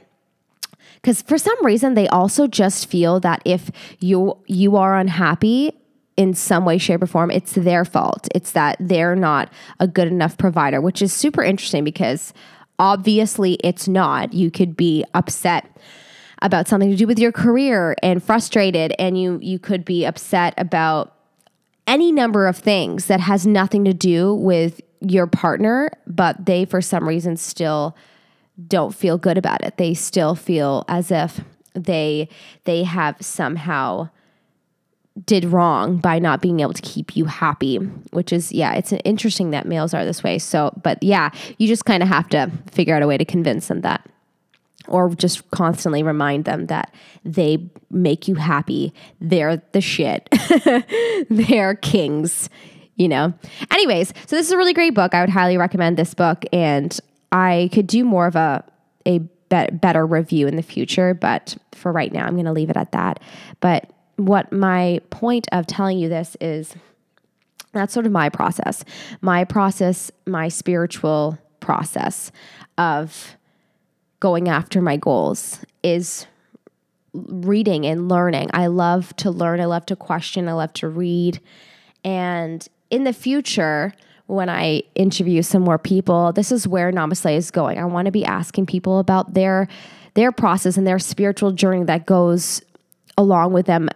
Because 0.96 1.22
for 1.22 1.38
some 1.38 1.64
reason 1.66 1.94
they 1.94 2.08
also 2.08 2.48
just 2.48 2.90
feel 2.90 3.20
that 3.20 3.42
if 3.46 3.72
you 4.00 4.38
you 4.48 4.76
are 4.76 4.98
unhappy 4.98 5.74
in 6.18 6.34
some 6.34 6.66
way 6.66 6.78
shape 6.78 7.02
or 7.02 7.08
form 7.08 7.32
it's 7.32 7.54
their 7.54 7.86
fault. 7.86 8.28
It's 8.34 8.52
that 8.52 8.76
they're 8.80 9.16
not 9.16 9.50
a 9.80 9.88
good 9.88 10.08
enough 10.08 10.38
provider 10.38 10.82
which 10.82 11.02
is 11.02 11.14
super 11.14 11.44
interesting 11.44 11.84
because 11.84 12.34
Obviously, 12.80 13.56
it's 13.64 13.88
not. 13.88 14.34
You 14.34 14.50
could 14.50 14.76
be 14.76 15.06
upset 15.14 15.66
about 16.42 16.68
something 16.68 16.90
to 16.90 16.96
do 16.96 17.06
with 17.06 17.20
your 17.20 17.34
career 17.34 17.96
and 18.02 18.24
frustrated 18.24 18.94
and 18.98 19.20
you 19.20 19.38
you 19.42 19.60
could 19.60 19.84
be 19.84 20.06
upset 20.06 20.54
about 20.58 21.14
any 21.86 22.12
number 22.12 22.48
of 22.48 22.58
things 22.58 23.08
that 23.08 23.20
has 23.20 23.46
nothing 23.46 23.84
to 23.84 23.94
do 23.94 24.34
with 24.36 24.80
your 25.02 25.28
partner, 25.28 25.90
but 26.08 26.46
they 26.46 26.64
for 26.66 26.82
some 26.82 27.08
reason 27.08 27.36
still 27.36 27.96
don't 28.68 28.96
feel 28.96 29.18
good 29.18 29.38
about 29.38 29.64
it. 29.64 29.78
They 29.78 29.94
still 29.94 30.36
feel 30.36 30.86
as 30.88 31.12
if 31.12 31.42
they 31.74 32.30
they 32.66 32.84
have 32.84 33.18
somehow 33.20 34.10
did 35.26 35.46
wrong 35.46 35.98
by 35.98 36.20
not 36.20 36.42
being 36.42 36.60
able 36.60 36.74
to 36.74 36.82
keep 36.82 37.16
you 37.16 37.26
happy, 37.26 37.78
which 38.12 38.32
is, 38.32 38.52
yeah, 38.52 38.74
it's 38.74 38.94
interesting 39.04 39.52
that 39.52 39.66
males 39.66 39.94
are 39.94 40.06
this 40.06 40.24
way. 40.24 40.40
So, 40.40 40.72
but 40.84 41.02
yeah, 41.02 41.32
you 41.58 41.68
just 41.68 41.86
kind 41.86 42.04
of 42.04 42.10
have 42.10 42.30
to 42.30 42.52
figure 42.72 42.96
out 42.96 43.02
a 43.02 43.08
way 43.08 43.18
to 43.18 43.26
convince 43.26 43.68
them 43.68 43.82
that, 43.82 44.08
or 44.88 45.10
just 45.16 45.50
constantly 45.52 46.04
remind 46.04 46.46
them 46.46 46.68
that 46.68 46.94
they 47.24 47.70
make 47.90 48.28
you 48.28 48.36
happy. 48.36 48.94
They're 49.20 49.62
the 49.72 49.82
shit. 49.82 50.30
They're 51.30 51.76
kings, 51.76 52.50
you 52.96 53.08
know? 53.08 53.34
Anyways, 53.72 54.14
so 54.26 54.36
this 54.36 54.48
is 54.48 54.52
a 54.52 54.58
really 54.58 54.74
great 54.74 54.94
book. 54.94 55.14
I 55.14 55.22
would 55.22 55.30
highly 55.30 55.58
recommend 55.58 55.98
this 55.98 56.14
book. 56.14 56.46
And 56.54 56.98
I 57.32 57.70
could 57.74 57.88
do 57.88 58.04
more 58.04 58.28
of 58.28 58.36
a, 58.36 58.64
a 59.06 59.20
better 59.50 60.06
review 60.06 60.48
in 60.48 60.56
the 60.56 60.64
future, 60.64 61.14
but 61.14 61.58
for 61.74 61.92
right 61.92 62.12
now, 62.12 62.26
I'm 62.26 62.34
going 62.34 62.46
to 62.46 62.52
leave 62.52 62.70
it 62.70 62.78
at 62.78 62.92
that. 62.92 63.20
But 63.60 63.92
what 64.20 64.52
my 64.52 65.00
point 65.10 65.48
of 65.52 65.66
telling 65.66 65.98
you 65.98 66.10
this 66.10 66.36
is 66.42 66.76
that's 67.72 67.94
sort 67.94 68.06
of 68.06 68.12
my 68.12 68.30
process. 68.30 68.84
My 69.22 69.44
process, 69.44 70.12
my 70.26 70.48
spiritual 70.48 71.38
process 71.60 72.32
of 72.78 73.36
going 74.20 74.50
after 74.50 74.82
my 74.82 74.98
goals 74.98 75.60
is 75.84 76.26
reading 77.14 77.86
and 77.86 78.10
learning. 78.10 78.50
I 78.54 78.68
love 78.68 79.16
to 79.18 79.32
learn, 79.32 79.62
I 79.62 79.66
love 79.66 79.86
to 79.88 79.96
question, 79.96 80.48
I 80.48 80.54
love 80.54 80.74
to 80.74 80.88
read. 80.88 81.40
And 82.04 82.68
in 82.90 83.04
the 83.04 83.14
future, 83.14 83.94
when 84.28 84.50
I 84.50 84.84
interview 84.96 85.42
some 85.42 85.64
more 85.64 85.80
people, 85.80 86.32
this 86.34 86.52
is 86.52 86.68
where 86.68 86.92
NamaSLAY 86.92 87.36
is 87.36 87.52
going. 87.52 87.78
I 87.78 87.86
want 87.86 88.06
to 88.06 88.12
be 88.12 88.26
asking 88.26 88.66
people 88.68 89.00
about 89.00 89.34
their 89.34 89.68
their 90.16 90.32
process 90.32 90.76
and 90.76 90.86
their 90.86 91.00
spiritual 91.00 91.52
journey 91.52 91.84
that 91.86 92.06
goes 92.06 92.62
along 93.18 93.54
with 93.54 93.68
them 93.68 93.90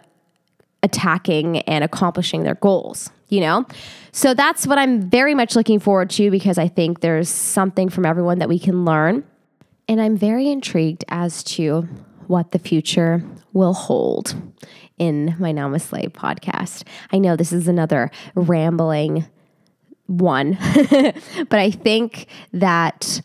attacking 0.84 1.58
and 1.60 1.82
accomplishing 1.82 2.44
their 2.44 2.54
goals, 2.56 3.10
you 3.30 3.40
know? 3.40 3.66
So 4.12 4.34
that's 4.34 4.66
what 4.66 4.78
I'm 4.78 5.00
very 5.00 5.34
much 5.34 5.56
looking 5.56 5.80
forward 5.80 6.10
to 6.10 6.30
because 6.30 6.58
I 6.58 6.68
think 6.68 7.00
there's 7.00 7.28
something 7.28 7.88
from 7.88 8.06
everyone 8.06 8.38
that 8.38 8.48
we 8.48 8.58
can 8.58 8.84
learn. 8.84 9.24
And 9.88 10.00
I'm 10.00 10.16
very 10.16 10.48
intrigued 10.48 11.04
as 11.08 11.42
to 11.44 11.88
what 12.26 12.52
the 12.52 12.58
future 12.58 13.24
will 13.52 13.72
hold 13.72 14.34
in 14.98 15.34
my 15.38 15.52
NamaSLAY 15.52 16.12
podcast. 16.12 16.84
I 17.12 17.18
know 17.18 17.34
this 17.34 17.52
is 17.52 17.66
another 17.66 18.10
rambling 18.34 19.26
one, 20.06 20.58
but 21.48 21.58
I 21.58 21.70
think 21.70 22.26
that 22.52 23.22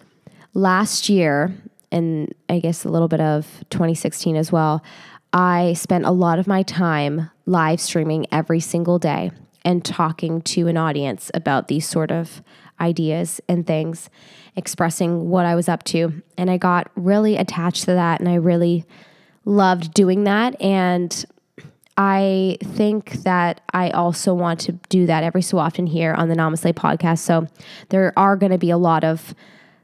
last 0.54 1.10
year, 1.10 1.54
and 1.92 2.34
I 2.48 2.60
guess 2.60 2.86
a 2.86 2.90
little 2.90 3.08
bit 3.08 3.22
of 3.22 3.46
2016 3.70 4.36
as 4.36 4.52
well, 4.52 4.84
I 5.32 5.74
spent 5.74 6.06
a 6.06 6.12
lot 6.12 6.40
of 6.40 6.48
my 6.48 6.64
time 6.64 7.30
live 7.46 7.80
streaming 7.80 8.26
every 8.32 8.60
single 8.60 9.00
day 9.00 9.32
and 9.64 9.84
talking 9.84 10.42
to 10.42 10.68
an 10.68 10.78
audience 10.78 11.30
about 11.34 11.68
these 11.68 11.88
sort 11.88 12.12
of 12.12 12.42
ideas 12.80 13.42
and 13.48 13.68
things, 13.68 14.10
expressing 14.56 15.30
what 15.30 15.46
I 15.46 15.56
was 15.56 15.70
up 15.70 15.84
to. 15.86 16.22
And 16.38 16.50
I 16.50 16.58
got 16.58 16.90
really 16.96 17.36
attached 17.38 17.86
to 17.86 17.94
that 17.94 18.20
and 18.20 18.30
I 18.30 18.36
really 18.36 18.86
loved 19.46 19.94
doing 19.94 20.24
that. 20.24 20.60
And 20.62 21.26
I 21.98 22.58
think 22.64 23.12
that 23.24 23.62
I 23.74 23.90
also 23.92 24.34
want 24.34 24.62
to 24.62 24.72
do 24.88 25.06
that 25.08 25.24
every 25.24 25.42
so 25.42 25.58
often 25.58 25.86
here 25.86 26.14
on 26.14 26.30
the 26.30 26.36
NamaSLAY 26.36 26.74
podcast. 26.74 27.20
So 27.20 27.48
there 27.90 28.14
are 28.16 28.38
going 28.38 28.54
to 28.54 28.58
be 28.58 28.70
a 28.70 28.78
lot 28.78 29.04
of 29.04 29.36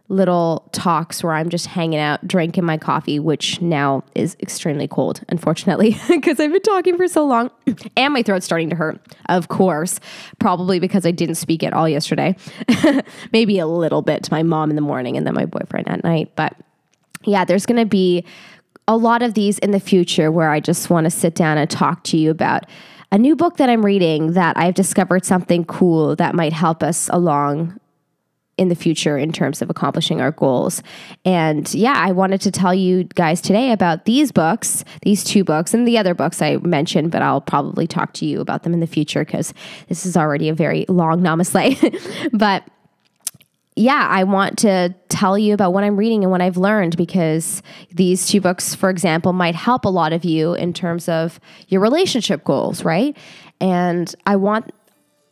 little 0.08 0.70
talks 0.72 1.24
where 1.24 1.34
I'm 1.34 1.50
just 1.50 1.66
hanging 1.66 2.00
out, 2.00 2.26
drinking 2.28 2.64
my 2.64 2.78
coffee, 2.78 3.18
which 3.20 3.60
now 3.60 4.04
is 4.14 4.38
extremely 4.40 4.88
cold, 4.88 5.22
unfortunately, 5.30 5.98
because 6.08 6.40
I've 6.40 6.52
been 6.52 6.62
talking 6.62 6.96
for 6.96 7.08
so 7.08 7.26
long 7.26 7.50
and 7.98 8.14
my 8.14 8.22
throat's 8.22 8.46
starting 8.46 8.70
to 8.70 8.76
hurt, 8.76 9.00
of 9.30 9.48
course, 9.48 10.00
probably 10.40 10.80
because 10.80 11.06
I 11.06 11.12
didn't 11.12 11.36
speak 11.36 11.64
at 11.64 11.74
all 11.74 11.90
yesterday. 11.90 12.36
Maybe 13.34 13.58
a 13.58 13.68
little 13.68 14.04
bit 14.04 14.24
to 14.24 14.32
my 14.32 14.44
mom 14.44 14.70
in 14.70 14.76
the 14.76 14.82
morning 14.82 15.18
and 15.18 15.26
then 15.26 15.34
my 15.34 15.46
boyfriend 15.46 15.90
at 15.90 16.04
night. 16.04 16.32
But 16.36 16.56
yeah, 17.24 17.44
there's 17.44 17.66
going 17.66 17.82
to 17.82 17.90
be 17.90 18.24
a 18.88 18.96
lot 18.96 19.24
of 19.24 19.34
these 19.34 19.58
in 19.60 19.72
the 19.72 19.80
future 19.80 20.32
where 20.32 20.52
I 20.52 20.60
just 20.60 20.92
want 20.92 21.06
to 21.06 21.12
sit 21.12 21.34
down 21.34 21.58
and 21.58 21.68
talk 21.70 22.04
to 22.06 22.18
you 22.18 22.30
about 22.30 22.66
a 23.12 23.18
new 23.18 23.36
book 23.36 23.58
that 23.58 23.70
I'm 23.70 23.84
reading 23.84 24.34
that 24.34 24.58
I've 24.58 24.76
discovered 24.76 25.26
something 25.26 25.66
cool 25.66 26.16
that 26.18 26.36
might 26.36 26.54
help 26.54 26.84
us 26.84 27.10
along 27.12 27.80
in 28.58 28.70
the 28.70 28.76
future 28.76 29.18
in 29.18 29.32
terms 29.32 29.62
of 29.62 29.70
accomplishing 29.70 30.22
our 30.22 30.32
goals. 30.32 30.82
And 31.26 31.72
yeah, 31.74 31.96
I 31.98 32.12
wanted 32.12 32.42
to 32.42 32.52
tell 32.52 32.74
you 32.74 33.04
guys 33.04 33.42
today 33.42 33.72
about 33.72 34.06
these 34.06 34.32
books, 34.32 34.86
these 35.02 35.24
two 35.24 35.44
books, 35.44 35.74
and 35.74 35.88
the 35.88 35.98
other 35.98 36.14
books 36.14 36.42
I 36.42 36.58
mentioned, 36.58 37.12
but 37.12 37.22
I'll 37.22 37.42
probably 37.42 37.86
talk 37.86 38.14
to 38.14 38.26
you 38.26 38.40
about 38.40 38.64
them 38.64 38.74
in 38.74 38.80
the 38.80 38.88
future 38.88 39.26
because 39.26 39.54
this 39.90 40.06
is 40.06 40.16
already 40.16 40.48
a 40.48 40.54
very 40.54 40.86
long 40.88 41.22
NamaSLAY. 41.22 42.30
but 42.34 42.64
yeah, 43.76 44.08
I 44.10 44.24
want 44.24 44.58
to 44.60 44.96
tell 45.10 45.38
you 45.38 45.54
about 45.54 45.74
what 45.74 45.84
I'm 45.84 45.98
reading 45.98 46.24
and 46.24 46.32
what 46.32 46.42
I've 46.42 46.56
learned 46.56 46.96
because 46.96 47.62
these 47.92 48.26
two 48.26 48.40
books, 48.40 48.74
for 48.74 48.90
example, 48.90 49.34
might 49.34 49.56
help 49.56 49.84
a 49.84 49.90
lot 49.90 50.14
of 50.14 50.24
you 50.24 50.54
in 50.54 50.72
terms 50.72 51.10
of 51.10 51.42
your 51.68 51.82
relationship 51.82 52.46
goals, 52.46 52.86
right? 52.86 53.18
And 53.60 54.14
I 54.26 54.38
want 54.38 54.74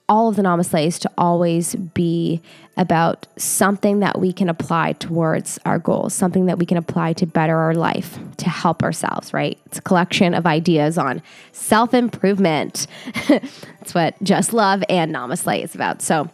all 0.10 0.28
of 0.28 0.36
the 0.36 0.42
NamaSLAY 0.42 0.88
is 0.88 1.00
to 1.00 1.12
always 1.18 1.76
be 1.76 2.42
about 2.76 3.26
something 3.38 4.00
that 4.00 4.20
we 4.20 4.34
can 4.34 4.50
apply 4.50 4.94
towards 4.94 5.60
our 5.66 5.80
goals, 5.80 6.14
something 6.14 6.48
that 6.48 6.58
we 6.58 6.66
can 6.66 6.78
apply 6.78 7.14
to 7.14 7.26
better 7.26 7.58
our 7.58 7.74
life, 7.74 8.20
to 8.38 8.50
help 8.50 8.84
ourselves, 8.84 9.34
right? 9.34 9.58
It's 9.68 9.78
a 9.78 9.82
collection 9.82 10.34
of 10.34 10.46
ideas 10.46 10.98
on 10.98 11.22
self 11.52 11.94
improvement. 11.94 12.88
that's 13.28 13.94
what 13.94 14.22
Just 14.24 14.54
Love 14.54 14.84
and 14.90 15.14
NamaSLAY 15.14 15.64
is 15.64 15.76
about. 15.76 16.02
So 16.02 16.30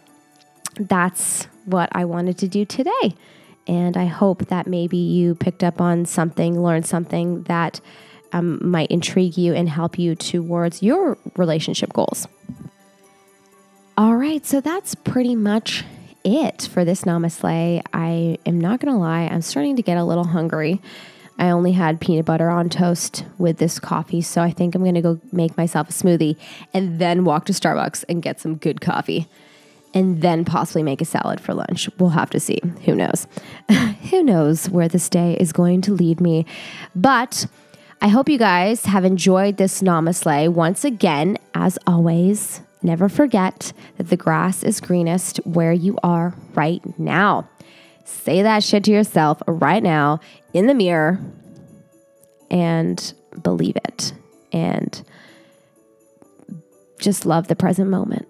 that's 0.78 1.44
what 1.64 1.90
I 1.92 2.04
wanted 2.06 2.38
to 2.38 2.48
do 2.48 2.64
today. 2.64 3.14
And 3.66 3.96
I 3.96 4.06
hope 4.06 4.46
that 4.46 4.66
maybe 4.66 4.96
you 4.96 5.36
picked 5.36 5.62
up 5.62 5.80
on 5.80 6.06
something, 6.06 6.60
learned 6.60 6.86
something 6.86 7.44
that 7.44 7.80
um, 8.32 8.58
might 8.68 8.90
intrigue 8.90 9.36
you 9.36 9.54
and 9.54 9.68
help 9.68 9.98
you 9.98 10.14
towards 10.14 10.82
your 10.82 11.18
relationship 11.36 11.92
goals. 11.92 12.26
All 14.00 14.16
right, 14.16 14.46
so 14.46 14.62
that's 14.62 14.94
pretty 14.94 15.34
much 15.34 15.84
it 16.24 16.70
for 16.72 16.86
this 16.86 17.02
NamaSLAY. 17.02 17.82
I 17.92 18.38
am 18.46 18.58
not 18.58 18.80
going 18.80 18.94
to 18.94 18.98
lie, 18.98 19.28
I'm 19.30 19.42
starting 19.42 19.76
to 19.76 19.82
get 19.82 19.98
a 19.98 20.04
little 20.04 20.24
hungry. 20.24 20.80
I 21.38 21.50
only 21.50 21.72
had 21.72 22.00
peanut 22.00 22.24
butter 22.24 22.48
on 22.48 22.70
toast 22.70 23.26
with 23.36 23.58
this 23.58 23.78
coffee, 23.78 24.22
so 24.22 24.40
I 24.40 24.52
think 24.52 24.74
I'm 24.74 24.80
going 24.84 24.94
to 24.94 25.02
go 25.02 25.20
make 25.32 25.54
myself 25.58 25.90
a 25.90 25.92
smoothie 25.92 26.38
and 26.72 26.98
then 26.98 27.26
walk 27.26 27.44
to 27.44 27.52
Starbucks 27.52 28.06
and 28.08 28.22
get 28.22 28.40
some 28.40 28.54
good 28.54 28.80
coffee 28.80 29.28
and 29.92 30.22
then 30.22 30.46
possibly 30.46 30.82
make 30.82 31.02
a 31.02 31.04
salad 31.04 31.38
for 31.38 31.52
lunch. 31.52 31.90
We'll 31.98 32.08
have 32.08 32.30
to 32.30 32.40
see. 32.40 32.58
Who 32.86 32.94
knows? 32.94 33.26
Who 34.10 34.22
knows 34.22 34.70
where 34.70 34.88
this 34.88 35.10
day 35.10 35.36
is 35.38 35.52
going 35.52 35.82
to 35.82 35.92
lead 35.92 36.22
me. 36.22 36.46
But 36.94 37.44
I 38.00 38.08
hope 38.08 38.30
you 38.30 38.38
guys 38.38 38.86
have 38.86 39.04
enjoyed 39.04 39.58
this 39.58 39.82
NamaSLAY. 39.82 40.48
Once 40.48 40.86
again, 40.86 41.36
as 41.52 41.78
always, 41.86 42.62
never 42.82 43.08
forget 43.08 43.72
that 43.96 44.08
the 44.08 44.16
grass 44.16 44.62
is 44.62 44.80
greenest 44.80 45.38
where 45.44 45.72
you 45.72 45.98
are 46.02 46.34
right 46.54 46.82
now. 46.98 47.48
Say 48.04 48.42
that 48.42 48.64
shit 48.64 48.84
to 48.84 48.90
yourself 48.90 49.42
right 49.46 49.82
now 49.82 50.20
in 50.52 50.66
the 50.66 50.74
mirror 50.74 51.20
and 52.50 53.12
believe 53.42 53.76
it. 53.76 54.12
And 54.52 55.02
just 56.98 57.24
love 57.24 57.48
the 57.48 57.56
present 57.56 57.88
moment. 57.88 58.26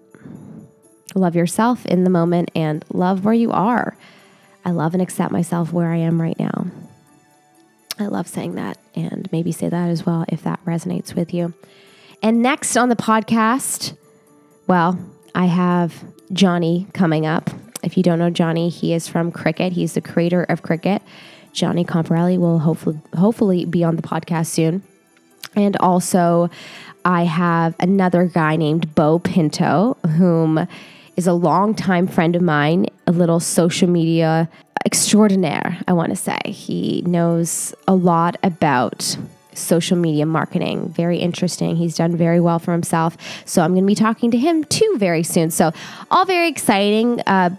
Love 1.15 1.35
yourself 1.35 1.85
in 1.85 2.03
the 2.03 2.09
moment 2.09 2.51
and 2.55 2.85
love 2.93 3.25
where 3.25 3.33
you 3.33 3.51
are. 3.51 3.97
I 4.63 4.71
love 4.71 4.93
and 4.93 5.01
accept 5.01 5.31
myself 5.31 5.73
where 5.73 5.91
I 5.91 5.97
am 5.97 6.21
right 6.21 6.37
now. 6.39 6.67
I 7.99 8.05
love 8.05 8.27
saying 8.27 8.55
that 8.55 8.77
and 8.95 9.29
maybe 9.31 9.51
say 9.51 9.67
that 9.67 9.89
as 9.89 10.05
well 10.05 10.25
if 10.29 10.43
that 10.43 10.63
resonates 10.65 11.15
with 11.15 11.33
you. 11.33 11.53
And 12.23 12.41
next 12.41 12.77
on 12.77 12.89
the 12.89 12.95
podcast, 12.95 13.97
well, 14.71 14.97
I 15.35 15.47
have 15.47 16.01
Johnny 16.31 16.87
coming 16.93 17.25
up. 17.25 17.49
If 17.83 17.97
you 17.97 18.03
don't 18.03 18.19
know 18.19 18.29
Johnny, 18.29 18.69
he 18.69 18.93
is 18.93 19.05
from 19.05 19.29
Cricket. 19.29 19.73
He's 19.73 19.95
the 19.95 19.99
creator 19.99 20.43
of 20.45 20.61
Cricket. 20.61 21.01
Johnny 21.51 21.83
Comparelli 21.83 22.37
will 22.37 22.59
hopefully 22.59 23.01
hopefully 23.13 23.65
be 23.65 23.83
on 23.83 23.97
the 23.97 24.01
podcast 24.01 24.45
soon. 24.45 24.81
And 25.57 25.75
also, 25.81 26.49
I 27.03 27.25
have 27.25 27.75
another 27.81 28.27
guy 28.27 28.55
named 28.55 28.95
Bo 28.95 29.19
Pinto, 29.19 29.97
whom 30.15 30.65
is 31.17 31.27
a 31.27 31.33
longtime 31.33 32.07
friend 32.07 32.33
of 32.37 32.41
mine, 32.41 32.85
a 33.07 33.11
little 33.11 33.41
social 33.41 33.89
media 33.89 34.49
extraordinaire, 34.85 35.81
I 35.85 35.91
want 35.91 36.11
to 36.11 36.15
say. 36.15 36.39
He 36.45 37.01
knows 37.05 37.75
a 37.89 37.93
lot 37.93 38.37
about 38.41 39.17
social 39.53 39.97
media 39.97 40.25
marketing. 40.25 40.89
Very 40.89 41.17
interesting. 41.17 41.75
He's 41.75 41.95
done 41.95 42.15
very 42.15 42.39
well 42.39 42.59
for 42.59 42.71
himself. 42.71 43.17
So 43.45 43.61
I'm 43.61 43.71
going 43.71 43.83
to 43.83 43.87
be 43.87 43.95
talking 43.95 44.31
to 44.31 44.37
him 44.37 44.63
too 44.65 44.95
very 44.97 45.23
soon. 45.23 45.51
So, 45.51 45.71
all 46.09 46.25
very 46.25 46.47
exciting. 46.47 47.21
Uh, 47.21 47.51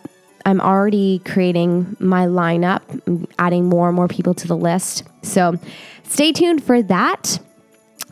I'm 0.45 0.61
already 0.61 1.21
creating 1.21 1.97
my 2.01 2.27
lineup, 2.27 2.83
adding 3.39 3.67
more 3.67 3.89
and 3.89 3.97
more 3.97 4.09
people 4.09 4.35
to 4.35 4.49
the 4.49 4.57
list. 4.57 5.05
So, 5.23 5.59
stay 6.05 6.33
tuned 6.33 6.65
for 6.65 6.83
that. 6.83 7.39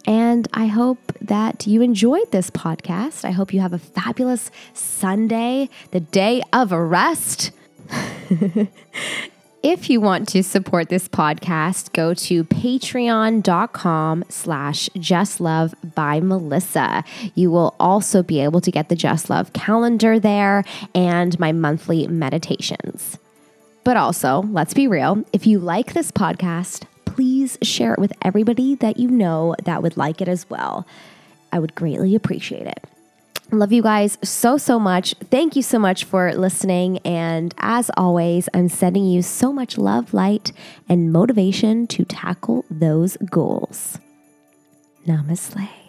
And 0.07 0.49
I 0.55 0.67
hope 0.67 0.99
that 1.21 1.67
you 1.67 1.83
enjoyed 1.83 2.33
this 2.33 2.51
podcast. 2.51 3.25
I 3.25 3.33
hope 3.33 3.53
you 3.53 3.61
have 3.61 3.73
a 3.73 3.79
fabulous 3.79 4.51
Sunday, 4.73 5.69
the 5.91 6.01
day 6.01 6.43
of 6.53 6.73
rest. 6.73 7.51
if 9.63 9.91
you 9.91 10.01
want 10.01 10.27
to 10.29 10.43
support 10.43 10.89
this 10.89 11.07
podcast, 11.07 11.93
go 11.93 12.15
to 12.15 12.45
patreon.com 12.45 14.25
slash 14.29 14.89
justlove 14.97 15.75
by 15.95 16.21
Melissa. 16.21 17.05
You 17.35 17.51
will 17.51 17.75
also 17.79 18.23
be 18.23 18.41
able 18.41 18.63
to 18.63 18.71
get 18.71 18.89
the 18.89 18.97
Just 18.97 19.29
Love 19.29 19.53
calendar 19.53 20.19
there 20.19 20.65
and 20.95 21.39
my 21.39 21.53
monthly 21.53 22.07
meditations. 22.07 23.19
But 23.85 23.97
also, 23.97 24.43
let's 24.51 24.75
be 24.75 24.87
real, 24.87 25.25
if 25.33 25.47
you 25.47 25.59
like 25.59 25.93
this 25.93 26.11
podcast, 26.11 26.85
please 27.05 27.59
share 27.63 27.93
it 27.93 27.99
with 27.99 28.13
everybody 28.23 28.77
that 28.77 28.99
you 28.99 29.11
know 29.11 29.55
that 29.65 29.83
would 29.83 29.97
like 29.97 30.21
it 30.23 30.29
as 30.29 30.49
well. 30.49 30.87
I 31.53 31.59
would 31.59 31.75
greatly 31.75 32.15
appreciate 32.15 32.67
it. 32.67 32.85
Love 33.53 33.73
you 33.73 33.83
guys 33.83 34.17
so, 34.23 34.57
so 34.57 34.79
much. 34.79 35.15
Thank 35.31 35.57
you 35.57 35.63
so 35.63 35.79
much 35.79 36.05
for 36.05 36.33
listening. 36.35 36.99
And 36.99 37.53
as 37.59 37.91
always, 37.97 38.49
I'm 38.55 38.69
sending 38.69 39.05
you 39.05 39.23
so 39.23 39.53
much 39.53 39.77
love, 39.77 40.15
light, 40.15 40.53
and 40.89 41.13
motivation 41.13 41.89
to 41.89 42.05
tackle 42.05 42.65
those 42.71 43.17
goals. 43.17 43.99
Namaste. 45.07 45.80